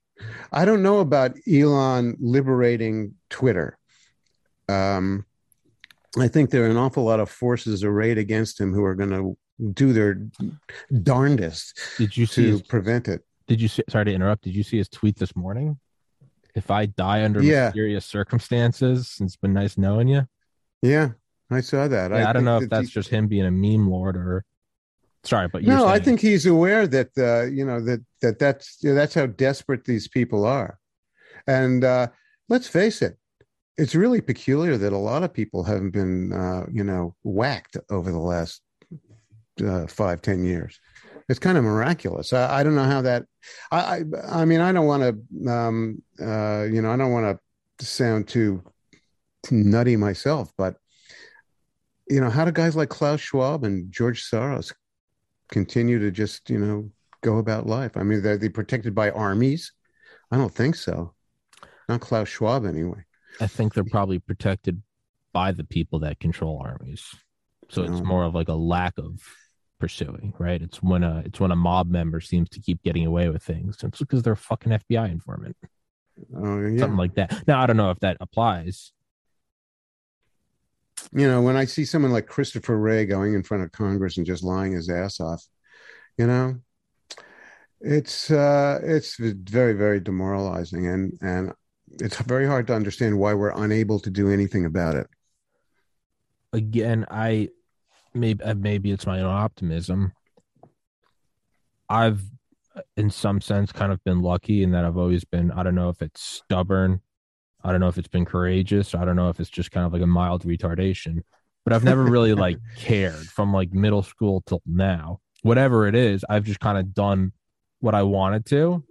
i 0.52 0.64
don't 0.66 0.84
know 0.84 1.00
about 1.00 1.32
elon 1.52 2.16
liberating 2.20 3.14
twitter 3.30 3.78
um 4.70 5.26
i 6.20 6.28
think 6.28 6.50
there 6.52 6.64
are 6.66 6.70
an 6.70 6.78
awful 6.78 7.04
lot 7.04 7.20
of 7.20 7.30
forces 7.30 7.84
arrayed 7.84 8.18
against 8.18 8.60
him 8.60 8.74
who 8.74 8.84
are 8.84 8.96
going 8.96 9.10
to 9.10 9.38
do 9.74 9.92
their 9.94 10.28
darndest 11.04 11.80
Did 11.98 12.16
you 12.18 12.26
see? 12.26 12.44
to 12.46 12.52
His, 12.52 12.62
prevent 12.64 13.08
it 13.08 13.22
did 13.48 13.62
you 13.62 13.68
see? 13.68 13.84
Sorry 13.90 14.06
to 14.06 14.12
interrupt. 14.12 14.44
Did 14.44 14.56
you 14.56 14.64
see 14.64 14.78
his 14.78 14.90
tweet 14.90 15.18
this 15.18 15.36
morning? 15.36 15.78
If 16.56 16.72
I 16.72 16.88
die 16.88 17.24
under 17.24 17.44
Yeah. 17.44 17.66
mysterious 17.68 18.04
circumstances, 18.04 19.18
it's 19.22 19.36
been 19.36 19.54
nice 19.54 19.78
knowing 19.78 20.08
you. 20.08 20.28
yeah 20.82 21.10
i 21.52 21.62
saw 21.62 21.88
that. 21.88 22.12
Yeah, 22.12 22.30
I, 22.30 22.34
don't 22.34 22.46
know 22.46 22.58
if 22.58 22.62
that 22.62 22.70
that's 22.70 22.88
he- 22.88 22.94
just 22.94 23.10
him 23.10 23.28
being 23.28 23.46
a 23.46 23.52
meme 23.52 23.90
lord 23.90 24.16
or. 24.18 24.44
Sorry, 25.24 25.48
but 25.48 25.64
no 25.64 25.88
i 25.88 25.98
think 25.98 26.20
he's 26.20 26.46
aware 26.46 26.86
that 26.86 27.10
uh 27.18 27.46
you 27.46 27.66
know 27.66 27.80
that 27.82 28.00
that 28.22 28.38
that's 28.38 28.78
you 28.82 28.90
know, 28.90 28.96
that's 28.96 29.16
how 29.16 29.26
desperate 29.26 29.84
these 29.84 30.08
people 30.08 30.46
are. 30.46 30.78
And 31.48 31.84
uh 31.84 32.08
let's 32.48 32.68
face 32.68 33.02
it 33.02 33.18
it's 33.78 33.96
really 33.96 34.22
peculiar 34.22 34.78
that 34.78 34.94
a 34.94 34.98
lot 34.98 35.24
of 35.24 35.34
people 35.34 35.64
haven't 35.64 35.92
been 35.92 36.32
uh 36.32 36.66
you 36.72 36.84
know 36.84 37.16
whacked 37.24 37.76
over 37.90 38.12
the 38.12 38.20
last 38.20 38.62
uh 39.66 39.88
five 39.88 40.22
ten 40.22 40.44
years. 40.46 40.80
It's 41.28 41.40
kind 41.40 41.58
of 41.58 41.64
miraculous. 41.64 42.32
I, 42.32 42.60
I 42.60 42.64
don't 42.64 42.76
know 42.76 42.84
how 42.84 43.02
that 43.02 43.26
i 43.72 43.80
i, 43.80 44.04
I 44.42 44.46
mean 44.46 44.62
i 44.62 44.72
don't 44.72 44.86
want 44.86 45.04
to 45.04 45.50
um 45.52 46.02
uh 46.22 46.64
you 46.64 46.82
know 46.84 46.92
i 46.92 46.98
don't 46.98 47.12
want 47.12 47.40
to 47.80 47.86
sound 47.86 48.28
too 48.28 48.64
nutty 49.52 49.96
myself 49.96 50.52
but 50.58 50.78
you 52.08 52.20
know 52.22 52.30
how 52.30 52.46
do 52.46 52.52
guys 52.52 52.76
like 52.76 52.90
klaus 52.90 53.20
schwab 53.20 53.64
and 53.64 53.92
george 53.92 54.24
soros 54.24 54.74
continue 55.50 56.00
to 56.00 56.12
just 56.12 56.50
you 56.50 56.60
know 56.60 56.90
go 57.22 57.38
about 57.38 57.66
life 57.66 57.98
i 57.98 58.04
mean 58.04 58.22
they're 58.22 58.38
they 58.38 58.50
protected 58.50 58.94
by 58.94 59.10
armies 59.12 59.72
i 60.32 60.38
don't 60.38 60.54
think 60.54 60.76
so 60.76 61.14
not 61.90 62.02
klaus 62.02 62.28
schwab 62.28 62.66
anyway 62.66 63.04
I 63.42 63.48
think 63.48 63.74
they're 63.74 63.84
probably 63.84 64.20
protected 64.20 64.82
by 65.34 65.52
the 65.52 65.66
people 65.66 66.00
that 66.00 66.22
control 66.22 66.62
armies. 66.64 67.04
So 67.68 67.82
it's 67.82 68.00
No. 68.00 68.06
more 68.06 68.24
of 68.24 68.34
like 68.34 68.48
a 68.48 68.54
lack 68.54 68.98
of 68.98 69.22
pursuing, 69.78 70.34
right? 70.40 70.62
It's 70.62 70.82
when 70.82 71.04
a 71.04 71.22
it's 71.26 71.42
when 71.42 71.52
a 71.52 71.56
mob 71.58 71.90
member 71.90 72.22
seems 72.22 72.48
to 72.52 72.62
keep 72.62 72.82
getting 72.82 73.06
away 73.06 73.28
with 73.28 73.44
things. 73.44 73.76
It's 73.84 74.00
because 74.00 74.24
they're 74.24 74.32
a 74.34 74.38
fucking 74.38 74.72
FBI 74.72 75.12
informant, 75.12 75.58
oh 76.34 76.62
yeah 76.62 76.80
something 76.80 76.96
like 76.96 77.16
that. 77.16 77.46
Now 77.46 77.60
I 77.60 77.66
don't 77.66 77.76
know 77.76 77.92
if 77.92 78.00
that 78.00 78.16
applies. 78.22 78.94
You 81.12 81.28
know 81.28 81.42
when 81.42 81.56
i 81.56 81.66
see 81.66 81.86
someone 81.86 82.12
like 82.12 82.26
christopher 82.28 82.78
wray 82.78 83.06
going 83.06 83.34
in 83.34 83.44
front 83.44 83.64
of 83.64 83.72
congress 83.72 84.18
and 84.18 84.26
just 84.26 84.44
lying 84.44 84.74
his 84.74 84.90
ass 84.90 85.20
off 85.20 85.44
you 86.18 86.28
know 86.28 86.56
it's 87.82 88.32
uh 88.32 88.80
it's 88.84 89.18
very 89.18 89.74
very 89.74 90.00
demoralizing 90.00 90.88
and 90.88 91.18
and 91.22 91.54
it's 92.00 92.18
very 92.22 92.48
hard 92.48 92.68
to 92.68 92.74
understand 92.74 93.18
why 93.18 93.34
we're 93.34 93.64
unable 93.64 94.00
to 94.00 94.10
do 94.10 94.30
anything 94.30 94.66
about 94.66 94.96
it 94.96 95.08
Again, 96.56 97.06
I 97.12 97.50
maybe 98.14 98.42
uh, 98.42 98.54
maybe 98.54 98.90
it's 98.92 99.06
my 99.06 99.20
own 99.20 99.26
optimism. 99.26 100.14
I've 101.90 102.24
in 102.96 103.10
some 103.10 103.42
sense 103.42 103.74
kind 103.74 103.92
of 103.92 104.02
been 104.06 104.22
lucky 104.22 104.64
in 104.64 104.72
that 104.72 104.86
I've 104.86 104.98
always 104.98 105.26
been 105.26 105.52
I 105.52 105.64
don't 105.64 105.76
know 105.76 105.90
if 105.90 106.02
it's 106.02 106.22
stubborn, 106.22 107.02
I 107.66 107.72
don't 107.72 107.80
know 107.80 107.88
if 107.88 107.98
it's 107.98 108.08
been 108.08 108.26
courageous, 108.26 108.94
I 108.94 109.06
don't 109.06 109.16
know 109.16 109.30
if 109.30 109.40
it's 109.40 109.50
just 109.50 109.72
kind 109.72 109.88
of 109.88 109.92
like 109.92 110.04
a 110.04 110.08
mild 110.08 110.44
retardation, 110.44 111.24
but 111.64 111.74
I've 111.74 111.84
never 111.84 112.06
really 112.06 112.34
like 112.46 112.60
cared 112.78 113.32
from 113.32 113.52
like 113.52 113.74
middle 113.74 114.04
school 114.04 114.44
till 114.46 114.62
now. 114.68 115.20
Whatever 115.42 115.88
it 115.88 115.96
is, 115.96 116.24
I've 116.30 116.44
just 116.44 116.60
kind 116.60 116.78
of 116.78 116.94
done 116.94 117.32
what 117.80 117.96
I 117.96 118.04
wanted 118.04 118.46
to 118.48 118.84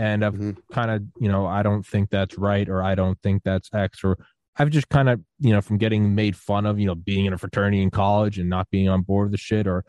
and 0.00 0.24
I've 0.24 0.34
Mhm. 0.34 0.56
kind 0.72 0.90
of, 0.90 1.02
you 1.20 1.28
know, 1.28 1.46
I 1.46 1.62
don't 1.62 1.86
think 1.86 2.10
that's 2.10 2.36
right 2.36 2.68
or 2.68 2.82
I 2.82 2.96
don't 2.96 3.20
think 3.22 3.42
that's 3.44 3.70
X 3.72 4.02
or 4.02 4.18
I've 4.56 4.70
just 4.70 4.88
kind 4.88 5.08
of, 5.08 5.20
you 5.38 5.52
know, 5.52 5.60
from 5.60 5.78
getting 5.78 6.16
made 6.16 6.34
fun 6.34 6.66
of, 6.66 6.80
you 6.80 6.86
know, 6.86 6.96
being 6.96 7.26
in 7.26 7.32
a 7.32 7.38
fraternity 7.38 7.80
in 7.80 7.90
college 7.92 8.40
and 8.40 8.50
not 8.50 8.68
being 8.70 8.88
on 8.88 9.02
board 9.02 9.26
with 9.26 9.32
the 9.32 9.38
shit 9.38 9.68
or 9.68 9.84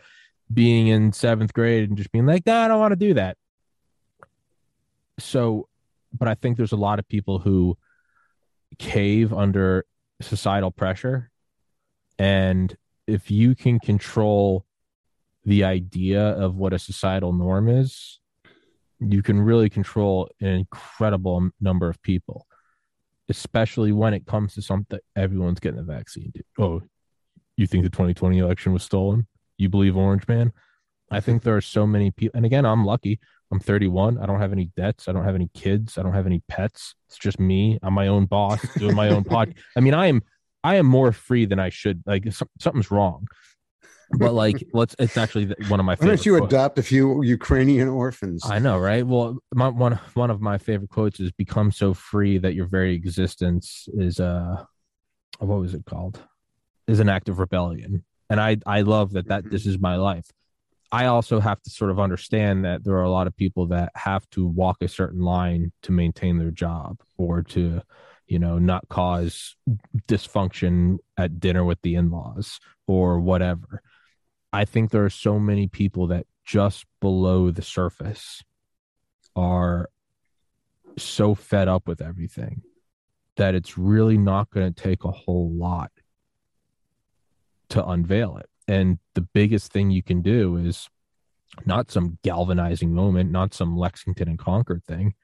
being 0.54 0.86
in 0.88 1.12
seventh 1.14 1.54
grade 1.54 1.90
and 1.90 1.98
just 1.98 2.12
being 2.12 2.28
like, 2.28 2.46
nah, 2.46 2.66
I 2.66 2.68
don't 2.68 2.80
want 2.80 2.92
to 2.92 2.96
do 2.96 3.16
that. 3.16 3.38
So, 5.18 5.68
but 6.18 6.28
I 6.28 6.36
think 6.36 6.58
there's 6.58 6.72
a 6.72 6.78
lot 6.78 7.00
of 7.00 7.08
people 7.08 7.40
who 7.40 7.78
cave 8.78 9.34
under 9.34 9.86
societal 10.22 10.72
pressure. 10.72 11.32
And 12.18 12.76
if 13.08 13.32
you 13.32 13.56
can 13.56 13.80
control 13.80 14.66
the 15.46 15.64
idea 15.64 16.22
of 16.22 16.56
what 16.56 16.74
a 16.74 16.80
societal 16.80 17.34
norm 17.34 17.70
is, 17.70 18.20
you 19.00 19.24
can 19.24 19.40
really 19.40 19.70
control 19.70 20.30
an 20.42 20.48
incredible 20.48 21.50
number 21.62 21.90
of 21.90 22.02
people, 22.02 22.46
especially 23.30 23.92
when 23.92 24.14
it 24.14 24.26
comes 24.26 24.54
to 24.56 24.62
something 24.62 25.00
everyone's 25.16 25.60
getting 25.60 25.80
a 25.80 25.84
vaccine. 25.84 26.34
Oh, 26.60 26.82
you 27.56 27.68
think 27.68 27.84
the 27.84 27.90
2020 27.90 28.38
election 28.40 28.74
was 28.74 28.84
stolen? 28.84 29.28
You 29.58 29.70
believe 29.70 29.96
Orange 29.96 30.28
Man? 30.28 30.52
I 31.12 31.20
think 31.22 31.44
there 31.44 31.56
are 31.56 31.62
so 31.62 31.88
many 31.88 32.12
people. 32.12 32.38
And 32.38 32.46
again, 32.46 32.66
I'm 32.66 32.86
lucky. 32.86 33.20
I'm 33.52 33.60
31. 33.60 34.20
I 34.20 34.26
don't 34.26 34.40
have 34.40 34.52
any 34.52 34.70
debts. 34.78 35.08
I 35.08 35.12
don't 35.12 35.24
have 35.26 35.36
any 35.36 35.50
kids. 35.54 35.98
I 35.98 36.04
don't 36.04 36.14
have 36.14 36.28
any 36.28 36.42
pets. 36.48 36.94
It's 37.08 37.18
just 37.18 37.40
me. 37.40 37.80
I'm 37.82 37.94
my 37.94 38.08
own 38.08 38.26
boss 38.26 38.60
doing 38.78 38.96
my 38.96 39.10
own 39.10 39.24
podcast. 39.36 39.56
I 39.76 39.80
mean, 39.80 39.94
I 39.94 40.08
am 40.08 40.22
I 40.64 40.76
am 40.76 40.86
more 40.86 41.12
free 41.12 41.46
than 41.46 41.60
I 41.60 41.70
should. 41.70 42.04
Like 42.06 42.26
something's 42.60 42.92
wrong. 42.92 43.28
but 44.18 44.34
like 44.34 44.64
let's 44.74 44.96
it's 45.00 45.18
actually 45.18 45.54
one 45.68 45.80
of 45.80 45.86
my 45.86 45.96
Favorite 45.96 46.10
Why 46.12 46.16
don't 46.16 46.26
you 46.26 46.38
quotes. 46.38 46.54
adopt 46.54 46.80
a 46.80 46.84
few 46.84 47.22
Ukrainian 47.24 47.88
orphans? 47.88 48.44
I 48.46 48.60
know, 48.60 48.78
right? 48.78 49.06
Well, 49.06 49.38
my, 49.54 49.70
one 49.70 50.00
one 50.14 50.30
of 50.32 50.42
my 50.42 50.58
favorite 50.58 50.90
quotes 50.90 51.20
is 51.20 51.32
"Become 51.32 51.72
so 51.72 51.94
free 51.94 52.38
that 52.40 52.54
your 52.56 52.66
very 52.68 52.94
existence 52.96 53.88
is 53.94 54.20
uh, 54.20 54.64
what 55.40 55.60
was 55.60 55.74
it 55.74 55.86
called? 55.86 56.22
Is 56.88 57.00
an 57.00 57.10
act 57.10 57.30
of 57.30 57.40
rebellion." 57.40 58.04
And 58.32 58.40
I 58.40 58.58
I 58.66 58.82
love 58.82 59.14
that 59.14 59.28
that 59.28 59.50
this 59.50 59.66
is 59.66 59.80
my 59.80 59.96
life. 59.96 60.26
I 60.92 61.06
also 61.06 61.40
have 61.40 61.62
to 61.62 61.70
sort 61.70 61.92
of 61.92 62.00
understand 62.00 62.66
that 62.66 62.84
there 62.84 62.96
are 62.96 63.04
a 63.04 63.12
lot 63.12 63.28
of 63.28 63.36
people 63.36 63.68
that 63.68 63.92
have 63.96 64.28
to 64.32 64.48
walk 64.48 64.78
a 64.82 64.88
certain 64.88 65.22
line 65.22 65.72
to 65.84 65.92
maintain 65.92 66.38
their 66.40 66.52
job 66.52 67.00
or 67.18 67.44
to, 67.44 67.82
you 68.28 68.40
know, 68.40 68.58
not 68.58 68.90
cause 68.90 69.56
dysfunction 70.08 70.98
at 71.18 71.40
dinner 71.40 71.64
with 71.64 71.82
the 71.84 71.96
in-laws 71.96 72.60
or 72.88 73.20
whatever. 73.20 73.84
I 74.52 74.66
think 74.66 74.90
there 74.90 75.06
are 75.06 75.12
so 75.12 75.40
many 75.40 75.68
people 75.68 76.08
that 76.08 76.26
just 76.44 76.86
below 77.02 77.52
the 77.52 77.62
surface 77.62 78.42
are 79.36 79.90
so 80.98 81.36
fed 81.36 81.68
up 81.68 81.88
with 81.88 82.02
everything 82.02 82.64
that 83.36 83.54
it's 83.54 83.78
really 83.78 84.18
not 84.18 84.50
going 84.50 84.74
to 84.74 84.84
take 84.84 85.04
a 85.04 85.12
whole 85.12 85.52
lot 85.52 85.92
to 87.70 87.86
unveil 87.86 88.38
it. 88.38 88.50
And 88.70 89.00
the 89.16 89.22
biggest 89.22 89.74
thing 89.74 89.90
you 89.90 90.04
can 90.04 90.22
do 90.22 90.56
is 90.58 90.88
not 91.66 91.90
some 91.90 92.20
galvanizing 92.24 92.94
moment, 92.94 93.32
not 93.32 93.56
some 93.56 93.76
Lexington 93.76 94.30
and 94.30 94.38
Concord 94.38 94.84
thing. 94.86 95.16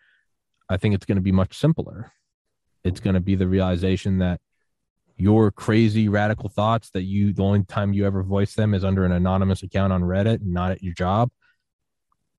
I 0.67 0.77
think 0.77 0.95
it's 0.95 1.05
going 1.05 1.17
to 1.17 1.21
be 1.21 1.31
much 1.31 1.55
simpler. 1.55 2.11
It's 2.83 2.99
going 2.99 3.13
to 3.13 3.19
be 3.19 3.35
the 3.35 3.47
realization 3.47 4.17
that 4.17 4.41
your 5.15 5.51
crazy 5.51 6.09
radical 6.09 6.49
thoughts 6.49 6.89
that 6.89 7.03
you 7.03 7.33
the 7.33 7.43
only 7.43 7.63
time 7.65 7.93
you 7.93 8.07
ever 8.07 8.23
voice 8.23 8.55
them 8.55 8.73
is 8.73 8.83
under 8.83 9.05
an 9.05 9.11
anonymous 9.11 9.61
account 9.61 9.93
on 9.93 10.01
Reddit 10.01 10.39
not 10.41 10.71
at 10.71 10.83
your 10.83 10.93
job 10.93 11.31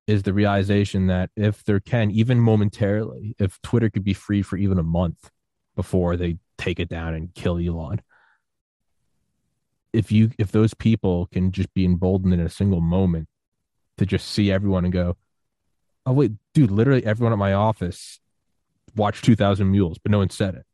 is 0.05 0.21
the 0.21 0.33
realization 0.33 1.07
that 1.07 1.31
if 1.35 1.63
there 1.63 1.79
can 1.79 2.11
even 2.11 2.39
momentarily 2.39 3.35
if 3.39 3.59
Twitter 3.63 3.89
could 3.89 4.03
be 4.03 4.13
free 4.13 4.43
for 4.43 4.57
even 4.57 4.77
a 4.77 4.83
month 4.83 5.31
before 5.75 6.17
they 6.17 6.37
take 6.59 6.79
it 6.79 6.87
down 6.87 7.15
and 7.15 7.33
kill 7.33 7.57
Elon 7.57 7.99
if 9.93 10.11
you 10.11 10.31
if 10.37 10.51
those 10.51 10.73
people 10.73 11.27
can 11.27 11.51
just 11.51 11.73
be 11.73 11.85
emboldened 11.85 12.33
in 12.33 12.39
a 12.39 12.49
single 12.49 12.81
moment 12.81 13.27
to 13.97 14.05
just 14.05 14.27
see 14.27 14.51
everyone 14.51 14.83
and 14.83 14.93
go 14.93 15.15
oh 16.05 16.13
wait 16.13 16.31
dude 16.53 16.71
literally 16.71 17.05
everyone 17.05 17.33
at 17.33 17.39
my 17.39 17.53
office 17.53 18.19
watched 18.95 19.23
2000 19.23 19.69
mules 19.71 19.97
but 19.97 20.11
no 20.11 20.19
one 20.19 20.29
said 20.29 20.55
it 20.55 20.65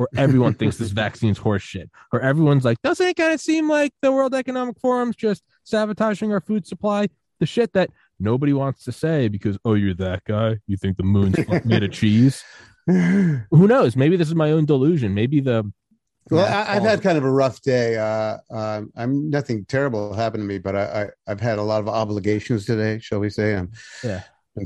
or 0.00 0.08
everyone 0.16 0.54
thinks 0.54 0.78
this 0.78 0.90
vaccine's 0.90 1.38
horseshit, 1.38 1.90
or 2.10 2.20
everyone's 2.20 2.64
like, 2.64 2.80
doesn't 2.82 3.06
it 3.06 3.16
kind 3.16 3.34
of 3.34 3.40
seem 3.40 3.68
like 3.68 3.92
the 4.00 4.10
World 4.10 4.34
Economic 4.34 4.80
Forum's 4.80 5.14
just 5.14 5.42
sabotaging 5.64 6.32
our 6.32 6.40
food 6.40 6.66
supply? 6.66 7.08
The 7.38 7.46
shit 7.46 7.74
that 7.74 7.90
nobody 8.18 8.52
wants 8.54 8.84
to 8.84 8.92
say 8.92 9.28
because, 9.28 9.58
oh, 9.64 9.74
you're 9.74 9.94
that 9.94 10.24
guy. 10.24 10.58
You 10.66 10.78
think 10.78 10.96
the 10.96 11.02
moon's 11.02 11.36
made 11.64 11.82
of 11.82 11.92
cheese? 11.92 12.42
Who 12.86 13.44
knows? 13.50 13.94
Maybe 13.94 14.16
this 14.16 14.28
is 14.28 14.34
my 14.34 14.52
own 14.52 14.64
delusion. 14.64 15.14
Maybe 15.14 15.40
the. 15.40 15.70
Well, 16.30 16.46
I, 16.46 16.76
I've 16.76 16.82
had 16.82 17.02
kind 17.02 17.18
of 17.18 17.24
a 17.24 17.30
rough 17.30 17.60
day. 17.62 17.96
Uh, 17.96 18.38
um, 18.50 18.92
I'm 18.96 19.30
nothing 19.30 19.64
terrible 19.64 20.14
happened 20.14 20.42
to 20.42 20.46
me, 20.46 20.58
but 20.58 20.76
I, 20.76 21.02
I, 21.02 21.08
I've 21.26 21.40
had 21.40 21.58
a 21.58 21.62
lot 21.62 21.80
of 21.80 21.88
obligations 21.88 22.66
today, 22.66 22.98
shall 23.00 23.18
we 23.18 23.30
say? 23.30 23.56
I'm, 23.56 23.72
yeah. 24.04 24.22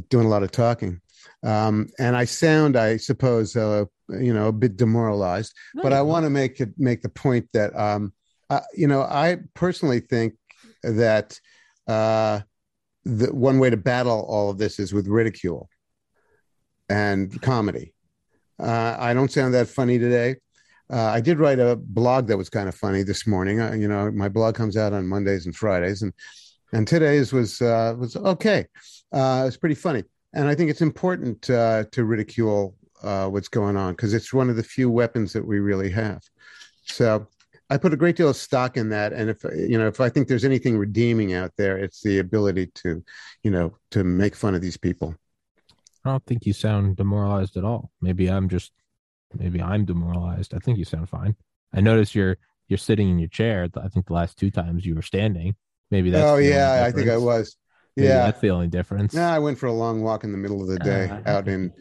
Doing 0.08 0.26
a 0.26 0.30
lot 0.30 0.42
of 0.42 0.50
talking. 0.50 1.00
Um, 1.42 1.88
and 1.98 2.16
I 2.16 2.24
sound, 2.24 2.76
I 2.76 2.96
suppose, 2.96 3.54
uh, 3.54 3.84
you 4.08 4.32
know, 4.32 4.48
a 4.48 4.52
bit 4.52 4.76
demoralized. 4.76 5.54
No, 5.74 5.82
but 5.82 5.92
I 5.92 6.02
want 6.02 6.24
to 6.24 6.30
make 6.30 6.60
it 6.60 6.70
make 6.78 7.02
the 7.02 7.08
point 7.08 7.48
that, 7.52 7.76
um, 7.78 8.12
uh, 8.50 8.60
you 8.74 8.88
know, 8.88 9.02
I 9.02 9.38
personally 9.54 10.00
think 10.00 10.34
that 10.82 11.38
uh, 11.86 12.40
the 13.04 13.32
one 13.32 13.58
way 13.58 13.70
to 13.70 13.76
battle 13.76 14.26
all 14.28 14.50
of 14.50 14.58
this 14.58 14.78
is 14.78 14.92
with 14.92 15.06
ridicule 15.06 15.68
and 16.88 17.40
comedy. 17.42 17.94
Uh, 18.58 18.96
I 18.98 19.14
don't 19.14 19.30
sound 19.30 19.54
that 19.54 19.68
funny 19.68 19.98
today. 19.98 20.36
Uh, 20.90 21.06
I 21.06 21.20
did 21.20 21.38
write 21.38 21.58
a 21.58 21.76
blog 21.76 22.26
that 22.28 22.36
was 22.36 22.50
kind 22.50 22.68
of 22.68 22.74
funny 22.74 23.02
this 23.02 23.26
morning. 23.26 23.60
Uh, 23.60 23.72
you 23.72 23.88
know, 23.88 24.10
my 24.10 24.28
blog 24.28 24.54
comes 24.54 24.76
out 24.76 24.92
on 24.92 25.06
Mondays 25.06 25.46
and 25.46 25.56
Fridays, 25.56 26.02
and 26.02 26.12
and 26.72 26.86
today's 26.86 27.32
was 27.32 27.62
uh, 27.62 27.94
was 27.98 28.16
okay. 28.16 28.66
Uh, 29.12 29.44
it's 29.46 29.56
pretty 29.56 29.74
funny, 29.74 30.04
and 30.32 30.48
I 30.48 30.54
think 30.54 30.70
it's 30.70 30.82
important 30.82 31.48
uh, 31.48 31.84
to 31.92 32.04
ridicule 32.04 32.76
uh, 33.02 33.28
what's 33.28 33.48
going 33.48 33.76
on 33.76 33.94
because 33.94 34.14
it's 34.14 34.32
one 34.32 34.50
of 34.50 34.56
the 34.56 34.62
few 34.62 34.90
weapons 34.90 35.32
that 35.32 35.46
we 35.46 35.58
really 35.58 35.90
have. 35.90 36.22
So 36.84 37.26
I 37.70 37.78
put 37.78 37.94
a 37.94 37.96
great 37.96 38.16
deal 38.16 38.28
of 38.28 38.36
stock 38.36 38.76
in 38.76 38.90
that, 38.90 39.12
and 39.12 39.30
if 39.30 39.42
you 39.56 39.78
know, 39.78 39.86
if 39.86 40.00
I 40.00 40.10
think 40.10 40.28
there's 40.28 40.44
anything 40.44 40.76
redeeming 40.76 41.32
out 41.32 41.52
there, 41.56 41.78
it's 41.78 42.02
the 42.02 42.18
ability 42.18 42.66
to, 42.74 43.02
you 43.42 43.50
know, 43.50 43.76
to 43.92 44.04
make 44.04 44.36
fun 44.36 44.54
of 44.54 44.60
these 44.60 44.76
people. 44.76 45.14
I 46.04 46.10
don't 46.10 46.26
think 46.26 46.44
you 46.44 46.52
sound 46.52 46.96
demoralized 46.96 47.56
at 47.56 47.64
all. 47.64 47.90
Maybe 48.02 48.28
I'm 48.28 48.50
just, 48.50 48.72
maybe 49.38 49.60
I'm 49.62 49.84
demoralized. 49.84 50.54
I 50.54 50.58
think 50.58 50.78
you 50.78 50.84
sound 50.84 51.08
fine. 51.08 51.36
I 51.72 51.80
notice 51.80 52.14
you're 52.14 52.36
you're 52.68 52.78
sitting 52.78 53.08
in 53.10 53.18
your 53.18 53.28
chair. 53.28 53.68
I 53.76 53.88
think 53.88 54.06
the 54.06 54.12
last 54.14 54.38
two 54.38 54.50
times 54.50 54.86
you 54.86 54.94
were 54.94 55.02
standing. 55.02 55.54
Maybe 55.90 56.10
that's. 56.10 56.24
oh 56.24 56.36
yeah, 56.36 56.84
I 56.86 56.92
think 56.92 57.08
I 57.08 57.16
was. 57.16 57.56
Maybe 57.96 58.08
yeah, 58.08 58.26
that's 58.26 58.40
the 58.40 58.50
only 58.50 58.66
difference. 58.68 59.14
Yeah, 59.14 59.32
I 59.32 59.38
went 59.38 59.58
for 59.58 59.66
a 59.66 59.72
long 59.72 60.02
walk 60.02 60.24
in 60.24 60.32
the 60.32 60.38
middle 60.38 60.60
of 60.62 60.68
the 60.68 60.78
day 60.78 61.08
Uh, 61.10 61.20
out 61.26 61.46
in 61.46 61.72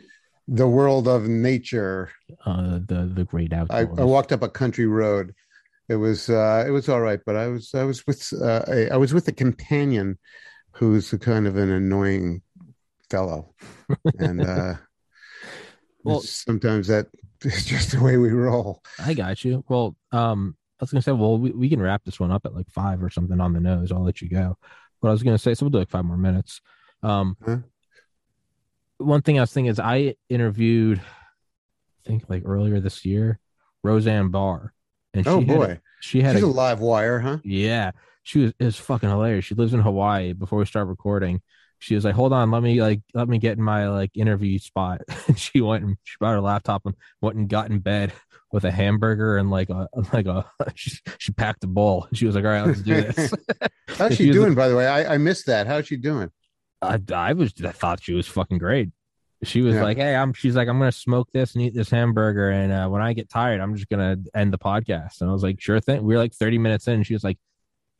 the 0.47 0.67
world 0.67 1.07
of 1.07 1.27
nature. 1.27 2.11
Uh, 2.45 2.79
the 2.85 3.09
the 3.13 3.23
great 3.23 3.53
outdoors. 3.53 3.97
I 3.97 4.03
walked 4.03 4.31
up 4.31 4.43
a 4.43 4.49
country 4.49 4.85
road. 4.85 5.33
It 5.89 5.95
was 5.95 6.29
uh, 6.29 6.63
it 6.67 6.71
was 6.71 6.87
all 6.89 7.01
right, 7.01 7.19
but 7.25 7.35
I 7.35 7.47
was 7.47 7.73
I 7.73 7.83
was 7.83 8.05
with 8.05 8.31
uh, 8.39 8.63
a, 8.67 8.89
I 8.91 8.97
was 8.97 9.13
with 9.13 9.27
a 9.27 9.31
companion 9.31 10.19
who's 10.71 11.11
a 11.13 11.19
kind 11.19 11.47
of 11.47 11.55
an 11.57 11.69
annoying 11.69 12.41
fellow, 13.09 13.53
and 14.19 14.41
uh, 14.41 14.75
Well- 16.03 16.21
sometimes 16.21 16.87
that 16.87 17.07
is 17.53 17.65
just 17.65 17.91
the 17.91 18.01
way 18.01 18.17
we 18.17 18.29
roll. 18.29 18.81
I 18.99 19.13
got 19.13 19.43
you. 19.43 19.63
Well, 19.67 19.95
um, 20.11 20.55
I 20.79 20.83
was 20.83 20.91
gonna 20.91 21.01
say, 21.01 21.11
well, 21.11 21.37
we, 21.37 21.51
we 21.51 21.69
can 21.69 21.81
wrap 21.81 22.03
this 22.03 22.19
one 22.19 22.31
up 22.31 22.45
at 22.45 22.55
like 22.55 22.69
five 22.69 23.01
or 23.03 23.09
something 23.09 23.39
on 23.39 23.53
the 23.53 23.59
nose. 23.59 23.91
I'll 23.91 24.03
let 24.03 24.21
you 24.21 24.29
go. 24.29 24.57
But 25.01 25.09
I 25.09 25.11
was 25.11 25.23
gonna 25.23 25.37
say, 25.37 25.53
so 25.53 25.65
we'll 25.65 25.71
do 25.71 25.79
like 25.79 25.89
five 25.89 26.05
more 26.05 26.17
minutes. 26.17 26.61
Um, 27.01 27.37
Huh? 27.45 27.57
one 28.97 29.21
thing 29.21 29.37
I 29.37 29.41
was 29.41 29.51
thinking 29.51 29.69
is 29.71 29.79
I 29.79 30.15
interviewed, 30.29 30.99
I 30.99 32.07
think 32.09 32.23
like 32.29 32.43
earlier 32.45 32.79
this 32.79 33.03
year, 33.05 33.39
Roseanne 33.83 34.29
Barr, 34.29 34.73
and 35.13 35.25
she 35.25 35.29
Oh 35.29 35.39
had- 35.39 35.47
boy, 35.47 35.79
she 36.01 36.21
had 36.21 36.35
she's 36.35 36.43
a, 36.43 36.47
a 36.47 36.47
live 36.47 36.79
wire, 36.79 37.19
huh? 37.19 37.37
yeah, 37.43 37.91
she 38.23 38.39
was 38.39 38.53
it 38.59 38.65
was 38.65 38.77
fucking 38.77 39.09
hilarious. 39.09 39.45
She 39.45 39.55
lives 39.55 39.73
in 39.73 39.81
Hawaii. 39.81 40.33
Before 40.33 40.59
we 40.59 40.65
start 40.65 40.87
recording, 40.87 41.41
she 41.83 41.95
was 41.95 42.05
like, 42.05 42.15
"Hold 42.15 42.31
on, 42.33 42.49
let 42.51 42.63
me 42.63 42.81
like 42.81 43.01
let 43.13 43.27
me 43.27 43.37
get 43.37 43.57
in 43.57 43.63
my 43.63 43.89
like 43.89 44.11
interview 44.15 44.57
spot." 44.59 45.01
And 45.27 45.37
she 45.37 45.61
went 45.61 45.83
and 45.83 45.97
she 46.03 46.15
brought 46.19 46.31
her 46.33 46.41
laptop 46.41 46.85
and 46.85 46.95
went 47.21 47.35
and 47.37 47.49
got 47.49 47.69
in 47.69 47.79
bed 47.79 48.13
with 48.51 48.63
a 48.65 48.71
hamburger 48.71 49.37
and 49.37 49.49
like 49.51 49.69
a 49.69 49.87
like 50.13 50.25
a 50.25 50.45
she, 50.75 50.97
she 51.17 51.31
packed 51.33 51.63
a 51.63 51.67
bowl. 51.67 52.07
She 52.13 52.25
was 52.25 52.35
like, 52.35 52.45
"All 52.45 52.51
right, 52.51 52.65
let's 52.65 52.81
do 52.81 53.01
this." 53.01 53.33
How's 53.89 54.15
she 54.15 54.25
you- 54.27 54.33
doing, 54.33 54.55
by 54.55 54.67
the 54.69 54.75
way? 54.75 54.87
I, 54.87 55.15
I 55.15 55.17
missed 55.17 55.45
that. 55.47 55.67
How's 55.67 55.87
she 55.87 55.97
doing? 55.97 56.31
I 56.81 56.99
I 57.13 57.33
was 57.33 57.53
I 57.63 57.71
thought 57.71 58.01
she 58.03 58.13
was 58.13 58.27
fucking 58.27 58.57
great. 58.57 58.89
She 59.43 59.61
was 59.61 59.75
Yeah. 59.75 59.83
like, 59.83 59.97
"Hey, 59.97 60.15
I'm." 60.15 60.31
She's 60.33 60.55
like, 60.55 60.69
"I'm 60.69 60.79
gonna 60.79 60.91
smoke 60.93 61.29
this 61.33 61.53
and 61.53 61.63
eat 61.63 61.73
this 61.73 61.89
hamburger, 61.89 62.49
and 62.49 62.71
uh, 62.71 62.87
when 62.87 63.01
I 63.01 63.11
get 63.13 63.29
tired, 63.29 63.59
I'm 63.59 63.75
just 63.75 63.89
gonna 63.89 64.15
end 64.33 64.53
the 64.53 64.57
podcast." 64.57 65.19
And 65.19 65.29
I 65.29 65.33
was 65.33 65.43
like, 65.43 65.59
"Sure 65.59 65.81
thing." 65.81 66.01
We 66.03 66.13
were 66.15 66.19
like 66.19 66.33
30 66.33 66.57
minutes 66.59 66.87
in. 66.87 66.93
And 66.95 67.05
she 67.05 67.13
was 67.13 67.23
like, 67.25 67.37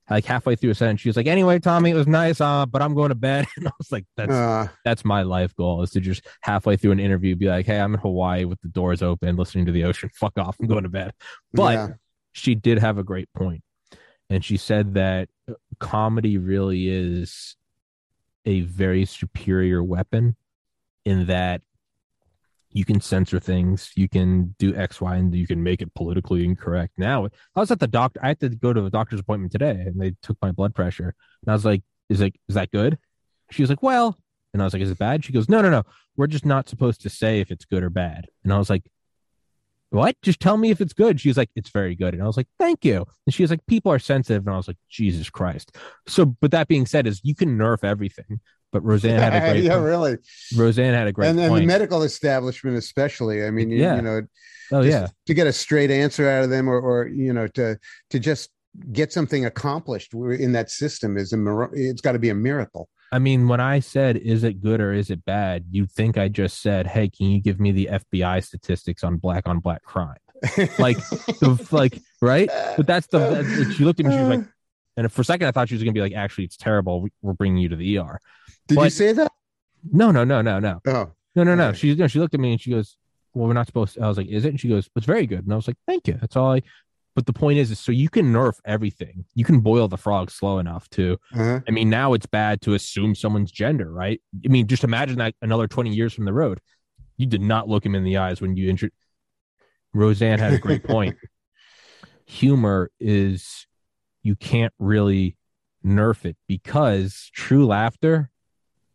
like 0.09 0.25
halfway 0.25 0.55
through 0.55 0.71
a 0.71 0.75
sentence, 0.75 1.01
she 1.01 1.09
was 1.09 1.15
like, 1.15 1.27
"Anyway, 1.27 1.59
Tommy, 1.59 1.91
it 1.91 1.95
was 1.95 2.07
nice, 2.07 2.41
uh, 2.41 2.65
but 2.65 2.81
I'm 2.81 2.93
going 2.93 3.09
to 3.09 3.15
bed." 3.15 3.47
And 3.57 3.67
I 3.67 3.71
was 3.77 3.91
like, 3.91 4.05
"That's 4.17 4.31
Uh, 4.31 4.67
that's 4.83 5.05
my 5.05 5.23
life 5.23 5.55
goal 5.55 5.81
is 5.81 5.91
to 5.91 5.99
just 5.99 6.25
halfway 6.41 6.75
through 6.75 6.91
an 6.91 6.99
interview 6.99 7.35
be 7.35 7.47
like, 7.47 7.65
"Hey, 7.65 7.79
I'm 7.79 7.93
in 7.93 7.99
Hawaii 7.99 8.45
with 8.45 8.59
the 8.61 8.67
doors 8.67 9.01
open, 9.01 9.35
listening 9.35 9.65
to 9.67 9.71
the 9.71 9.85
ocean. 9.85 10.09
Fuck 10.15 10.37
off, 10.37 10.57
I'm 10.59 10.67
going 10.67 10.83
to 10.83 10.89
bed." 10.89 11.13
But 11.53 11.73
yeah. 11.73 11.87
she 12.33 12.55
did 12.55 12.79
have 12.79 12.97
a 12.97 13.03
great 13.03 13.29
point 13.33 13.63
and 14.33 14.43
she 14.43 14.57
said 14.57 14.95
that 14.95 15.29
comedy 15.79 16.37
really 16.37 16.87
is 16.89 17.55
a 18.45 18.61
very 18.61 19.05
superior 19.05 19.83
weapon 19.83 20.35
in 21.05 21.27
that 21.27 21.61
you 22.73 22.85
can 22.85 22.99
censor 22.99 23.39
things 23.39 23.91
you 23.95 24.09
can 24.09 24.55
do 24.59 24.75
x 24.75 24.99
y 24.99 25.15
and 25.15 25.33
you 25.33 25.47
can 25.47 25.61
make 25.61 25.81
it 25.81 25.93
politically 25.93 26.43
incorrect 26.43 26.93
now 26.97 27.25
i 27.55 27.59
was 27.59 27.71
at 27.71 27.79
the 27.79 27.87
doctor 27.87 28.19
i 28.23 28.27
had 28.29 28.39
to 28.39 28.49
go 28.49 28.73
to 28.73 28.85
a 28.85 28.89
doctor's 28.89 29.19
appointment 29.19 29.51
today 29.51 29.71
and 29.71 30.01
they 30.01 30.13
took 30.21 30.37
my 30.41 30.51
blood 30.51 30.73
pressure 30.73 31.15
and 31.43 31.51
i 31.51 31.53
was 31.53 31.65
like 31.65 31.83
is 32.09 32.21
like 32.21 32.39
is 32.49 32.55
that 32.55 32.71
good 32.71 32.97
she 33.51 33.61
was 33.61 33.69
like 33.69 33.83
well 33.83 34.17
and 34.53 34.61
i 34.61 34.65
was 34.65 34.73
like 34.73 34.81
is 34.81 34.91
it 34.91 34.97
bad 34.97 35.23
she 35.23 35.33
goes 35.33 35.49
no 35.49 35.61
no 35.61 35.69
no 35.69 35.83
we're 36.17 36.27
just 36.27 36.45
not 36.45 36.67
supposed 36.67 37.01
to 37.01 37.09
say 37.09 37.39
if 37.39 37.51
it's 37.51 37.65
good 37.65 37.83
or 37.83 37.89
bad 37.89 38.27
and 38.43 38.51
i 38.51 38.57
was 38.57 38.69
like 38.69 38.83
what? 39.93 40.19
Just 40.23 40.39
tell 40.39 40.57
me 40.57 40.71
if 40.71 40.81
it's 40.81 40.93
good. 40.93 41.21
She 41.21 41.29
was 41.29 41.37
like, 41.37 41.51
it's 41.55 41.69
very 41.69 41.93
good. 41.93 42.15
And 42.15 42.23
I 42.23 42.25
was 42.25 42.35
like, 42.35 42.47
thank 42.57 42.83
you. 42.83 43.05
And 43.27 43.33
she 43.33 43.43
was 43.43 43.51
like, 43.51 43.63
people 43.67 43.91
are 43.91 43.99
sensitive. 43.99 44.45
And 44.45 44.53
I 44.53 44.57
was 44.57 44.67
like, 44.67 44.77
Jesus 44.89 45.29
Christ. 45.29 45.77
So, 46.07 46.25
but 46.25 46.49
that 46.49 46.67
being 46.67 46.87
said, 46.87 47.05
is 47.05 47.21
you 47.23 47.35
can 47.35 47.57
nerf 47.59 47.83
everything. 47.83 48.39
But 48.73 48.83
Roseanne 48.83 49.19
had 49.19 49.33
a 49.33 49.39
great, 49.51 49.63
yeah, 49.63 49.73
point. 49.75 49.85
really. 49.85 50.17
Roseanne 50.57 50.93
had 50.93 51.07
a 51.07 51.11
great 51.13 51.29
and 51.29 51.39
then 51.39 51.49
point. 51.49 51.61
the 51.61 51.67
medical 51.67 52.03
establishment, 52.03 52.75
especially. 52.75 53.45
I 53.45 53.51
mean, 53.51 53.69
you, 53.69 53.77
Yeah. 53.77 53.95
you 53.95 54.01
know, 54.01 54.21
oh 54.73 54.81
yeah, 54.81 55.07
to 55.27 55.33
get 55.33 55.47
a 55.47 55.53
straight 55.53 55.91
answer 55.91 56.27
out 56.27 56.43
of 56.43 56.49
them, 56.49 56.67
or, 56.67 56.79
or 56.79 57.07
you 57.07 57.31
know, 57.31 57.47
to 57.47 57.77
to 58.09 58.19
just 58.19 58.49
get 58.91 59.13
something 59.13 59.45
accomplished 59.45 60.13
in 60.13 60.51
that 60.53 60.71
system 60.71 61.15
is 61.15 61.31
a 61.31 61.67
it's 61.73 62.01
got 62.01 62.13
to 62.13 62.19
be 62.19 62.29
a 62.29 62.35
miracle. 62.35 62.89
I 63.11 63.19
mean, 63.19 63.47
when 63.47 63.59
I 63.59 63.79
said, 63.79 64.17
is 64.17 64.43
it 64.43 64.59
good 64.59 64.81
or 64.81 64.91
is 64.91 65.11
it 65.11 65.23
bad? 65.23 65.65
You'd 65.69 65.91
think 65.91 66.17
I 66.17 66.27
just 66.29 66.63
said, 66.63 66.87
hey, 66.87 67.07
can 67.09 67.27
you 67.29 67.39
give 67.39 67.59
me 67.59 67.71
the 67.71 67.89
FBI 67.91 68.43
statistics 68.43 69.03
on 69.03 69.17
black 69.17 69.47
on 69.47 69.59
black 69.59 69.83
crime? 69.83 70.17
like, 70.79 70.97
the, 70.97 71.67
like, 71.69 71.99
right? 72.23 72.49
But 72.75 72.87
that's 72.87 73.05
the, 73.07 73.19
that, 73.19 73.73
she 73.77 73.83
looked 73.85 73.99
at 73.99 74.07
me, 74.07 74.13
she 74.13 74.19
was 74.19 74.29
like, 74.29 74.47
and 74.97 75.11
for 75.11 75.21
a 75.21 75.25
second, 75.25 75.47
I 75.47 75.51
thought 75.51 75.69
she 75.69 75.75
was 75.75 75.83
going 75.83 75.93
to 75.93 75.97
be 75.97 76.01
like, 76.01 76.13
actually, 76.13 76.45
it's 76.45 76.57
terrible. 76.57 77.07
We're 77.21 77.33
bringing 77.33 77.57
you 77.57 77.69
to 77.69 77.75
the 77.75 77.97
ER. 77.97 78.19
Did 78.67 78.75
but, 78.75 78.83
you 78.83 78.89
say 78.89 79.13
that? 79.13 79.31
No, 79.91 80.11
no, 80.11 80.23
no, 80.23 80.41
no, 80.41 80.59
no. 80.59 80.79
Oh, 80.87 81.11
no, 81.35 81.43
no, 81.43 81.55
no. 81.55 81.67
Right. 81.67 81.77
She, 81.77 81.89
you 81.89 81.95
know, 81.95 82.07
she 82.07 82.19
looked 82.19 82.33
at 82.33 82.39
me 82.39 82.51
and 82.51 82.61
she 82.61 82.71
goes, 82.71 82.97
well, 83.33 83.47
we're 83.47 83.53
not 83.53 83.67
supposed 83.67 83.95
to. 83.95 84.01
I 84.01 84.07
was 84.07 84.17
like, 84.17 84.27
is 84.27 84.45
it? 84.45 84.49
And 84.49 84.59
she 84.59 84.69
goes, 84.69 84.89
it's 84.95 85.05
very 85.05 85.25
good. 85.25 85.43
And 85.43 85.51
I 85.51 85.55
was 85.55 85.67
like, 85.67 85.77
thank 85.87 86.07
you. 86.07 86.17
That's 86.21 86.35
all 86.35 86.53
I, 86.53 86.61
but 87.15 87.25
the 87.25 87.33
point 87.33 87.59
is, 87.59 87.69
is 87.69 87.79
so 87.79 87.91
you 87.91 88.09
can 88.09 88.33
nerf 88.33 88.55
everything. 88.65 89.25
You 89.35 89.45
can 89.45 89.59
boil 89.59 89.87
the 89.87 89.97
frog 89.97 90.31
slow 90.31 90.59
enough 90.59 90.89
to. 90.91 91.19
Uh-huh. 91.33 91.59
I 91.67 91.71
mean, 91.71 91.89
now 91.89 92.13
it's 92.13 92.25
bad 92.25 92.61
to 92.61 92.73
assume 92.73 93.13
someone's 93.13 93.51
gender, 93.51 93.91
right? 93.91 94.21
I 94.43 94.47
mean, 94.47 94.67
just 94.67 94.83
imagine 94.83 95.17
that 95.19 95.35
another 95.41 95.67
20 95.67 95.93
years 95.93 96.13
from 96.13 96.25
the 96.25 96.33
road. 96.33 96.59
You 97.17 97.27
did 97.27 97.41
not 97.41 97.67
look 97.67 97.85
him 97.85 97.93
in 97.93 98.03
the 98.03 98.17
eyes 98.17 98.41
when 98.41 98.57
you 98.57 98.69
injured. 98.69 98.91
Roseanne 99.93 100.39
had 100.39 100.53
a 100.53 100.57
great 100.57 100.83
point. 100.83 101.15
Humor 102.25 102.89
is 102.99 103.67
you 104.23 104.35
can't 104.35 104.73
really 104.79 105.37
nerf 105.85 106.25
it 106.25 106.37
because 106.47 107.29
true 107.33 107.65
laughter 107.65 108.29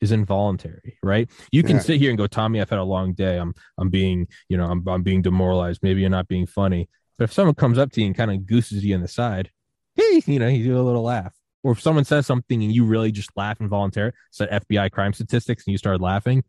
is 0.01 0.13
involuntary, 0.13 0.99
right? 1.03 1.31
You 1.53 1.63
can 1.63 1.77
yeah. 1.77 1.83
sit 1.83 1.99
here 1.99 2.11
and 2.11 2.19
go, 2.19 2.27
Tommy, 2.27 2.61
I've 2.61 2.71
had 2.71 2.79
a 2.79 2.85
long 2.85 3.13
day. 3.13 3.37
I'm 3.37 3.55
I'm 3.79 3.91
being, 3.91 4.27
you 4.49 4.57
know, 4.57 4.65
I'm 4.65 4.87
I'm 4.89 5.03
being 5.03 5.23
demoralized. 5.23 5.81
Maybe 5.83 6.01
you're 6.01 6.11
not 6.11 6.29
being 6.29 6.47
funny. 6.47 6.89
But 7.19 7.25
if 7.25 7.33
someone 7.33 7.55
comes 7.55 7.79
up 7.79 7.93
to 7.93 8.01
you 8.01 8.07
and 8.07 8.17
kind 8.17 8.31
of 8.31 8.47
gooses 8.47 8.85
you 8.85 8.95
in 8.95 9.03
the 9.03 9.09
side, 9.09 9.51
hey, 9.95 10.23
you 10.27 10.39
know, 10.39 10.47
you 10.47 10.65
do 10.65 10.81
a 10.81 10.83
little 10.83 11.03
laugh. 11.03 11.35
Or 11.65 11.73
if 11.73 11.81
someone 11.81 12.05
says 12.05 12.27
something 12.27 12.63
and 12.63 12.73
you 12.73 12.85
really 12.85 13.11
just 13.11 13.31
laugh 13.37 13.61
involuntarily, 13.61 14.13
said 14.31 14.49
FBI 14.51 14.93
crime 14.93 15.13
statistics 15.13 15.67
and 15.67 15.73
you 15.73 15.79
start 15.79 16.01
laughing, 16.01 16.45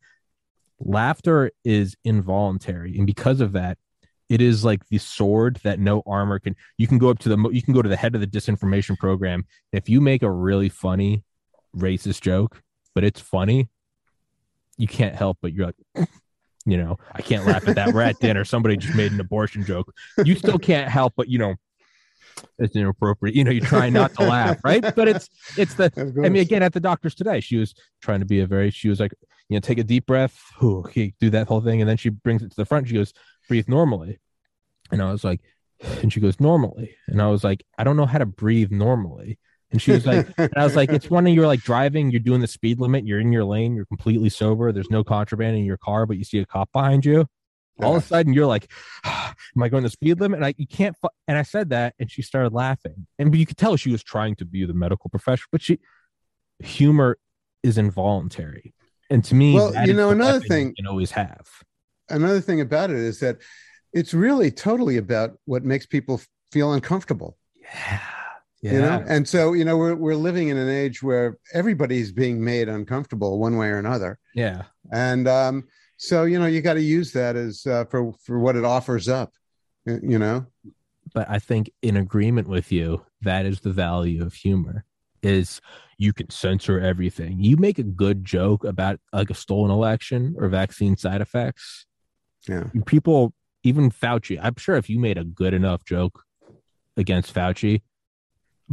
laughter 0.80 1.52
is 1.66 1.96
involuntary. 2.04 2.96
And 2.98 3.08
because 3.08 3.42
of 3.42 3.54
that, 3.54 3.80
it 4.30 4.42
is 4.42 4.64
like 4.64 4.88
the 4.90 4.98
sword 4.98 5.60
that 5.64 5.80
no 5.80 6.04
armor 6.06 6.40
can 6.40 6.56
you 6.78 6.88
can 6.88 6.98
go 6.98 7.10
up 7.10 7.20
to 7.20 7.30
the 7.30 7.50
you 7.52 7.62
can 7.62 7.74
go 7.74 7.82
to 7.82 7.90
the 7.90 7.98
head 7.98 8.16
of 8.16 8.22
the 8.22 8.28
disinformation 8.28 8.98
program 8.98 9.46
if 9.74 9.90
you 9.90 10.00
make 10.00 10.24
a 10.24 10.32
really 10.32 10.70
funny 10.70 11.24
racist 11.76 12.22
joke 12.22 12.62
but 12.96 13.04
it's 13.04 13.20
funny 13.20 13.70
you 14.78 14.88
can't 14.88 15.16
help 15.16 15.38
but 15.42 15.54
you're 15.54 15.68
like 15.68 16.08
you 16.66 16.78
know, 16.78 16.98
I 17.14 17.22
can't 17.22 17.46
laugh 17.46 17.68
at 17.68 17.76
that. 17.76 17.94
We're 17.94 18.02
at 18.02 18.20
dinner. 18.20 18.46
Somebody 18.46 18.78
just 18.78 18.96
made 18.96 19.12
an 19.12 19.20
abortion 19.20 19.66
joke. 19.66 19.94
You 20.24 20.36
still 20.36 20.60
can't 20.60 20.90
help 20.90 21.14
but, 21.16 21.28
you 21.28 21.40
know, 21.40 21.56
it's 22.58 22.76
inappropriate. 22.76 23.36
You 23.36 23.44
know, 23.44 23.52
you 23.52 23.62
try 23.62 23.90
not 23.90 24.14
to 24.16 24.24
laugh, 24.24 24.60
right? 24.64 24.82
But 24.96 25.08
it's 25.08 25.30
it's 25.58 25.74
the 25.74 25.92
I 26.24 26.30
mean, 26.30 26.42
again, 26.42 26.64
at 26.64 26.74
the 26.74 26.80
doctor's 26.80 27.16
today, 27.16 27.40
she 27.40 27.58
was 27.58 27.74
trying 28.02 28.20
to 28.20 28.26
be 28.26 28.40
a 28.40 28.48
very 28.48 28.72
she 28.72 28.88
was 28.88 29.00
like, 29.00 29.14
you 29.50 29.56
know, 29.56 29.60
take 29.60 29.78
a 29.78 29.84
deep 29.84 30.06
breath, 30.06 30.40
okay, 30.62 31.14
do 31.20 31.30
that 31.32 31.48
whole 31.48 31.60
thing, 31.60 31.82
and 31.82 31.90
then 31.90 31.98
she 31.98 32.10
brings 32.10 32.44
it 32.44 32.52
to 32.52 32.56
the 32.56 32.66
front. 32.66 32.88
She 32.88 32.94
goes, 32.94 33.14
breathe 33.50 33.68
normally. 33.68 34.20
And 34.92 35.02
I 35.02 35.12
was 35.12 35.26
like, 35.26 35.42
and 36.02 36.12
she 36.14 36.22
goes, 36.22 36.40
normally. 36.40 36.96
And 37.08 37.22
I 37.22 37.28
was 37.28 37.44
like, 37.44 37.66
I 37.78 37.84
don't 37.84 37.98
know 37.98 38.06
how 38.06 38.20
to 38.20 38.26
breathe 38.26 38.72
normally. 38.72 39.38
And 39.72 39.82
she 39.82 39.92
was 39.92 40.06
like, 40.06 40.28
and 40.38 40.54
I 40.56 40.64
was 40.64 40.76
like, 40.76 40.90
it's 40.90 41.10
when 41.10 41.28
you're 41.28 41.48
like 41.48 41.62
driving, 41.62 42.12
you're 42.12 42.20
doing 42.20 42.42
the 42.42 42.48
speed 42.48 42.80
limit, 42.80 43.06
you're 43.06 43.20
in 43.20 43.32
your 43.32 43.46
lane, 43.46 43.76
you're 43.76 43.86
completely 43.86 44.30
sober, 44.30 44.72
there's 44.72 44.90
no 44.90 45.04
contraband 45.04 45.58
in 45.58 45.66
your 45.66 45.78
car, 45.78 46.06
but 46.06 46.18
you 46.18 46.24
see 46.24 46.40
a 46.40 46.46
cop 46.46 46.72
behind 46.72 47.06
you. 47.06 47.28
All 47.82 47.96
of 47.96 48.04
a 48.04 48.06
sudden, 48.06 48.34
you're 48.34 48.46
like, 48.46 48.70
"Am 49.06 49.64
I 49.64 49.70
going 49.70 49.84
the 49.84 49.90
speed 49.90 50.20
limit?" 50.20 50.40
And 50.40 50.46
I, 50.46 50.54
you 50.58 50.68
can't. 50.68 50.98
Fu-. 51.02 51.08
And 51.30 51.38
I 51.38 51.44
said 51.44 51.70
that, 51.70 51.96
and 51.98 52.12
she 52.12 52.22
started 52.22 52.52
laughing, 52.52 53.08
and 53.18 53.34
you 53.34 53.46
could 53.46 53.56
tell 53.56 53.78
she 53.78 53.90
was 53.90 54.04
trying 54.04 54.36
to 54.36 54.46
be 54.46 54.66
the 54.66 54.74
medical 54.74 55.10
professional, 55.10 55.48
but 55.54 55.62
she, 55.62 55.80
humor 56.60 57.18
is 57.64 57.78
involuntary, 57.78 58.74
and 59.10 59.24
to 59.24 59.34
me, 59.34 59.54
well, 59.54 59.74
you 59.88 59.94
know, 59.94 60.10
another 60.10 60.42
thing 60.42 60.68
you 60.68 60.74
can 60.74 60.88
always 60.88 61.12
have. 61.12 61.48
Another 62.10 62.42
thing 62.42 62.62
about 62.62 62.90
it 62.90 62.98
is 62.98 63.20
that 63.20 63.38
it's 63.94 64.14
really 64.14 64.52
totally 64.52 64.98
about 64.98 65.38
what 65.46 65.64
makes 65.64 65.86
people 65.86 66.22
feel 66.52 66.74
uncomfortable. 66.74 67.38
Yeah. 67.56 68.00
Yeah. 68.62 68.74
you 68.74 68.80
know? 68.80 69.06
And 69.08 69.28
so 69.28 69.54
you 69.54 69.64
know 69.64 69.78
we're, 69.78 69.96
we're 69.96 70.16
living 70.16 70.50
in 70.50 70.58
an 70.58 70.70
age 70.70 71.02
where 71.02 71.38
everybody's 71.54 72.12
being 72.12 72.44
made 72.44 72.68
uncomfortable 72.68 73.40
one 73.40 73.58
way 73.58 73.68
or 73.70 73.78
another. 73.78 74.20
Yeah. 74.36 74.64
And 74.92 75.28
um 75.28 75.68
so 75.98 76.24
you 76.24 76.40
know 76.40 76.46
you 76.46 76.62
got 76.62 76.74
to 76.74 76.82
use 76.82 77.12
that 77.14 77.36
as 77.36 77.66
uh, 77.66 77.86
for 77.86 78.14
for 78.24 78.40
what 78.40 78.56
it 78.56 78.66
offers 78.66 79.08
up 79.08 79.34
you 79.86 80.20
know? 80.20 80.46
But 81.14 81.30
i 81.30 81.40
think 81.40 81.72
in 81.82 81.98
agreement 81.98 82.48
with 82.48 82.72
you 82.72 83.06
that 83.22 83.46
is 83.46 83.62
the 83.62 83.72
value 83.72 84.24
of 84.24 84.34
humor 84.34 84.86
is 85.22 85.60
you 85.98 86.14
can 86.14 86.30
censor 86.30 86.80
everything. 86.80 87.44
You 87.44 87.58
make 87.58 87.78
a 87.78 87.84
good 87.84 88.24
joke 88.24 88.64
about 88.64 89.02
like 89.12 89.30
a 89.30 89.34
stolen 89.34 89.70
election 89.70 90.34
or 90.38 90.48
vaccine 90.48 90.96
side 90.96 91.20
effects 91.20 91.86
yeah 92.50 92.64
people 92.86 93.34
even 93.64 93.90
fauci 93.90 94.40
i'm 94.42 94.56
sure 94.58 94.76
if 94.76 94.90
you 94.90 95.00
made 95.00 95.18
a 95.18 95.24
good 95.24 95.54
enough 95.54 95.86
joke 95.86 96.24
against 96.98 97.34
fauci 97.34 97.82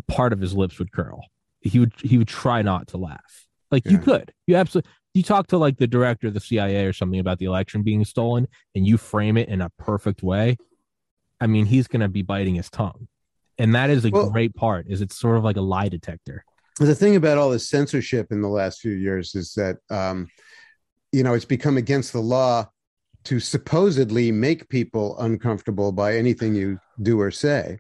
part 0.08 0.32
of 0.32 0.40
his 0.40 0.54
lips 0.54 0.78
would 0.78 0.92
curl. 0.92 1.24
He 1.60 1.78
would 1.78 1.92
he 2.00 2.18
would 2.18 2.28
try 2.28 2.62
not 2.62 2.88
to 2.88 2.96
laugh. 2.96 3.46
Like 3.70 3.84
yeah. 3.84 3.92
you 3.92 3.98
could. 3.98 4.32
You 4.46 4.56
absolutely 4.56 4.90
you 5.14 5.22
talk 5.22 5.46
to 5.48 5.58
like 5.58 5.78
the 5.78 5.86
director 5.86 6.28
of 6.28 6.34
the 6.34 6.40
CIA 6.40 6.84
or 6.84 6.92
something 6.92 7.18
about 7.18 7.38
the 7.38 7.46
election 7.46 7.82
being 7.82 8.04
stolen 8.04 8.46
and 8.74 8.86
you 8.86 8.98
frame 8.98 9.36
it 9.36 9.48
in 9.48 9.62
a 9.62 9.70
perfect 9.78 10.22
way. 10.22 10.58
I 11.40 11.46
mean, 11.46 11.66
he's 11.66 11.88
going 11.88 12.00
to 12.00 12.08
be 12.08 12.22
biting 12.22 12.56
his 12.56 12.70
tongue. 12.70 13.08
And 13.58 13.74
that 13.74 13.88
is 13.88 14.04
a 14.04 14.10
well, 14.10 14.28
great 14.28 14.54
part 14.54 14.86
is 14.88 15.00
it's 15.00 15.18
sort 15.18 15.38
of 15.38 15.44
like 15.44 15.56
a 15.56 15.62
lie 15.62 15.88
detector. 15.88 16.44
The 16.78 16.94
thing 16.94 17.16
about 17.16 17.38
all 17.38 17.48
this 17.48 17.68
censorship 17.68 18.30
in 18.30 18.42
the 18.42 18.48
last 18.48 18.80
few 18.80 18.92
years 18.92 19.34
is 19.34 19.54
that 19.54 19.78
um, 19.88 20.28
you 21.12 21.22
know, 21.22 21.32
it's 21.32 21.46
become 21.46 21.78
against 21.78 22.12
the 22.12 22.20
law 22.20 22.68
to 23.26 23.40
supposedly 23.40 24.32
make 24.32 24.68
people 24.68 25.18
uncomfortable 25.18 25.92
by 25.92 26.16
anything 26.16 26.54
you 26.54 26.78
do 27.02 27.20
or 27.20 27.30
say. 27.30 27.78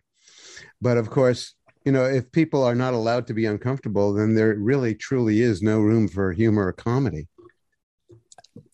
But 0.80 0.96
of 0.96 1.10
course, 1.10 1.54
you 1.84 1.92
know, 1.92 2.04
if 2.04 2.32
people 2.32 2.64
are 2.64 2.74
not 2.74 2.94
allowed 2.94 3.28
to 3.28 3.34
be 3.34 3.46
uncomfortable, 3.46 4.12
then 4.12 4.34
there 4.34 4.56
really 4.56 4.94
truly 4.94 5.40
is 5.40 5.62
no 5.62 5.80
room 5.80 6.08
for 6.08 6.32
humor 6.32 6.66
or 6.66 6.72
comedy. 6.72 7.28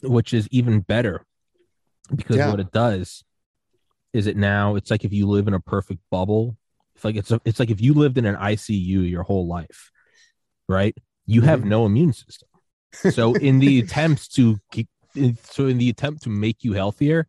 Which 0.02 0.32
is 0.32 0.48
even 0.50 0.80
better 0.80 1.26
because 2.14 2.36
yeah. 2.36 2.50
what 2.50 2.60
it 2.60 2.72
does 2.72 3.24
is 4.12 4.26
it 4.26 4.36
now 4.36 4.76
it's 4.76 4.90
like 4.90 5.04
if 5.04 5.12
you 5.12 5.26
live 5.26 5.48
in 5.48 5.54
a 5.54 5.60
perfect 5.60 6.00
bubble. 6.10 6.56
It's 6.94 7.04
like 7.04 7.16
it's 7.16 7.30
a, 7.30 7.40
it's 7.44 7.58
like 7.58 7.70
if 7.70 7.80
you 7.80 7.94
lived 7.94 8.18
in 8.18 8.26
an 8.26 8.36
ICU 8.36 9.08
your 9.08 9.22
whole 9.22 9.46
life, 9.46 9.90
right? 10.68 10.96
You 11.26 11.42
have 11.42 11.60
mm-hmm. 11.60 11.68
no 11.68 11.86
immune 11.86 12.12
system. 12.12 12.48
So 13.10 13.34
in 13.34 13.58
the 13.58 13.80
attempts 13.82 14.28
to 14.28 14.58
keep, 14.70 14.88
so 15.44 15.66
in 15.66 15.78
the 15.78 15.90
attempt 15.90 16.22
to 16.24 16.30
make 16.30 16.64
you 16.64 16.72
healthier, 16.72 17.26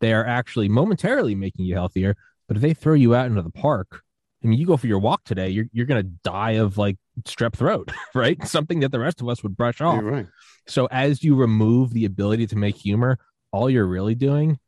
they 0.00 0.12
are 0.12 0.26
actually 0.26 0.68
momentarily 0.68 1.34
making 1.34 1.64
you 1.64 1.74
healthier. 1.74 2.16
But 2.48 2.56
if 2.56 2.62
they 2.62 2.74
throw 2.74 2.94
you 2.94 3.14
out 3.14 3.26
into 3.26 3.42
the 3.42 3.50
park 3.50 4.02
I 4.46 4.48
mean, 4.48 4.60
you 4.60 4.66
go 4.66 4.76
for 4.76 4.86
your 4.86 5.00
walk 5.00 5.24
today, 5.24 5.48
you're 5.48 5.66
you're 5.72 5.86
gonna 5.86 6.02
die 6.02 6.52
of 6.52 6.78
like 6.78 6.96
strep 7.24 7.54
throat, 7.54 7.90
right? 8.14 8.42
Something 8.46 8.80
that 8.80 8.92
the 8.92 9.00
rest 9.00 9.20
of 9.20 9.28
us 9.28 9.42
would 9.42 9.56
brush 9.56 9.80
off. 9.80 10.02
right. 10.02 10.26
So 10.68 10.86
as 10.86 11.22
you 11.24 11.34
remove 11.34 11.92
the 11.92 12.04
ability 12.04 12.46
to 12.48 12.56
make 12.56 12.76
humor, 12.76 13.18
all 13.50 13.68
you're 13.68 13.86
really 13.86 14.14
doing 14.14 14.58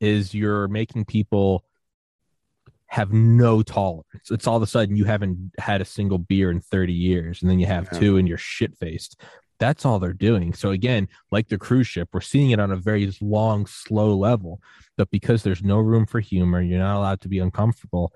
is 0.00 0.34
you're 0.34 0.68
making 0.68 1.06
people 1.06 1.64
have 2.86 3.12
no 3.12 3.62
tolerance. 3.62 4.30
It's 4.30 4.46
all 4.46 4.56
of 4.56 4.62
a 4.62 4.66
sudden 4.66 4.96
you 4.96 5.04
haven't 5.04 5.52
had 5.58 5.80
a 5.80 5.84
single 5.84 6.18
beer 6.18 6.50
in 6.50 6.60
30 6.60 6.92
years, 6.92 7.42
and 7.42 7.50
then 7.50 7.58
you 7.58 7.66
have 7.66 7.88
yeah. 7.92 7.98
two 7.98 8.16
and 8.18 8.28
you're 8.28 8.38
shit 8.38 8.76
faced. 8.76 9.20
That's 9.58 9.84
all 9.84 9.98
they're 9.98 10.12
doing. 10.12 10.54
So 10.54 10.70
again, 10.70 11.08
like 11.30 11.48
the 11.48 11.58
cruise 11.58 11.86
ship, 11.86 12.10
we're 12.12 12.20
seeing 12.20 12.50
it 12.50 12.60
on 12.60 12.70
a 12.70 12.76
very 12.76 13.12
long, 13.20 13.66
slow 13.66 14.16
level. 14.16 14.60
But 14.96 15.10
because 15.10 15.42
there's 15.42 15.62
no 15.62 15.78
room 15.78 16.06
for 16.06 16.20
humor, 16.20 16.60
you're 16.60 16.78
not 16.78 16.96
allowed 16.96 17.20
to 17.22 17.28
be 17.28 17.38
uncomfortable 17.38 18.12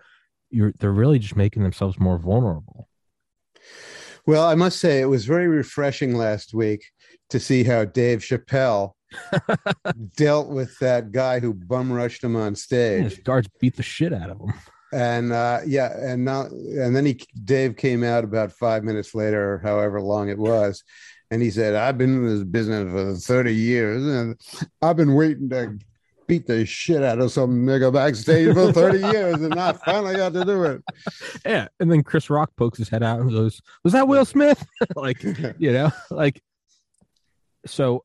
you're 0.52 0.72
they're 0.78 0.92
really 0.92 1.18
just 1.18 1.34
making 1.34 1.62
themselves 1.62 1.98
more 1.98 2.18
vulnerable. 2.18 2.88
Well, 4.26 4.44
I 4.44 4.54
must 4.54 4.78
say 4.78 5.00
it 5.00 5.06
was 5.06 5.24
very 5.24 5.48
refreshing 5.48 6.14
last 6.14 6.54
week 6.54 6.84
to 7.30 7.40
see 7.40 7.64
how 7.64 7.86
Dave 7.86 8.20
Chappelle 8.20 8.92
dealt 10.16 10.48
with 10.48 10.78
that 10.78 11.10
guy 11.10 11.40
who 11.40 11.54
bum 11.54 11.90
rushed 11.92 12.22
him 12.22 12.36
on 12.36 12.54
stage. 12.54 13.02
his 13.04 13.18
guards 13.18 13.48
beat 13.60 13.76
the 13.76 13.82
shit 13.82 14.12
out 14.12 14.30
of 14.30 14.38
him. 14.38 14.52
And 14.92 15.32
uh, 15.32 15.60
yeah, 15.66 15.96
and 15.98 16.24
now 16.24 16.42
and 16.42 16.94
then 16.94 17.06
he 17.06 17.20
Dave 17.42 17.76
came 17.76 18.04
out 18.04 18.24
about 18.24 18.52
five 18.52 18.84
minutes 18.84 19.14
later, 19.14 19.58
however 19.64 20.00
long 20.00 20.28
it 20.28 20.38
was, 20.38 20.84
and 21.32 21.42
he 21.42 21.50
said, 21.50 21.74
"I've 21.74 21.96
been 21.96 22.14
in 22.18 22.26
this 22.26 22.44
business 22.44 22.90
for 22.92 23.34
thirty 23.34 23.54
years, 23.54 24.04
and 24.06 24.38
I've 24.82 24.96
been 24.96 25.14
waiting 25.14 25.48
to 25.50 25.78
beat 26.26 26.46
the 26.46 26.64
shit 26.64 27.02
out 27.02 27.20
of 27.20 27.32
some 27.32 27.66
nigga 27.66 27.92
backstage 27.92 28.54
for 28.54 28.72
30 28.72 28.98
years 29.12 29.34
and 29.34 29.54
I 29.54 29.72
finally 29.72 30.16
got 30.16 30.32
to 30.32 30.44
do 30.44 30.64
it. 30.64 30.82
Yeah. 31.44 31.68
And 31.80 31.90
then 31.90 32.02
Chris 32.02 32.30
Rock 32.30 32.50
pokes 32.56 32.78
his 32.78 32.88
head 32.88 33.02
out 33.02 33.20
and 33.20 33.30
goes, 33.30 33.60
Was 33.84 33.92
that 33.92 34.08
Will 34.08 34.24
Smith? 34.24 34.64
like, 34.96 35.22
you 35.58 35.72
know, 35.72 35.90
like, 36.10 36.40
so 37.66 38.04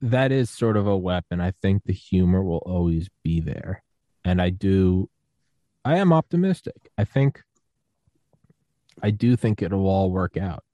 that 0.00 0.32
is 0.32 0.48
sort 0.48 0.76
of 0.76 0.86
a 0.86 0.96
weapon. 0.96 1.40
I 1.40 1.52
think 1.62 1.82
the 1.84 1.92
humor 1.92 2.42
will 2.42 2.62
always 2.64 3.08
be 3.22 3.40
there. 3.40 3.82
And 4.24 4.40
I 4.40 4.50
do, 4.50 5.10
I 5.84 5.98
am 5.98 6.12
optimistic. 6.12 6.90
I 6.96 7.04
think 7.04 7.42
I 9.02 9.10
do 9.10 9.36
think 9.36 9.62
it'll 9.62 9.86
all 9.86 10.10
work 10.10 10.36
out. 10.36 10.64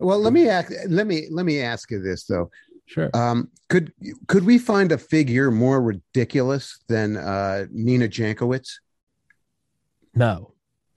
Well, 0.00 0.18
let 0.18 0.32
me 0.32 0.48
ask. 0.48 0.72
Let 0.88 1.06
me 1.06 1.28
let 1.30 1.46
me 1.46 1.60
ask 1.60 1.90
you 1.90 2.00
this 2.00 2.24
though. 2.24 2.50
Sure. 2.86 3.10
Um, 3.14 3.50
could 3.68 3.92
could 4.28 4.44
we 4.44 4.58
find 4.58 4.92
a 4.92 4.98
figure 4.98 5.50
more 5.50 5.82
ridiculous 5.82 6.78
than 6.88 7.16
uh, 7.16 7.66
Nina 7.70 8.08
Jankowicz? 8.08 8.74
No. 10.14 10.52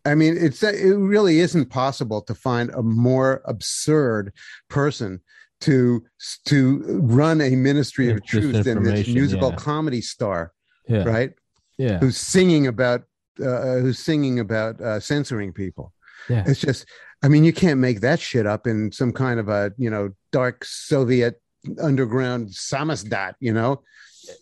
I 0.05 0.15
mean, 0.15 0.38
it's 0.38 0.63
it 0.63 0.95
really 0.95 1.39
isn't 1.39 1.69
possible 1.69 2.21
to 2.21 2.34
find 2.34 2.69
a 2.71 2.82
more 2.82 3.41
absurd 3.45 4.34
person 4.69 5.19
to 5.61 6.03
to 6.45 6.99
run 7.01 7.41
a 7.41 7.51
ministry 7.51 8.09
of 8.09 8.25
truth 8.25 8.63
than 8.63 8.84
this 8.84 9.07
musical 9.07 9.49
yeah. 9.49 9.55
comedy 9.55 10.01
star, 10.01 10.53
Yeah. 10.88 11.03
right? 11.03 11.32
Yeah. 11.77 11.99
Who's 11.99 12.17
singing 12.17 12.67
about 12.67 13.03
uh, 13.43 13.80
who's 13.80 13.99
singing 13.99 14.39
about 14.39 14.80
uh, 14.82 14.99
censoring 14.99 15.53
people. 15.53 15.93
Yeah. 16.30 16.43
It's 16.45 16.59
just, 16.59 16.86
I 17.22 17.28
mean, 17.28 17.43
you 17.43 17.53
can't 17.53 17.80
make 17.80 18.01
that 18.01 18.20
shit 18.20 18.45
up 18.45 18.65
in 18.65 18.91
some 18.91 19.11
kind 19.11 19.39
of 19.39 19.49
a 19.49 19.74
you 19.78 19.89
know 19.89 20.11
dark 20.32 20.65
Soviet 20.65 21.41
underground 21.82 22.49
samizdat, 22.49 23.34
you 23.39 23.53
know? 23.53 23.82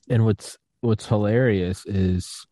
and 0.09 0.25
what's 0.25 0.57
what's 0.82 1.07
hilarious 1.07 1.86
is 1.86 2.45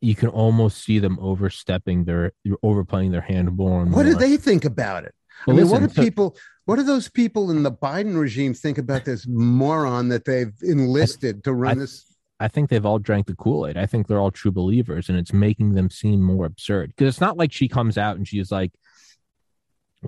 you 0.00 0.14
can 0.14 0.28
almost 0.28 0.82
see 0.82 0.98
them 0.98 1.18
overstepping 1.20 2.04
their 2.04 2.32
overplaying 2.62 3.12
their 3.12 3.20
hand 3.20 3.56
more 3.56 3.84
What 3.84 4.04
do 4.04 4.14
they 4.14 4.36
think 4.36 4.64
about 4.64 5.04
it? 5.04 5.14
Well, 5.46 5.56
I 5.56 5.60
mean, 5.60 5.70
what 5.70 5.80
do 5.80 5.88
people? 5.88 6.36
What 6.66 6.76
do 6.76 6.82
those 6.82 7.08
people 7.08 7.50
in 7.50 7.62
the 7.62 7.72
Biden 7.72 8.18
regime 8.18 8.54
think 8.54 8.78
about 8.78 9.04
this 9.04 9.26
moron 9.28 10.08
that 10.08 10.24
they've 10.24 10.54
enlisted 10.62 11.44
to 11.44 11.52
run 11.52 11.78
I- 11.78 11.80
this? 11.80 12.06
I 12.40 12.48
think 12.48 12.68
they've 12.68 12.84
all 12.84 12.98
drank 12.98 13.26
the 13.26 13.36
Kool 13.36 13.66
Aid. 13.66 13.76
I 13.76 13.86
think 13.86 14.06
they're 14.06 14.18
all 14.18 14.32
true 14.32 14.50
believers, 14.50 15.08
and 15.08 15.16
it's 15.16 15.32
making 15.32 15.74
them 15.74 15.88
seem 15.88 16.20
more 16.20 16.46
absurd. 16.46 16.88
Because 16.90 17.14
it's 17.14 17.20
not 17.20 17.36
like 17.36 17.52
she 17.52 17.68
comes 17.68 17.96
out 17.96 18.16
and 18.16 18.26
she's 18.26 18.50
like, 18.50 18.72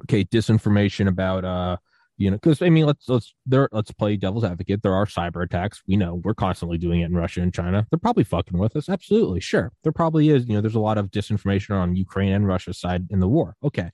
"Okay, 0.05 0.25
disinformation 0.25 1.09
about 1.09 1.45
uh, 1.45 1.77
you 2.17 2.31
know." 2.31 2.37
Because 2.37 2.63
I 2.63 2.69
mean, 2.69 2.87
let's 2.87 3.09
let's 3.09 3.35
there 3.45 3.69
let's 3.73 3.91
play 3.93 4.17
devil's 4.17 4.45
advocate. 4.45 4.83
There 4.83 4.95
are 4.95 5.07
cyber 5.07 5.45
attacks. 5.45 5.83
We 5.87 5.97
know 5.97 6.21
we're 6.25 6.35
constantly 6.35 6.79
doing 6.79 7.01
it 7.01 7.07
in 7.07 7.15
Russia 7.15 7.43
and 7.43 7.53
China. 7.53 7.87
They're 7.91 7.99
probably 7.99 8.25
fucking 8.25 8.59
with 8.59 8.77
us. 8.77 8.89
Absolutely, 8.89 9.41
sure. 9.41 9.73
There 9.83 9.93
probably 9.93 10.31
is. 10.31 10.47
You 10.49 10.55
know, 10.55 10.61
there's 10.61 10.75
a 10.75 10.81
lot 10.81 10.99
of 10.99 11.11
disinformation 11.11 11.75
on 11.75 11.97
Ukraine 11.97 12.33
and 12.33 12.47
Russia's 12.47 12.79
side 12.79 13.07
in 13.11 13.21
the 13.21 13.29
war. 13.29 13.57
Okay. 13.63 13.91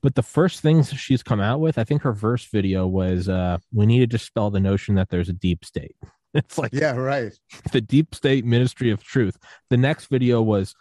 But 0.00 0.14
the 0.14 0.22
first 0.22 0.60
things 0.60 0.90
she's 0.90 1.22
come 1.22 1.40
out 1.40 1.60
with, 1.60 1.76
I 1.76 1.84
think 1.84 2.00
her 2.02 2.14
first 2.14 2.50
video 2.50 2.86
was, 2.86 3.28
uh, 3.28 3.58
"We 3.72 3.84
need 3.84 4.00
to 4.00 4.06
dispel 4.06 4.50
the 4.50 4.60
notion 4.60 4.94
that 4.94 5.10
there's 5.10 5.28
a 5.28 5.34
deep 5.34 5.64
state." 5.64 5.96
It's 6.34 6.56
like 6.56 6.72
Yeah, 6.72 6.96
right. 6.96 7.32
the 7.72 7.82
deep 7.82 8.14
state 8.14 8.44
ministry 8.46 8.90
of 8.90 9.04
truth 9.04 9.36
the 9.68 9.76
next 9.76 10.06
video 10.06 10.40
was 10.40 10.74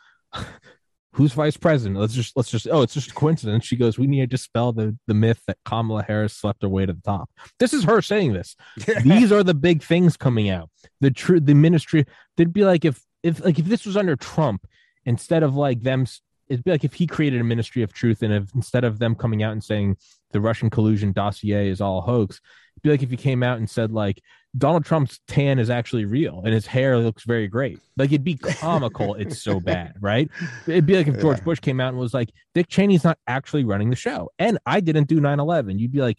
who's 1.14 1.34
vice 1.34 1.58
president? 1.58 2.00
Let's 2.00 2.14
just 2.14 2.36
let's 2.36 2.50
just 2.50 2.68
oh 2.72 2.82
it's 2.82 2.94
just 2.94 3.12
a 3.12 3.14
coincidence. 3.14 3.66
She 3.66 3.76
goes 3.76 3.98
we 3.98 4.08
need 4.08 4.22
to 4.22 4.28
dispel 4.28 4.72
the 4.74 4.98
the 5.08 5.14
myth 5.14 5.42
that 5.48 5.58
kamala 5.66 6.04
harris 6.04 6.34
slept 6.34 6.62
her 6.64 6.70
way 6.70 6.86
to 6.86 6.94
the 6.94 7.02
top. 7.02 7.30
This 7.60 7.74
is 7.74 7.84
her 7.84 8.02
saying 8.02 8.34
this. 8.34 8.56
These 9.04 9.32
are 9.32 9.44
the 9.44 9.54
big 9.54 9.84
things 9.84 10.18
coming 10.18 10.50
out. 10.50 10.70
The 11.00 11.12
true 11.12 11.40
the 11.40 11.54
ministry 11.54 12.06
they'd 12.38 12.54
be 12.54 12.66
like 12.66 12.86
if 12.86 13.02
if 13.24 13.44
like 13.44 13.60
if 13.60 13.66
this 13.66 13.86
was 13.86 13.98
under 13.98 14.16
trump 14.16 14.66
instead 15.06 15.44
of 15.44 15.56
like 15.56 15.82
them 15.82 16.06
it'd 16.48 16.64
be 16.64 16.72
like 16.72 16.84
if 16.84 16.94
he 16.94 17.08
created 17.08 17.40
a 17.40 17.46
ministry 17.46 17.82
of 17.82 17.94
truth 17.94 18.22
and 18.24 18.34
if 18.34 18.54
instead 18.56 18.84
of 18.84 19.00
them 19.00 19.16
coming 19.16 19.42
out 19.44 19.54
and 19.54 19.64
saying 19.64 19.96
the 20.32 20.42
russian 20.42 20.70
collusion 20.70 21.12
dossier 21.12 21.70
is 21.70 21.82
all 21.82 22.02
hoax 22.02 22.42
it'd 22.76 22.82
be 22.84 22.90
like 22.90 23.04
if 23.04 23.10
he 23.10 23.18
came 23.18 23.42
out 23.44 23.58
and 23.58 23.70
said 23.70 23.92
like 23.92 24.22
Donald 24.58 24.84
Trump's 24.84 25.20
tan 25.28 25.60
is 25.60 25.70
actually 25.70 26.04
real 26.06 26.42
and 26.44 26.54
his 26.54 26.66
hair 26.66 26.98
looks 26.98 27.24
very 27.24 27.48
great. 27.48 27.80
Like 27.96 28.10
it'd 28.12 28.24
be 28.24 28.36
comical. 28.60 29.16
it's 29.16 29.42
so 29.42 29.60
bad, 29.60 29.94
right? 30.02 30.30
It'd 30.68 30.86
be 30.86 30.98
like 30.98 31.08
if 31.08 31.20
George 31.22 31.38
Yeah. 31.40 31.44
Bush 31.46 31.60
came 31.60 31.80
out 31.80 31.90
and 31.90 31.98
was 31.98 32.14
like, 32.14 32.32
Dick 32.54 32.68
Cheney's 32.68 33.04
not 33.06 33.18
actually 33.28 33.64
running 33.64 33.90
the 33.90 33.96
show. 33.96 34.30
And 34.38 34.58
I 34.66 34.82
didn't 34.82 35.08
do 35.08 35.22
9 35.22 35.40
11. 35.40 35.80
You'd 35.80 35.92
be 35.94 36.02
like, 36.02 36.18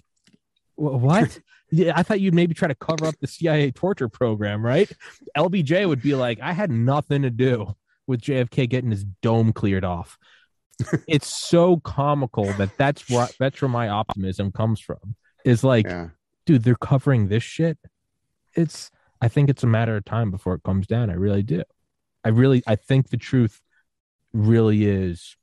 what? 0.77 1.39
yeah, 1.71 1.93
I 1.95 2.03
thought 2.03 2.21
you'd 2.21 2.35
maybe 2.35 2.55
try 2.55 2.69
to 2.69 2.75
cover 2.75 3.05
up 3.07 3.15
the 3.21 3.27
CIA 3.27 3.71
torture 3.71 4.09
program, 4.09 4.65
right? 4.65 4.91
LBJ 5.37 5.87
would 5.87 6.01
be 6.03 6.15
like, 6.15 6.41
I 6.41 6.53
had 6.53 6.71
nothing 6.71 7.23
to 7.23 7.31
do 7.31 7.75
with 8.07 8.23
JFK 8.23 8.69
getting 8.69 8.91
his 8.91 9.05
dome 9.21 9.53
cleared 9.53 9.85
off. 9.85 10.19
it's 11.07 11.29
so 11.49 11.77
comical 11.77 12.45
that 12.55 12.71
that's 12.79 13.09
where 13.11 13.29
that's 13.39 13.61
where 13.61 13.69
my 13.69 13.89
optimism 13.89 14.51
comes 14.53 14.81
from. 14.81 15.15
Is 15.45 15.63
like, 15.63 15.87
Yeah. 15.87 16.09
dude, 16.47 16.65
they're 16.65 16.75
covering 16.75 17.29
this 17.29 17.43
shit. 17.43 17.79
It's 18.55 18.91
I 19.21 19.29
think 19.29 19.49
it's 19.49 19.63
a 19.63 19.69
matter 19.69 19.97
of 19.97 20.05
time 20.05 20.31
before 20.31 20.55
it 20.55 20.63
comes 20.63 20.87
down. 20.87 21.11
I 21.11 21.15
really 21.15 21.43
do. 21.43 21.63
I 22.25 22.29
really 22.29 22.63
I 22.67 22.77
think 22.77 23.11
the 23.11 23.17
truth 23.17 23.61
really 24.33 24.87
is 24.87 25.37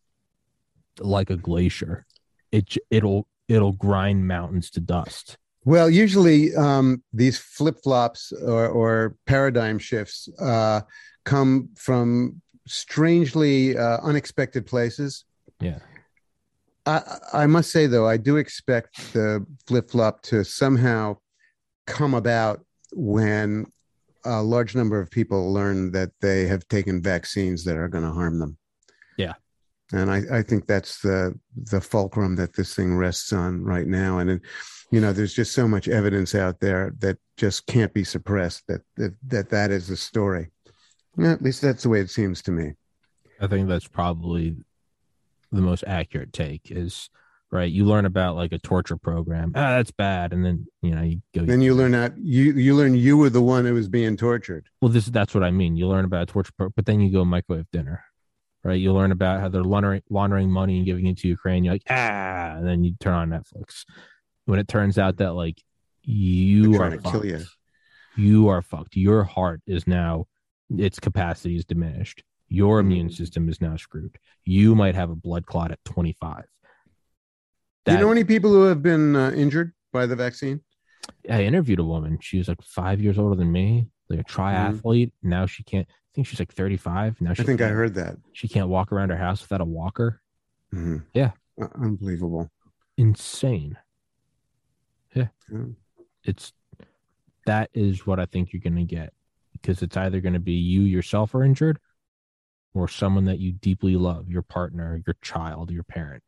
like 1.00 1.30
a 1.30 1.38
glacier. 1.38 2.06
It 2.52 2.76
it'll 2.90 3.28
it'll 3.48 3.74
grind 3.74 4.28
mountains 4.28 4.70
to 4.72 4.80
dust. 4.80 5.38
Well, 5.66 5.90
usually 5.90 6.56
um, 6.56 7.04
these 7.12 7.38
flip 7.38 7.84
flops 7.84 8.32
or, 8.32 8.68
or 8.68 9.16
paradigm 9.26 9.78
shifts 9.78 10.30
uh, 10.40 10.82
come 11.26 11.70
from 11.76 12.42
strangely 12.66 13.78
uh, 13.78 13.98
unexpected 14.02 14.66
places. 14.66 15.26
Yeah. 15.60 15.80
I, 16.86 17.18
I 17.34 17.46
must 17.46 17.72
say, 17.72 17.88
though, 17.88 18.08
I 18.08 18.18
do 18.18 18.38
expect 18.38 19.14
the 19.14 19.46
flip 19.68 19.92
flop 19.92 20.22
to 20.24 20.44
somehow 20.46 21.18
come 21.86 22.14
about 22.14 22.66
when 22.94 23.66
a 24.26 24.42
large 24.42 24.76
number 24.76 25.00
of 25.00 25.10
people 25.10 25.54
learn 25.54 25.92
that 25.92 26.12
they 26.22 26.46
have 26.46 26.68
taken 26.68 27.02
vaccines 27.02 27.64
that 27.64 27.78
are 27.78 27.88
going 27.88 28.04
to 28.04 28.12
harm 28.12 28.40
them. 28.40 28.58
Yeah. 29.18 29.34
And 29.92 30.12
I, 30.12 30.40
I 30.40 30.44
think 30.44 30.68
that's 30.68 31.02
the 31.02 31.34
the 31.56 31.82
fulcrum 31.82 32.36
that 32.36 32.54
this 32.54 32.76
thing 32.76 32.96
rests 32.96 33.34
on 33.34 33.64
right 33.64 33.88
now. 33.88 34.20
And, 34.20 34.30
it, 34.30 34.42
you 34.92 35.02
know, 35.02 35.14
there's 35.14 35.34
just 35.34 35.54
so 35.54 35.68
much 35.68 35.88
evidence 35.88 36.36
out 36.36 36.60
there 36.60 36.94
that 37.00 37.18
just 37.38 37.66
can't 37.66 37.94
be 37.94 38.04
suppressed 38.04 38.68
that 38.68 38.82
that 38.98 39.16
that, 39.28 39.50
that 39.50 39.72
is 39.72 39.88
the 39.88 39.98
story. 39.98 40.52
Yeah, 41.18 41.32
at 41.32 41.42
least 41.42 41.62
that's 41.62 41.84
the 41.84 41.90
way 41.90 42.02
it 42.02 42.10
seems 42.10 42.42
to 42.44 42.52
me. 42.52 42.74
I 43.42 43.48
think 43.48 43.68
that's 43.68 43.88
probably 43.88 44.58
the 45.52 45.62
most 45.62 45.84
accurate 45.88 46.34
take 46.34 46.72
is 46.72 47.10
right. 47.52 47.72
You 47.72 47.86
learn 47.86 48.06
about 48.06 48.36
like 48.36 48.52
a 48.52 48.60
torture 48.60 48.98
program. 48.98 49.52
Ah, 49.56 49.72
that's 49.78 49.92
bad. 49.92 50.34
And 50.34 50.46
then, 50.46 50.68
you 50.82 50.96
know, 50.96 51.02
you 51.02 51.22
go 51.34 51.44
Then 51.46 51.62
you 51.62 51.74
learn 51.76 51.92
that 51.92 52.18
you 52.18 52.54
you 52.54 52.76
learn 52.76 52.96
you 52.96 53.18
were 53.18 53.30
the 53.30 53.42
one 53.42 53.66
who 53.66 53.74
was 53.74 53.88
being 53.90 54.18
tortured. 54.18 54.68
Well, 54.82 54.92
this 54.92 55.06
that's 55.08 55.34
what 55.34 55.44
I 55.44 55.52
mean. 55.52 55.76
You 55.76 55.88
learn 55.88 56.06
about 56.06 56.24
a 56.24 56.26
torture, 56.28 56.52
pro- 56.58 56.70
but 56.70 56.86
then 56.86 57.00
you 57.02 57.12
go 57.12 57.24
microwave 57.26 57.66
dinner, 57.72 58.04
right? 58.64 58.80
You 58.80 58.94
learn 58.94 59.12
about 59.12 59.40
how 59.40 59.50
they're 59.50 59.64
laundering, 59.64 60.02
laundering 60.10 60.50
money 60.52 60.78
and 60.78 60.86
giving 60.86 61.06
it 61.08 61.18
to 61.20 61.28
Ukraine. 61.28 61.64
You're 61.64 61.76
like, 61.76 61.84
ah, 61.90 62.56
and 62.58 62.68
then 62.68 62.84
you 62.84 62.94
turn 63.00 63.14
on 63.14 63.30
Netflix. 63.30 63.84
When 64.46 64.60
it 64.60 64.68
turns 64.68 64.98
out 64.98 65.18
that 65.18 65.34
like 65.34 65.62
you 66.04 66.72
They're 66.72 66.82
are 66.82 66.90
trying 66.90 66.92
to 67.02 67.04
kill 67.04 67.22
fucked. 67.22 67.26
you. 67.26 67.44
you 68.18 68.48
are 68.48 68.62
fucked. 68.62 68.96
Your 68.96 69.24
heart 69.24 69.62
is 69.68 69.86
now 69.86 70.26
its 70.76 71.00
capacity 71.00 71.56
is 71.56 71.66
diminished. 71.66 72.24
Your 72.48 72.80
immune 72.80 73.10
Mhm. 73.10 73.14
system 73.16 73.48
is 73.50 73.62
now 73.62 73.76
screwed. 73.76 74.18
You 74.44 74.74
might 74.76 74.96
have 74.96 75.10
a 75.12 75.16
blood 75.16 75.46
clot 75.46 75.72
at 75.72 75.84
25. 75.86 76.46
Do 77.86 77.94
you 77.94 77.98
know 78.00 78.12
any 78.12 78.24
people 78.24 78.52
who 78.52 78.64
have 78.64 78.82
been 78.84 79.16
uh, 79.16 79.32
injured 79.32 79.74
by 79.92 80.06
the 80.06 80.16
vaccine? 80.16 80.62
I 81.30 81.44
interviewed 81.44 81.80
a 81.80 81.84
woman. 81.84 82.20
She 82.22 82.38
was 82.38 82.48
like 82.48 82.62
five 82.62 83.02
years 83.02 83.18
older 83.18 83.36
than 83.36 83.52
me, 83.52 83.88
like 84.10 84.20
a 84.20 84.24
triathlete. 84.24 85.12
Now 85.24 85.46
she 85.46 85.64
can't. 85.64 85.88
I 85.90 86.10
think 86.14 86.28
she's 86.28 86.40
like 86.40 86.54
35. 86.54 87.22
Now 87.22 87.34
she 87.34 87.44
I 87.44 87.46
think 87.46 87.62
I 87.62 87.70
heard 87.70 87.96
that. 87.96 88.18
She 88.34 88.48
can't 88.48 88.70
walk 88.70 88.92
around 88.92 89.10
her 89.10 89.18
house 89.18 89.42
without 89.42 89.62
a 89.62 89.66
walker. 89.66 90.22
Mhm. 90.74 91.04
Yeah. 91.14 91.32
Uh, 91.60 91.68
unbelievable. 91.76 92.52
Insane. 92.98 93.78
Yeah. 95.16 95.28
Yeah. 95.52 95.66
It's 96.24 96.54
that 97.46 97.70
is 97.74 98.06
what 98.06 98.20
I 98.20 98.26
think 98.26 98.54
you're 98.54 98.62
going 98.62 98.76
to 98.76 98.84
get 98.84 99.14
because 99.54 99.82
it's 99.82 99.98
either 99.98 100.20
going 100.22 100.34
to 100.34 100.40
be 100.40 100.54
you 100.54 100.82
yourself 100.82 101.34
are 101.34 101.44
injured 101.44 101.80
or 102.76 102.88
someone 102.88 103.26
that 103.26 103.40
you 103.40 103.52
deeply 103.54 103.96
love, 103.96 104.30
your 104.30 104.44
partner, 104.44 105.02
your 105.08 105.16
child, 105.22 105.72
your 105.72 105.84
parent. 105.84 106.22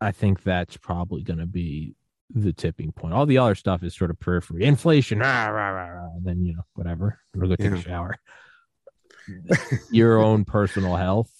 I 0.00 0.12
think 0.12 0.42
that's 0.42 0.76
probably 0.76 1.22
going 1.22 1.38
to 1.38 1.46
be 1.46 1.94
the 2.30 2.52
tipping 2.52 2.92
point. 2.92 3.14
All 3.14 3.26
the 3.26 3.38
other 3.38 3.54
stuff 3.54 3.82
is 3.82 3.94
sort 3.94 4.10
of 4.10 4.18
periphery. 4.18 4.64
Inflation, 4.64 5.18
rah, 5.20 5.46
rah, 5.46 5.70
rah, 5.70 5.86
rah, 5.88 6.08
then, 6.22 6.44
you 6.44 6.54
know, 6.54 6.62
whatever. 6.74 7.20
To 7.34 7.40
go 7.40 7.56
take 7.56 7.70
Yeah. 7.72 7.76
a 7.76 7.80
shower. 7.80 8.16
your 9.90 10.18
own 10.18 10.44
personal 10.44 10.96
health, 10.96 11.30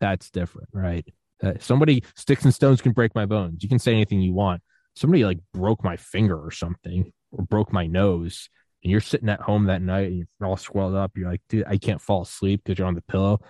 that's 0.00 0.30
different, 0.30 0.68
right? 0.72 1.06
Uh, 1.42 1.54
somebody 1.58 2.04
sticks 2.16 2.44
and 2.44 2.54
stones 2.54 2.80
can 2.80 2.92
break 2.92 3.14
my 3.14 3.26
bones. 3.26 3.62
You 3.62 3.68
can 3.68 3.78
say 3.78 3.92
anything 3.92 4.20
you 4.20 4.32
want. 4.32 4.62
Somebody 4.94 5.24
like 5.24 5.38
broke 5.52 5.82
my 5.82 5.96
finger 5.96 6.36
or 6.38 6.50
something, 6.50 7.12
or 7.32 7.44
broke 7.44 7.72
my 7.72 7.86
nose, 7.86 8.48
and 8.82 8.90
you're 8.90 9.00
sitting 9.00 9.28
at 9.28 9.40
home 9.40 9.64
that 9.66 9.82
night 9.82 10.08
and 10.08 10.16
you're 10.18 10.48
all 10.48 10.56
swelled 10.56 10.94
up. 10.94 11.12
You're 11.16 11.30
like, 11.30 11.42
dude, 11.48 11.64
I 11.66 11.78
can't 11.78 12.00
fall 12.00 12.22
asleep 12.22 12.62
because 12.64 12.78
you're 12.78 12.88
on 12.88 12.94
the 12.94 13.02
pillow. 13.02 13.40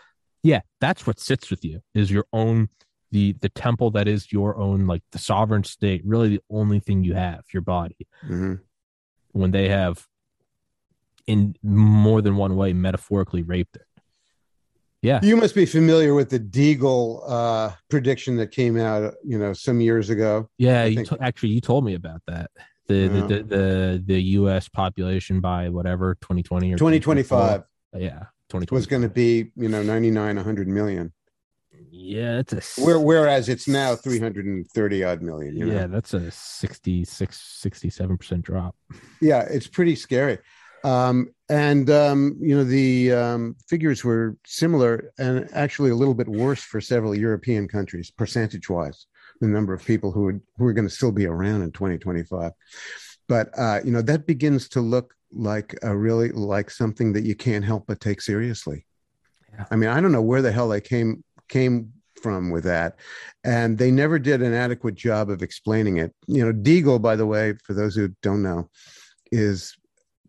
Yeah, 0.43 0.61
that's 0.81 1.07
what 1.07 1.19
sits 1.21 1.51
with 1.51 1.65
you 1.65 1.81
is 1.95 2.11
your 2.11 2.27
own 2.33 2.69
the 3.13 3.33
the 3.41 3.49
temple 3.49 3.91
that 3.93 4.07
is 4.09 4.33
your 4.33 4.57
own 4.57 4.87
like 4.87 5.03
the 5.13 5.19
sovereign 5.19 5.65
state. 5.65 6.03
Really, 6.05 6.29
the 6.37 6.43
only 6.51 6.81
thing 6.81 7.03
you 7.05 7.15
have, 7.15 7.43
your 7.53 7.63
body. 7.63 8.07
Mhm. 8.27 8.61
When 9.33 9.51
they 9.53 9.69
have, 9.69 10.07
in 11.27 11.55
more 11.63 12.21
than 12.23 12.37
one 12.37 12.57
way, 12.57 12.73
metaphorically 12.73 13.43
raped 13.43 13.77
it 13.77 13.87
Yeah. 15.03 15.21
You 15.23 15.37
must 15.37 15.55
be 15.55 15.67
familiar 15.67 16.15
with 16.15 16.31
the 16.31 16.41
Deagle 16.41 17.23
uh, 17.27 17.71
prediction 17.89 18.37
that 18.37 18.51
came 18.51 18.77
out, 18.77 19.15
you 19.25 19.39
know, 19.39 19.53
some 19.55 19.81
years 19.81 20.11
ago. 20.11 20.49
Yeah, 20.59 20.85
you 20.85 21.05
to- 21.05 21.19
actually 21.23 21.51
you 21.51 21.61
told 21.61 21.85
me 21.85 21.95
about 21.95 22.23
that. 22.27 22.51
The, 22.89 22.95
Yeah. 22.95 23.09
the, 23.09 23.21
the 23.27 23.43
the 23.45 24.03
the 24.07 24.21
U.S. 24.41 24.69
population 24.69 25.41
by 25.41 25.69
whatever 25.69 26.17
2020 26.17 26.73
or 26.73 26.77
2025 26.77 27.63
Yeah, 27.95 28.27
2020 28.51 28.75
was 28.75 28.87
going 28.87 29.03
to 29.03 29.09
be, 29.09 29.53
you 29.57 29.69
know, 29.69 29.83
99, 29.83 30.37
100 30.37 30.67
million. 30.69 31.13
Yeah, 31.93 32.39
it's 32.41 32.79
a 32.79 32.99
whereas 32.99 33.49
it's 33.49 33.67
now 33.67 33.97
330 33.97 35.05
odd 35.05 35.23
million. 35.23 35.57
You 35.57 35.67
know? 35.67 35.75
yeah, 35.75 35.87
that's 35.87 36.15
a 36.15 36.31
66 36.31 37.37
67 37.41 38.17
percent 38.19 38.43
drop. 38.45 38.77
yeah 39.21 39.41
it's 39.51 39.67
pretty 39.67 39.97
scary 39.97 40.39
um 40.83 41.29
and 41.51 41.91
um 41.91 42.37
you 42.41 42.57
know 42.57 42.65
the 42.65 43.13
um 43.13 43.55
figures 43.69 44.03
were 44.03 44.37
similar 44.47 45.13
and 45.19 45.47
actually 45.53 45.91
a 45.91 45.95
little 45.95 46.15
bit 46.15 46.27
worse 46.29 46.63
for 46.63 46.81
several 46.81 47.15
european 47.15 47.69
countries 47.69 48.11
percentage 48.11 48.71
wise 48.71 49.07
the 49.43 49.47
number 49.47 49.75
of 49.75 49.85
people 49.85 50.11
who 50.11 50.25
would 50.25 50.41
who 50.57 50.65
are 50.67 50.73
going 50.73 50.89
to 50.89 50.95
still 50.95 51.13
be 51.13 51.27
around 51.27 51.61
in 51.61 51.71
2025 51.71 52.53
but 53.29 53.51
uh 53.59 53.81
you 53.85 53.91
know 53.93 54.01
that 54.01 54.27
begins 54.27 54.71
to 54.71 54.81
look 54.81 55.15
like 55.33 55.75
a 55.83 55.95
really 55.95 56.31
like 56.31 56.71
something 56.71 57.13
that 57.13 57.25
you 57.25 57.35
can't 57.35 57.65
help 57.65 57.85
but 57.87 58.01
take 58.01 58.23
seriously 58.23 58.87
Yeah. 59.53 59.67
i 59.71 59.77
mean 59.77 59.91
i 59.91 60.01
don't 60.01 60.13
know 60.13 60.23
where 60.23 60.41
the 60.41 60.51
hell 60.53 60.69
they 60.71 60.81
came 60.81 61.23
came 61.51 61.93
from 62.23 62.51
with 62.51 62.65
that. 62.65 62.97
And 63.45 63.79
they 63.79 63.91
never 63.91 64.19
did 64.19 64.43
an 64.43 64.55
adequate 64.55 64.95
job 64.95 65.31
of 65.31 65.43
explaining 65.43 65.99
it. 65.99 66.15
You 66.27 66.45
know 66.45 66.53
deagle 66.53 67.01
by 67.03 67.17
the 67.17 67.27
way 67.27 67.55
for 67.65 67.75
those 67.75 67.95
who 67.95 68.09
don't 68.23 68.43
know 68.43 68.71
is 69.33 69.77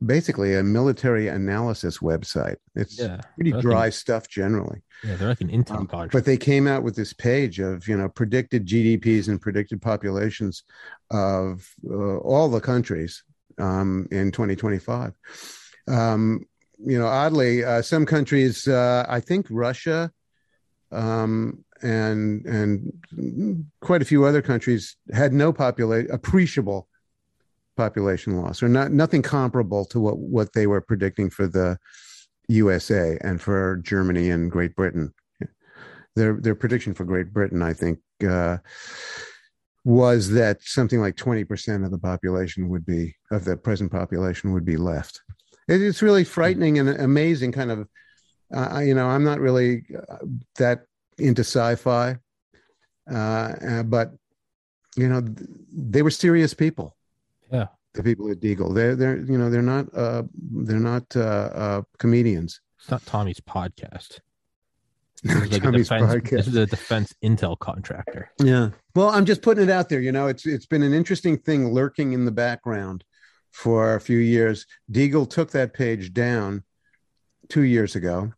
basically 0.06 0.56
a 0.56 0.64
military 0.64 1.28
analysis 1.28 2.00
website. 2.00 2.56
It's 2.76 2.98
Yeah, 3.00 3.22
pretty 3.36 3.52
dry 3.62 3.86
an- 3.88 3.92
stuff 3.92 4.28
generally. 4.28 4.82
Yeah, 5.04 5.16
they're 5.16 5.30
like 5.30 5.42
an 5.42 5.50
Intel 5.50 5.78
um, 5.80 5.88
contract. 5.88 6.14
but 6.14 6.26
they 6.26 6.38
came 6.38 6.68
out 6.68 6.84
with 6.84 6.96
this 6.96 7.14
page 7.14 7.60
of 7.60 7.88
you 7.88 7.98
know 7.98 8.08
predicted 8.10 8.68
gdps 8.68 9.28
and 9.28 9.42
predicted 9.42 9.82
populations 9.82 10.64
of 11.10 11.68
uh, 11.90 12.18
all 12.20 12.48
the 12.50 12.62
countries 12.62 13.24
um, 13.58 14.08
in 14.12 14.32
2025 14.32 15.14
um, 15.88 16.46
you 16.78 16.98
know 17.00 17.08
oddly 17.08 17.64
uh, 17.64 17.82
some 17.82 18.06
countries 18.06 18.68
uh, 18.68 19.04
i 19.10 19.20
think 19.20 19.48
russia 19.50 20.12
um, 20.92 21.64
and 21.82 22.46
and 22.46 23.66
quite 23.82 24.02
a 24.02 24.06
few 24.06 24.26
other 24.26 24.42
countries 24.42 24.96
had 25.14 25.34
no 25.34 25.52
population 25.52 26.12
appreciable 26.12 26.88
population 27.78 28.40
loss 28.42 28.62
or 28.62 28.70
not 28.70 28.92
nothing 28.92 29.22
comparable 29.22 29.86
to 29.86 30.00
what 30.00 30.18
what 30.18 30.54
they 30.54 30.68
were 30.68 30.82
predicting 30.82 31.30
for 31.30 31.48
the 31.48 31.78
USA 32.52 33.18
and 33.22 33.42
for 33.42 33.78
Germany 33.84 34.30
and 34.30 34.52
Great 34.52 34.76
Britain. 34.76 35.14
Their 36.16 36.34
their 36.34 36.56
prediction 36.56 36.94
for 36.94 37.06
Great 37.06 37.32
Britain, 37.32 37.62
I 37.62 37.74
think, 37.74 38.00
uh, 38.28 38.58
was 39.86 40.32
that 40.32 40.62
something 40.62 41.00
like 41.00 41.16
twenty 41.16 41.46
percent 41.46 41.86
of 41.86 41.92
the 41.92 41.98
population 41.98 42.68
would 42.68 42.86
be 42.86 43.16
of 43.32 43.46
the 43.46 43.56
present 43.56 43.92
population 43.92 44.52
would 44.52 44.66
be 44.66 44.76
left. 44.76 45.22
It, 45.70 45.82
it's 45.82 46.02
really 46.02 46.26
frightening 46.26 46.80
and 46.80 46.90
amazing. 46.90 47.54
Kind 47.54 47.72
of, 47.72 47.88
uh, 48.54 48.80
you 48.80 48.94
know, 48.94 49.08
I'm 49.08 49.24
not 49.24 49.40
really 49.40 49.84
uh, 50.10 50.18
that 50.58 50.86
into 51.18 51.42
sci-fi, 51.42 52.18
uh, 53.12 53.16
uh, 53.16 53.84
but 53.84 54.12
you 54.96 55.08
know, 55.08 55.24
they 55.72 56.02
were 56.02 56.12
serious 56.12 56.54
people 56.54 56.96
yeah, 57.52 57.68
the 57.94 58.04
people 58.04 58.32
at 58.32 58.40
Deagle. 58.40 58.74
They're 58.74 58.96
they're 58.96 59.18
you 59.18 59.38
know 59.38 59.50
they're 59.50 59.62
not 59.62 59.88
uh 59.94 60.24
they're 60.34 60.80
not 60.80 61.04
uh, 61.16 61.20
uh 61.20 61.82
comedians. 61.98 62.62
it's 62.80 62.90
not 62.90 63.06
Tommy's 63.06 63.40
podcast. 63.40 64.20
This 65.24 65.36
is 65.36 65.42
like 65.42 65.52
a 65.52 65.60
Tommy's 65.60 65.88
defense, 65.88 66.14
podcast. 66.14 66.30
This 66.30 66.48
is 66.48 66.56
a 66.56 66.66
defense 66.66 67.14
intel 67.24 67.60
contractor. 67.60 68.32
Yeah. 68.44 68.72
Well, 68.96 69.10
I'm 69.10 69.26
just 69.26 69.44
putting 69.44 69.66
it 69.66 69.70
out 69.70 69.88
there. 69.88 70.02
You 70.02 70.12
know, 70.12 70.26
it's 70.26 70.48
it's 70.48 70.66
been 70.66 70.82
an 70.82 70.94
interesting 70.94 71.38
thing 71.38 71.72
lurking 71.72 72.14
in 72.14 72.26
the 72.26 72.32
background 72.32 73.04
for 73.52 73.94
a 73.94 74.02
few 74.02 74.18
years. 74.18 74.66
Deagle 74.92 75.30
took 75.30 75.52
that 75.52 75.76
page 75.76 76.12
down 76.12 76.64
two 77.50 77.62
years 77.62 77.96
ago, 77.96 78.34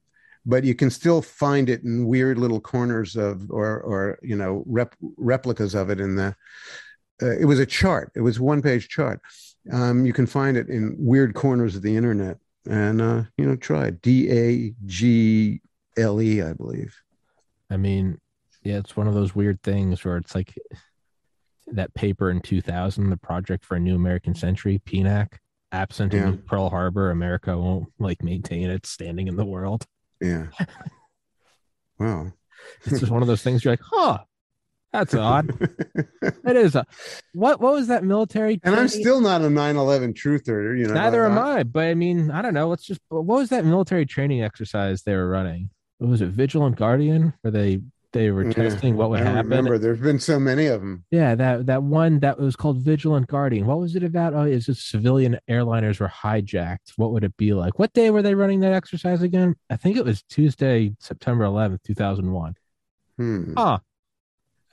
but 0.46 0.64
you 0.64 0.76
can 0.76 0.90
still 0.90 1.22
find 1.22 1.70
it 1.70 1.84
in 1.84 2.06
weird 2.06 2.38
little 2.38 2.60
corners 2.60 3.16
of 3.16 3.50
or 3.50 3.80
or 3.82 4.20
you 4.22 4.36
know 4.36 4.64
rep, 4.66 4.96
replicas 5.18 5.76
of 5.76 5.90
it 5.90 6.00
in 6.00 6.16
the. 6.16 6.36
Uh, 7.22 7.38
it 7.38 7.46
was 7.46 7.60
a 7.60 7.66
chart. 7.66 8.12
It 8.16 8.22
was 8.22 8.40
one 8.40 8.62
page 8.62 8.90
chart. 8.90 9.22
Um, 9.72 10.06
you 10.06 10.14
can 10.14 10.26
find 10.26 10.58
it 10.58 10.68
in 10.68 10.96
weird 10.98 11.36
corners 11.36 11.76
of 11.76 11.82
the 11.82 11.96
internet, 11.96 12.38
and 12.70 13.02
uh, 13.02 13.24
you 13.38 13.46
know, 13.46 13.56
try 13.56 13.88
it. 13.88 14.02
D 14.02 14.30
A 14.32 14.74
G 14.86 15.62
L 15.98 16.22
E, 16.22 16.42
I 16.42 16.54
believe. 16.54 16.96
I 17.70 17.78
mean, 17.78 18.20
yeah, 18.64 18.78
it's 18.78 18.98
one 18.98 19.08
of 19.08 19.14
those 19.14 19.36
weird 19.36 19.62
things 19.64 20.04
where 20.04 20.18
it's 20.18 20.36
like 20.36 20.54
that 21.68 21.94
paper 21.94 22.30
in 22.30 22.42
2000, 22.42 23.10
the 23.10 23.18
project 23.18 23.66
for 23.66 23.76
a 23.76 23.80
new 23.80 23.96
American 23.96 24.36
century, 24.36 24.82
PNAC, 24.86 25.34
absent 25.72 26.14
Yeah. 26.14 26.34
Pearl 26.46 26.70
Harbor, 26.70 27.12
America 27.12 27.58
won't 27.58 27.92
like 28.00 28.24
maintain 28.24 28.70
its 28.70 28.90
standing 28.90 29.28
in 29.28 29.36
the 29.36 29.46
world. 29.46 29.86
Yeah. 30.24 30.48
Wow. 32.00 32.32
It's 32.86 33.02
just 33.02 33.12
one 33.12 33.22
of 33.22 33.28
those 33.28 33.44
things 33.44 33.66
you're 33.66 33.74
like, 33.74 33.82
huh, 33.84 34.20
that's 34.94 35.14
odd. 35.14 35.52
That 36.44 36.56
is 36.56 36.76
a 36.76 36.86
what? 37.34 37.60
What 37.60 37.74
was 37.74 37.88
that 37.88 38.06
military? 38.06 38.60
And 38.64 38.76
I'm 38.76 38.88
still 38.88 39.20
not 39.20 39.42
a 39.42 39.46
9/11 39.46 40.14
truther, 40.14 40.78
you 40.78 40.88
know. 40.88 40.94
neither 40.94 41.26
am 41.26 41.38
I. 41.38 41.64
But 41.64 41.86
I 41.86 41.94
mean, 41.94 42.32
I 42.32 42.42
don't 42.42 42.54
know. 42.54 42.70
Let's 42.70 42.84
just. 42.86 43.02
What 43.10 43.26
was 43.26 43.50
that 43.50 43.66
military 43.66 44.06
training 44.06 44.44
exercise 44.44 45.04
they 45.04 45.16
were 45.16 45.28
running? 45.28 45.70
What 45.98 46.10
was 46.10 46.22
it? 46.22 46.30
Vigilant 46.30 46.78
Guardian, 46.78 47.34
where 47.42 47.52
they 47.52 47.82
they 48.14 48.32
were 48.32 48.46
Yeah, 48.46 48.54
testing 48.54 48.96
what 48.96 49.10
would 49.10 49.20
happen. 49.20 49.50
Remember, 49.50 49.78
there's 49.78 50.00
been 50.00 50.20
so 50.20 50.40
many 50.40 50.68
of 50.68 50.80
them. 50.82 51.04
Yeah, 51.12 51.36
that 51.36 51.66
that 51.66 51.84
one 51.84 52.20
that 52.22 52.40
was 52.40 52.56
called 52.56 52.78
Vigilant 52.78 53.28
Guardian. 53.28 53.66
What 53.66 53.80
was 53.80 53.96
it 53.96 54.04
about? 54.04 54.34
Oh, 54.34 54.44
it's 54.44 54.66
just 54.68 54.90
civilian 54.90 55.38
airliners 55.50 56.00
were 56.00 56.08
hijacked. 56.08 56.94
What 56.96 57.12
would 57.12 57.24
it 57.24 57.36
be 57.38 57.54
like? 57.54 57.78
What 57.80 57.92
day 57.94 58.10
were 58.12 58.22
they 58.22 58.36
running 58.36 58.62
that 58.62 58.74
exercise 58.74 59.22
again? 59.22 59.56
I 59.70 59.76
think 59.76 59.98
it 59.98 60.06
was 60.06 60.24
Tuesday, 60.24 60.96
September 61.00 61.44
11th, 61.46 61.84
2001. 61.84 62.56
Hmm. 63.18 63.54
Huh. 63.58 63.80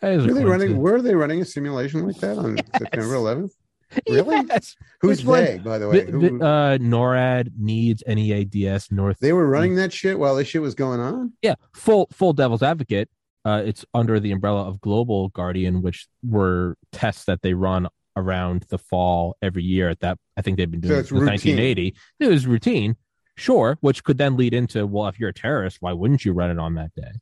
That 0.00 0.12
is 0.12 0.24
a 0.24 0.28
Were 0.28 0.34
they 0.34 0.44
running? 0.44 0.76
Were 0.78 1.02
they 1.02 1.14
running 1.14 1.40
a 1.40 1.44
simulation 1.44 2.06
like 2.06 2.16
that 2.20 2.38
on 2.38 2.56
September 2.78 3.14
11th? 3.14 3.50
Really? 4.08 4.40
Yes. 4.48 4.76
Who's 5.00 5.24
they, 5.24 5.58
by 5.58 5.78
the 5.78 5.88
way? 5.88 6.04
Who- 6.08 6.40
uh, 6.40 6.78
NORAD 6.78 7.48
needs 7.58 8.04
NEADS 8.06 8.92
North. 8.92 9.18
they 9.18 9.32
were 9.32 9.48
running 9.48 9.74
that 9.74 9.92
shit 9.92 10.16
while 10.16 10.36
this 10.36 10.46
shit 10.46 10.62
was 10.62 10.76
going 10.76 11.00
on. 11.00 11.32
yeah, 11.42 11.56
full 11.74 12.06
full 12.12 12.32
devil's 12.32 12.62
advocate. 12.62 13.10
Uh, 13.44 13.62
it's 13.64 13.84
under 13.94 14.20
the 14.20 14.32
umbrella 14.32 14.66
of 14.68 14.80
Global 14.80 15.28
Guardian, 15.30 15.80
which 15.82 16.06
were 16.22 16.76
tests 16.92 17.24
that 17.24 17.42
they 17.42 17.54
run 17.54 17.88
around 18.16 18.66
the 18.68 18.76
fall 18.78 19.36
every 19.40 19.62
year. 19.62 19.88
At 19.88 20.00
that, 20.00 20.18
I 20.36 20.42
think 20.42 20.58
they've 20.58 20.70
been 20.70 20.82
So 20.82 20.88
doing 20.88 20.98
it 20.98 21.00
it's 21.00 21.08
since 21.08 21.20
routine. 21.20 21.56
1980. 21.56 21.94
It 22.20 22.26
was 22.28 22.46
routine, 22.46 22.96
sure, 23.36 23.78
which 23.80 24.04
could 24.04 24.18
then 24.18 24.36
lead 24.36 24.52
into 24.52 24.86
well, 24.86 25.08
if 25.08 25.18
you're 25.18 25.30
a 25.30 25.34
terrorist, 25.34 25.78
why 25.80 25.92
wouldn't 25.92 26.24
you 26.24 26.32
run 26.32 26.50
it 26.50 26.58
on 26.58 26.74
that 26.74 26.94
day? 26.94 27.12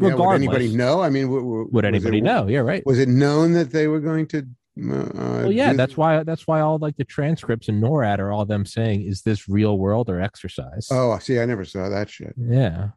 Yeah, 0.00 0.14
would 0.14 0.34
anybody 0.34 0.74
know? 0.74 1.00
I 1.02 1.08
mean, 1.08 1.24
w- 1.26 1.42
w- 1.42 1.68
would 1.70 1.84
anybody 1.84 2.18
it, 2.18 2.24
know? 2.24 2.48
Yeah, 2.48 2.58
right. 2.60 2.84
Was 2.84 2.98
it 2.98 3.08
known 3.08 3.52
that 3.52 3.70
they 3.70 3.86
were 3.86 4.00
going 4.00 4.26
to? 4.28 4.38
Uh, 4.76 5.06
Well, 5.44 5.52
yeah, 5.52 5.70
do- 5.70 5.76
that's 5.76 5.96
why 5.96 6.24
that's 6.24 6.48
why 6.48 6.60
all 6.60 6.78
like 6.78 6.96
the 6.96 7.04
transcripts 7.04 7.68
in 7.68 7.80
NORAD 7.80 8.18
are 8.18 8.32
all 8.32 8.44
them 8.44 8.66
saying, 8.66 9.02
"Is 9.02 9.22
this 9.22 9.48
real 9.48 9.78
world 9.78 10.10
or 10.10 10.20
exercise?" 10.20 10.88
Oh, 10.90 11.16
see, 11.20 11.38
I 11.38 11.46
never 11.46 11.64
saw 11.64 11.88
that 11.88 12.10
shit. 12.10 12.34
yeah. 12.36 12.88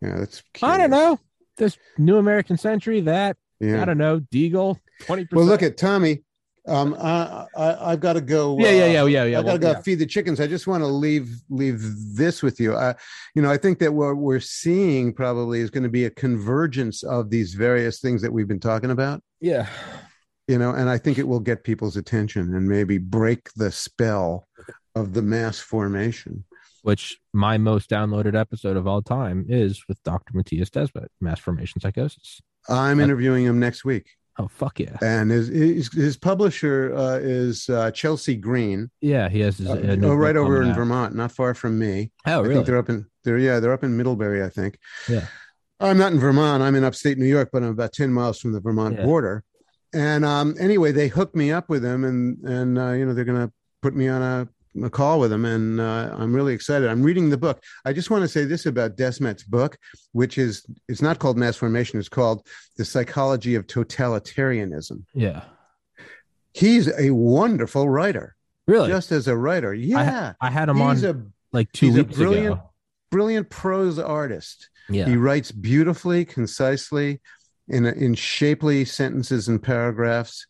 Yeah, 0.00 0.16
that's. 0.18 0.42
I 0.62 0.78
don't 0.78 0.90
know. 0.90 1.18
This 1.56 1.78
New 1.96 2.18
American 2.18 2.58
Century, 2.58 3.00
that 3.02 3.36
Yeah. 3.60 3.82
I 3.82 3.84
don't 3.86 3.98
know, 3.98 4.20
Deagle, 4.20 4.78
twenty 5.00 5.24
percent. 5.24 5.36
Well, 5.36 5.46
look 5.46 5.62
at 5.62 5.76
Tommy. 5.76 6.22
Um, 6.68 6.96
I, 6.98 7.46
I 7.56 7.92
I've 7.92 8.00
got 8.00 8.14
to 8.14 8.20
go. 8.20 8.58
Yeah, 8.58 8.70
yeah, 8.70 8.82
uh, 8.82 8.86
yeah, 8.86 9.04
yeah, 9.04 9.24
yeah. 9.24 9.38
I 9.38 9.42
gotta 9.42 9.46
well, 9.46 9.58
go 9.58 9.70
yeah. 9.70 9.80
feed 9.82 10.00
the 10.00 10.06
chickens. 10.06 10.40
I 10.40 10.48
just 10.48 10.66
want 10.66 10.82
to 10.82 10.86
leave 10.88 11.30
leave 11.48 11.80
this 12.16 12.42
with 12.42 12.58
you. 12.58 12.74
I, 12.74 12.94
you 13.34 13.42
know, 13.42 13.50
I 13.50 13.56
think 13.56 13.78
that 13.78 13.94
what 13.94 14.16
we're 14.16 14.40
seeing 14.40 15.12
probably 15.12 15.60
is 15.60 15.70
going 15.70 15.84
to 15.84 15.88
be 15.88 16.06
a 16.06 16.10
convergence 16.10 17.04
of 17.04 17.30
these 17.30 17.54
various 17.54 18.00
things 18.00 18.20
that 18.22 18.32
we've 18.32 18.48
been 18.48 18.60
talking 18.60 18.90
about. 18.90 19.22
Yeah. 19.40 19.68
You 20.48 20.58
know, 20.58 20.72
and 20.72 20.88
I 20.90 20.98
think 20.98 21.18
it 21.18 21.26
will 21.26 21.40
get 21.40 21.64
people's 21.64 21.96
attention 21.96 22.54
and 22.54 22.68
maybe 22.68 22.98
break 22.98 23.52
the 23.54 23.70
spell 23.70 24.46
of 24.94 25.12
the 25.12 25.22
mass 25.22 25.58
formation. 25.58 26.44
Which 26.86 27.18
my 27.32 27.58
most 27.58 27.90
downloaded 27.90 28.38
episode 28.38 28.76
of 28.76 28.86
all 28.86 29.02
time 29.02 29.44
is 29.48 29.82
with 29.88 30.00
Dr. 30.04 30.34
Mattias 30.34 30.70
Desmet, 30.70 31.08
Mass 31.20 31.40
Formation 31.40 31.80
Psychosis. 31.80 32.40
I'm 32.68 33.00
Uh, 33.00 33.02
interviewing 33.02 33.44
him 33.44 33.58
next 33.58 33.84
week, 33.84 34.06
Oh 34.38 34.46
fuck 34.46 34.78
yeah. 34.78 34.96
and 35.02 35.32
his 35.32 35.48
his, 35.48 35.92
his 35.92 36.16
publisher 36.16 36.94
uh, 36.96 37.18
is 37.20 37.68
uh, 37.68 37.90
Chelsea 37.90 38.36
Green. 38.36 38.88
Yeah, 39.00 39.28
he 39.28 39.40
has 39.40 39.58
his 39.58 39.68
Uh, 39.68 39.96
oh, 40.00 40.14
right 40.14 40.36
over 40.36 40.62
in 40.62 40.68
out. 40.68 40.76
Vermont, 40.76 41.16
not 41.16 41.32
far 41.32 41.54
from 41.54 41.76
me. 41.76 42.12
Oh 42.24 42.30
I 42.30 42.36
really? 42.42 42.54
think 42.54 42.66
they're 42.66 42.78
up 42.78 42.88
in 42.88 43.06
they're 43.24 43.38
yeah 43.38 43.58
they're 43.58 43.72
up 43.72 43.82
in 43.82 43.96
Middlebury, 43.96 44.44
I 44.44 44.48
think. 44.48 44.78
Yeah. 45.08 45.26
I'm 45.80 45.98
not 45.98 46.12
in 46.12 46.20
Vermont. 46.20 46.62
I'm 46.62 46.76
in 46.76 46.84
upstate 46.84 47.18
New 47.18 47.26
York, 47.26 47.48
but 47.52 47.64
I'm 47.64 47.70
about 47.70 47.94
ten 47.94 48.12
miles 48.12 48.38
from 48.38 48.52
the 48.52 48.60
Vermont 48.60 48.94
Yeah. 48.96 49.04
border. 49.04 49.42
And 49.92 50.24
um, 50.24 50.54
anyway, 50.60 50.92
they 50.92 51.08
hooked 51.08 51.34
me 51.34 51.50
up 51.50 51.68
with 51.68 51.84
him, 51.84 52.04
and 52.04 52.38
and 52.44 52.78
uh, 52.78 52.92
you 52.92 53.04
know 53.04 53.12
they're 53.12 53.24
gonna 53.24 53.50
put 53.82 53.96
me 53.96 54.06
on 54.06 54.22
a 54.22 54.48
a 54.84 54.90
call 54.90 55.20
with 55.20 55.32
him, 55.32 55.44
and 55.44 55.80
uh, 55.80 56.14
I'm 56.16 56.34
really 56.34 56.54
excited. 56.54 56.88
I'm 56.88 57.02
reading 57.02 57.30
the 57.30 57.36
book. 57.36 57.62
I 57.84 57.92
just 57.92 58.10
want 58.10 58.22
to 58.22 58.28
say 58.28 58.44
this 58.44 58.66
about 58.66 58.96
Desmet's 58.96 59.42
book, 59.44 59.76
which 60.12 60.38
is 60.38 60.64
it's 60.88 61.02
not 61.02 61.18
called 61.18 61.36
Mass 61.36 61.56
Formation. 61.56 61.98
It's 61.98 62.08
called 62.08 62.46
The 62.76 62.84
Psychology 62.84 63.54
of 63.54 63.66
Totalitarianism. 63.66 65.04
Yeah. 65.14 65.42
He's 66.52 66.88
a 66.98 67.10
wonderful 67.10 67.88
writer. 67.88 68.34
Really? 68.66 68.88
Just 68.88 69.12
as 69.12 69.28
a 69.28 69.36
writer, 69.36 69.72
yeah. 69.74 70.32
I, 70.40 70.46
I 70.48 70.50
had 70.50 70.68
him 70.68 70.76
he's 70.78 71.04
on 71.04 71.10
a 71.10 71.56
like 71.56 71.70
two 71.72 71.86
he's 71.86 71.96
a 71.98 72.02
weeks 72.04 72.16
brilliant- 72.16 72.46
ago. 72.54 72.70
brilliant 73.10 73.50
prose 73.50 73.98
artist. 73.98 74.70
Yeah. 74.88 75.06
He 75.06 75.16
writes 75.16 75.52
beautifully, 75.52 76.24
concisely, 76.24 77.20
in 77.68 77.86
in 77.86 78.14
shapely 78.14 78.84
sentences 78.84 79.48
and 79.48 79.62
paragraphs. 79.62 80.46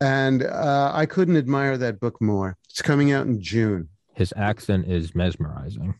And 0.00 0.44
uh, 0.44 0.92
I 0.94 1.06
couldn't 1.06 1.36
admire 1.36 1.76
that 1.78 1.98
book 1.98 2.20
more. 2.22 2.56
It's 2.78 2.86
coming 2.86 3.10
out 3.10 3.26
in 3.26 3.40
June. 3.42 3.88
His 4.14 4.32
accent 4.36 4.86
is 4.86 5.12
mesmerizing. 5.12 5.96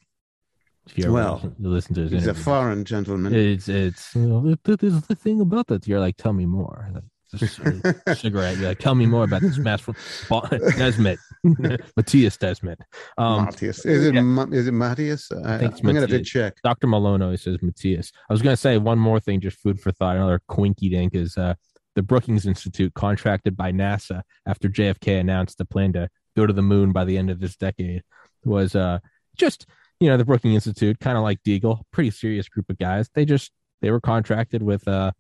If 0.87 0.97
you 0.97 1.13
Well, 1.13 1.53
listen, 1.59 1.97
to 1.97 2.03
his 2.03 2.13
He's 2.13 2.27
a 2.29 2.35
foreign 2.35 2.85
gentleman. 2.85 3.35
It's 3.35 3.69
it's 3.69 4.15
you 4.15 4.29
know, 4.29 4.57
th- 4.65 4.79
the 4.79 5.17
thing 5.17 5.41
about 5.41 5.73
it. 5.73 5.89
You're 5.89 5.99
like, 5.99 6.17
tell 6.17 6.33
me 6.33 6.47
more. 6.47 6.89
Like, 6.95 7.03
cigarette. 8.17 8.59
You're 8.59 8.69
like, 8.69 8.79
tell 8.79 8.95
me 8.95 9.07
more 9.07 9.25
about 9.25 9.41
this 9.41 9.59
mass 9.59 9.81
from 9.81 9.95
Desmet, 9.95 11.19
Mattias 11.45 12.39
Desmet. 12.39 12.77
Um, 13.17 13.47
Matthias. 13.47 13.85
Is 13.85 14.07
it 14.07 14.15
yeah. 14.15 14.47
Is 14.53 14.69
it 14.69 14.73
Matthias? 14.73 15.33
I, 15.33 15.65
I'm 15.65 15.71
gonna 15.83 16.03
have 16.03 16.11
to 16.11 16.23
check. 16.23 16.59
Dr. 16.63 16.87
Malone 16.87 17.23
always 17.23 17.43
says 17.43 17.59
Matthias. 17.61 18.13
I 18.31 18.33
was 18.33 18.41
going 18.41 18.53
to 18.53 18.57
say 18.57 18.79
one 18.79 19.01
more 19.01 19.19
thing, 19.19 19.41
just 19.41 19.59
food 19.59 19.81
for 19.81 19.91
thought. 19.91 20.15
Another 20.15 20.41
quinky 20.47 20.91
dink 20.91 21.17
is 21.17 21.37
uh, 21.37 21.55
the 21.97 22.03
Brookings 22.03 22.47
Institute, 22.47 22.95
contracted 22.95 23.57
by 23.57 23.73
NASA 23.73 24.23
after 24.47 24.69
JFK 24.69 25.19
announced 25.19 25.59
the 25.59 25.65
plan 25.65 25.93
to 25.95 26.09
go 26.39 26.47
to 26.47 26.53
the 26.53 26.63
moon 26.63 26.93
by 26.93 27.05
the 27.05 27.19
end 27.19 27.31
of 27.31 27.41
this 27.41 27.57
decade, 27.57 28.03
was 28.45 28.75
uh, 28.75 28.99
just, 29.37 29.67
you 30.01 30.09
know, 30.09 30.17
the 30.17 30.25
Brookings 30.25 30.55
Institute, 30.55 30.99
kind 31.01 31.17
of 31.19 31.25
like 31.25 31.43
Deagle, 31.43 31.83
pretty 31.91 32.11
serious 32.11 32.49
group 32.49 32.71
of 32.71 32.79
guys. 32.79 33.11
They 33.15 33.25
just, 33.25 33.53
they 33.81 33.91
were 33.91 34.01
contracted 34.01 34.63
with, 34.63 34.87
uh, 34.87 35.13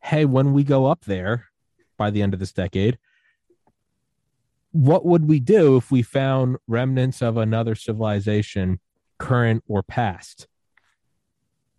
hey, 0.00 0.24
when 0.24 0.52
we 0.52 0.64
go 0.64 0.86
up 0.86 1.04
there 1.04 1.48
by 1.96 2.10
the 2.10 2.22
end 2.22 2.34
of 2.34 2.40
this 2.40 2.52
decade, 2.52 2.98
what 4.70 5.04
would 5.04 5.28
we 5.28 5.38
do 5.38 5.76
if 5.76 5.90
we 5.90 6.02
found 6.02 6.56
remnants 6.66 7.20
of 7.22 7.36
another 7.36 7.74
civilization, 7.74 8.80
current 9.18 9.62
or 9.66 9.82
past? 9.82 10.46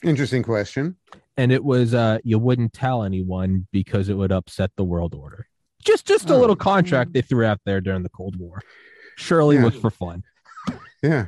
Interesting 0.04 0.44
question. 0.44 0.98
and 1.38 1.52
it 1.52 1.64
was 1.64 1.94
uh 1.94 2.18
you 2.24 2.38
wouldn't 2.40 2.74
tell 2.74 3.04
anyone 3.04 3.68
because 3.72 4.10
it 4.10 4.16
would 4.16 4.32
upset 4.32 4.72
the 4.76 4.84
world 4.84 5.14
order. 5.16 5.48
Just 5.84 6.06
just 6.08 6.30
a 6.30 6.34
Oh. 6.34 6.40
little 6.40 6.56
contract 6.56 7.14
they 7.14 7.22
threw 7.22 7.46
out 7.46 7.60
there 7.66 7.82
during 7.82 8.04
the 8.04 8.10
Cold 8.10 8.36
War. 8.38 8.62
Surely 9.18 9.58
Yeah. 9.58 9.64
was 9.66 9.76
for 9.76 9.90
fun. 9.92 10.24
Yeah. 11.02 11.28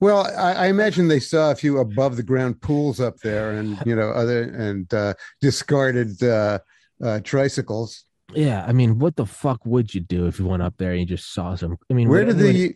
Well, 0.00 0.26
I, 0.36 0.52
I 0.54 0.66
imagine 0.66 1.06
they 1.08 1.20
saw 1.20 1.52
a 1.52 1.54
few 1.54 1.78
above 1.78 2.16
the 2.16 2.22
ground 2.24 2.60
pools 2.60 2.98
up 3.00 3.18
there, 3.18 3.52
and 3.52 3.78
you 3.86 3.94
know, 3.94 4.10
other 4.10 4.42
and 4.42 4.92
uh, 4.92 5.14
discarded 5.40 6.20
uh, 6.22 6.58
uh, 7.04 7.20
tricycles. 7.20 8.04
Yeah, 8.34 8.64
I 8.66 8.72
mean, 8.72 8.98
what 8.98 9.14
the 9.16 9.26
fuck 9.26 9.64
would 9.66 9.94
you 9.94 10.00
do 10.00 10.26
if 10.26 10.38
you 10.40 10.46
went 10.46 10.62
up 10.62 10.74
there 10.78 10.92
and 10.92 11.00
you 11.00 11.06
just 11.06 11.32
saw 11.32 11.54
some? 11.54 11.76
I 11.90 11.94
mean, 11.94 12.08
Where 12.08 12.24
did 12.24 12.38
the 12.38 12.72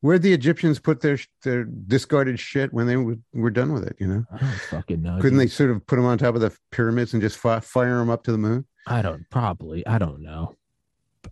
where 0.00 0.18
the 0.18 0.32
Egyptians 0.32 0.78
put 0.78 1.00
their 1.00 1.18
their 1.42 1.64
discarded 1.64 2.38
shit 2.40 2.72
when 2.72 2.86
they 2.86 2.96
were, 2.96 3.16
were 3.32 3.50
done 3.50 3.72
with 3.72 3.84
it? 3.84 3.96
You 3.98 4.06
know, 4.06 4.24
I 4.32 4.38
don't 4.38 4.60
fucking 4.70 5.02
know. 5.02 5.18
couldn't 5.20 5.38
they 5.38 5.46
sort 5.46 5.70
of 5.70 5.86
put 5.86 5.96
them 5.96 6.04
on 6.04 6.18
top 6.18 6.34
of 6.34 6.40
the 6.40 6.56
pyramids 6.70 7.12
and 7.12 7.22
just 7.22 7.38
fi- 7.38 7.60
fire 7.60 7.98
them 7.98 8.10
up 8.10 8.24
to 8.24 8.32
the 8.32 8.38
moon? 8.38 8.66
I 8.86 9.02
don't 9.02 9.28
probably. 9.30 9.86
I 9.86 9.98
don't 9.98 10.22
know. 10.22 10.56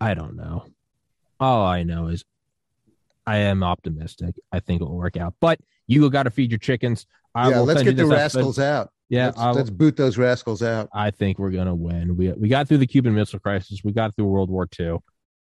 I 0.00 0.14
don't 0.14 0.36
know. 0.36 0.66
All 1.40 1.64
I 1.64 1.82
know 1.82 2.08
is 2.08 2.24
I 3.26 3.38
am 3.38 3.62
optimistic. 3.62 4.34
I 4.52 4.60
think 4.60 4.80
it 4.80 4.84
will 4.84 4.96
work 4.96 5.16
out. 5.16 5.34
But 5.40 5.60
you 5.86 6.08
got 6.10 6.24
to 6.24 6.30
feed 6.30 6.50
your 6.50 6.58
chickens. 6.58 7.06
I 7.34 7.50
yeah, 7.50 7.60
let's 7.60 7.82
get 7.82 7.96
the 7.96 8.04
this 8.04 8.12
episode. 8.12 8.38
rascals 8.38 8.58
out. 8.58 8.90
Yeah, 9.08 9.26
let's, 9.36 9.56
let's 9.56 9.70
boot 9.70 9.96
those 9.96 10.18
rascals 10.18 10.62
out. 10.62 10.88
I 10.92 11.10
think 11.10 11.38
we're 11.38 11.50
gonna 11.50 11.74
win. 11.74 12.16
We 12.16 12.32
we 12.32 12.48
got 12.48 12.68
through 12.68 12.78
the 12.78 12.86
Cuban 12.86 13.14
Missile 13.14 13.38
Crisis. 13.38 13.80
We 13.82 13.92
got 13.92 14.14
through 14.14 14.26
World 14.26 14.50
War 14.50 14.68
II. 14.78 14.98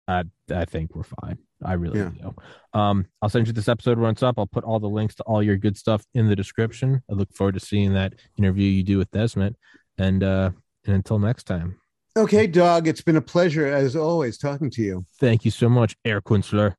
I 0.07 0.23
I 0.53 0.65
think 0.65 0.95
we're 0.95 1.03
fine. 1.21 1.37
I 1.63 1.73
really 1.73 1.99
Yeah. 1.99 2.09
do. 2.21 2.79
Um, 2.79 3.05
I'll 3.21 3.29
send 3.29 3.47
you 3.47 3.53
this 3.53 3.69
episode 3.69 3.97
when 3.97 4.11
it's 4.11 4.23
up. 4.23 4.35
I'll 4.37 4.47
put 4.47 4.63
all 4.65 4.79
the 4.79 4.89
links 4.89 5.15
to 5.15 5.23
all 5.23 5.41
your 5.41 5.55
good 5.57 5.77
stuff 5.77 6.03
in 6.13 6.27
the 6.27 6.35
description. 6.35 7.01
I 7.09 7.13
look 7.13 7.33
forward 7.33 7.53
to 7.53 7.61
seeing 7.61 7.93
that 7.93 8.13
interview 8.37 8.69
you 8.69 8.83
do 8.83 8.97
with 8.97 9.09
Desmond. 9.11 9.55
And 9.97 10.23
uh, 10.23 10.49
and 10.85 10.95
until 10.95 11.19
next 11.19 11.43
time, 11.45 11.77
Okay, 12.17 12.47
dog. 12.47 12.87
It's 12.87 13.01
been 13.01 13.15
a 13.17 13.21
pleasure 13.21 13.65
as 13.67 13.95
always 13.95 14.37
talking 14.37 14.69
to 14.71 14.81
you. 14.81 15.05
thank 15.19 15.45
you 15.45 15.51
so 15.51 15.69
much, 15.69 15.95
Herr 16.03 16.21
Kunstler. 16.21 16.75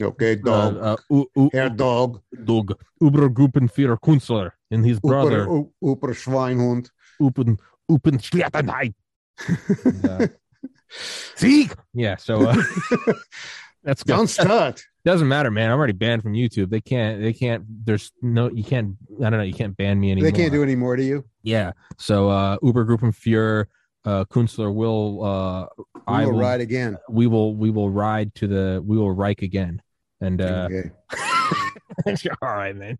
Okay, 0.00 0.36
dog. 0.36 0.76
Uh, 0.76 0.80
uh, 0.80 0.96
u- 1.10 1.30
u- 1.36 1.50
Herr 1.52 1.68
Dog. 1.70 2.20
Dog. 2.44 2.72
Übergruppenführer 3.02 3.98
Kunstler 4.00 4.52
and 4.70 4.86
his 4.86 5.00
brother 5.00 5.46
Uper, 5.48 5.70
Uper 5.82 6.14
Schweinhund. 6.14 6.90
Upen 7.20 7.58
Upen 7.90 8.18
Schleppenheit. 8.20 8.94
Sieg. 10.90 11.74
Yeah. 11.94 12.16
So 12.16 12.48
uh, 12.48 12.54
that's 13.84 14.02
good. 14.02 14.12
Don't 14.16 14.26
start. 14.28 14.82
Doesn't 15.04 15.28
matter, 15.28 15.50
man. 15.50 15.70
I'm 15.70 15.78
already 15.78 15.92
banned 15.94 16.22
from 16.22 16.34
YouTube. 16.34 16.68
They 16.70 16.80
can't. 16.80 17.22
They 17.22 17.32
can't. 17.32 17.64
There's 17.86 18.12
no. 18.20 18.50
You 18.50 18.64
can't. 18.64 18.96
I 19.18 19.30
don't 19.30 19.38
know. 19.38 19.42
You 19.42 19.54
can't 19.54 19.76
ban 19.76 19.98
me 19.98 20.10
anymore. 20.10 20.30
They 20.30 20.36
can't 20.36 20.52
do 20.52 20.62
any 20.62 20.76
more 20.76 20.96
to 20.96 21.02
you. 21.02 21.24
Yeah. 21.42 21.72
So 21.96 22.28
uh 22.28 22.58
Uber 22.62 22.84
Gruppenführer, 22.84 23.66
uh 24.04 24.24
Kunstler 24.26 24.74
will. 24.74 25.24
uh 25.24 25.66
We 25.94 26.00
I 26.08 26.24
will 26.26 26.32
will. 26.32 26.40
ride 26.40 26.60
again. 26.60 26.98
We 27.08 27.26
will. 27.26 27.54
We 27.54 27.70
will 27.70 27.90
ride 27.90 28.34
to 28.36 28.46
the. 28.48 28.82
We 28.84 28.98
will 28.98 29.12
Reich 29.12 29.42
again. 29.42 29.80
And 30.20 30.40
uh 30.42 30.68
okay. 30.70 30.90
all 32.42 32.54
right, 32.54 32.76
man. 32.76 32.98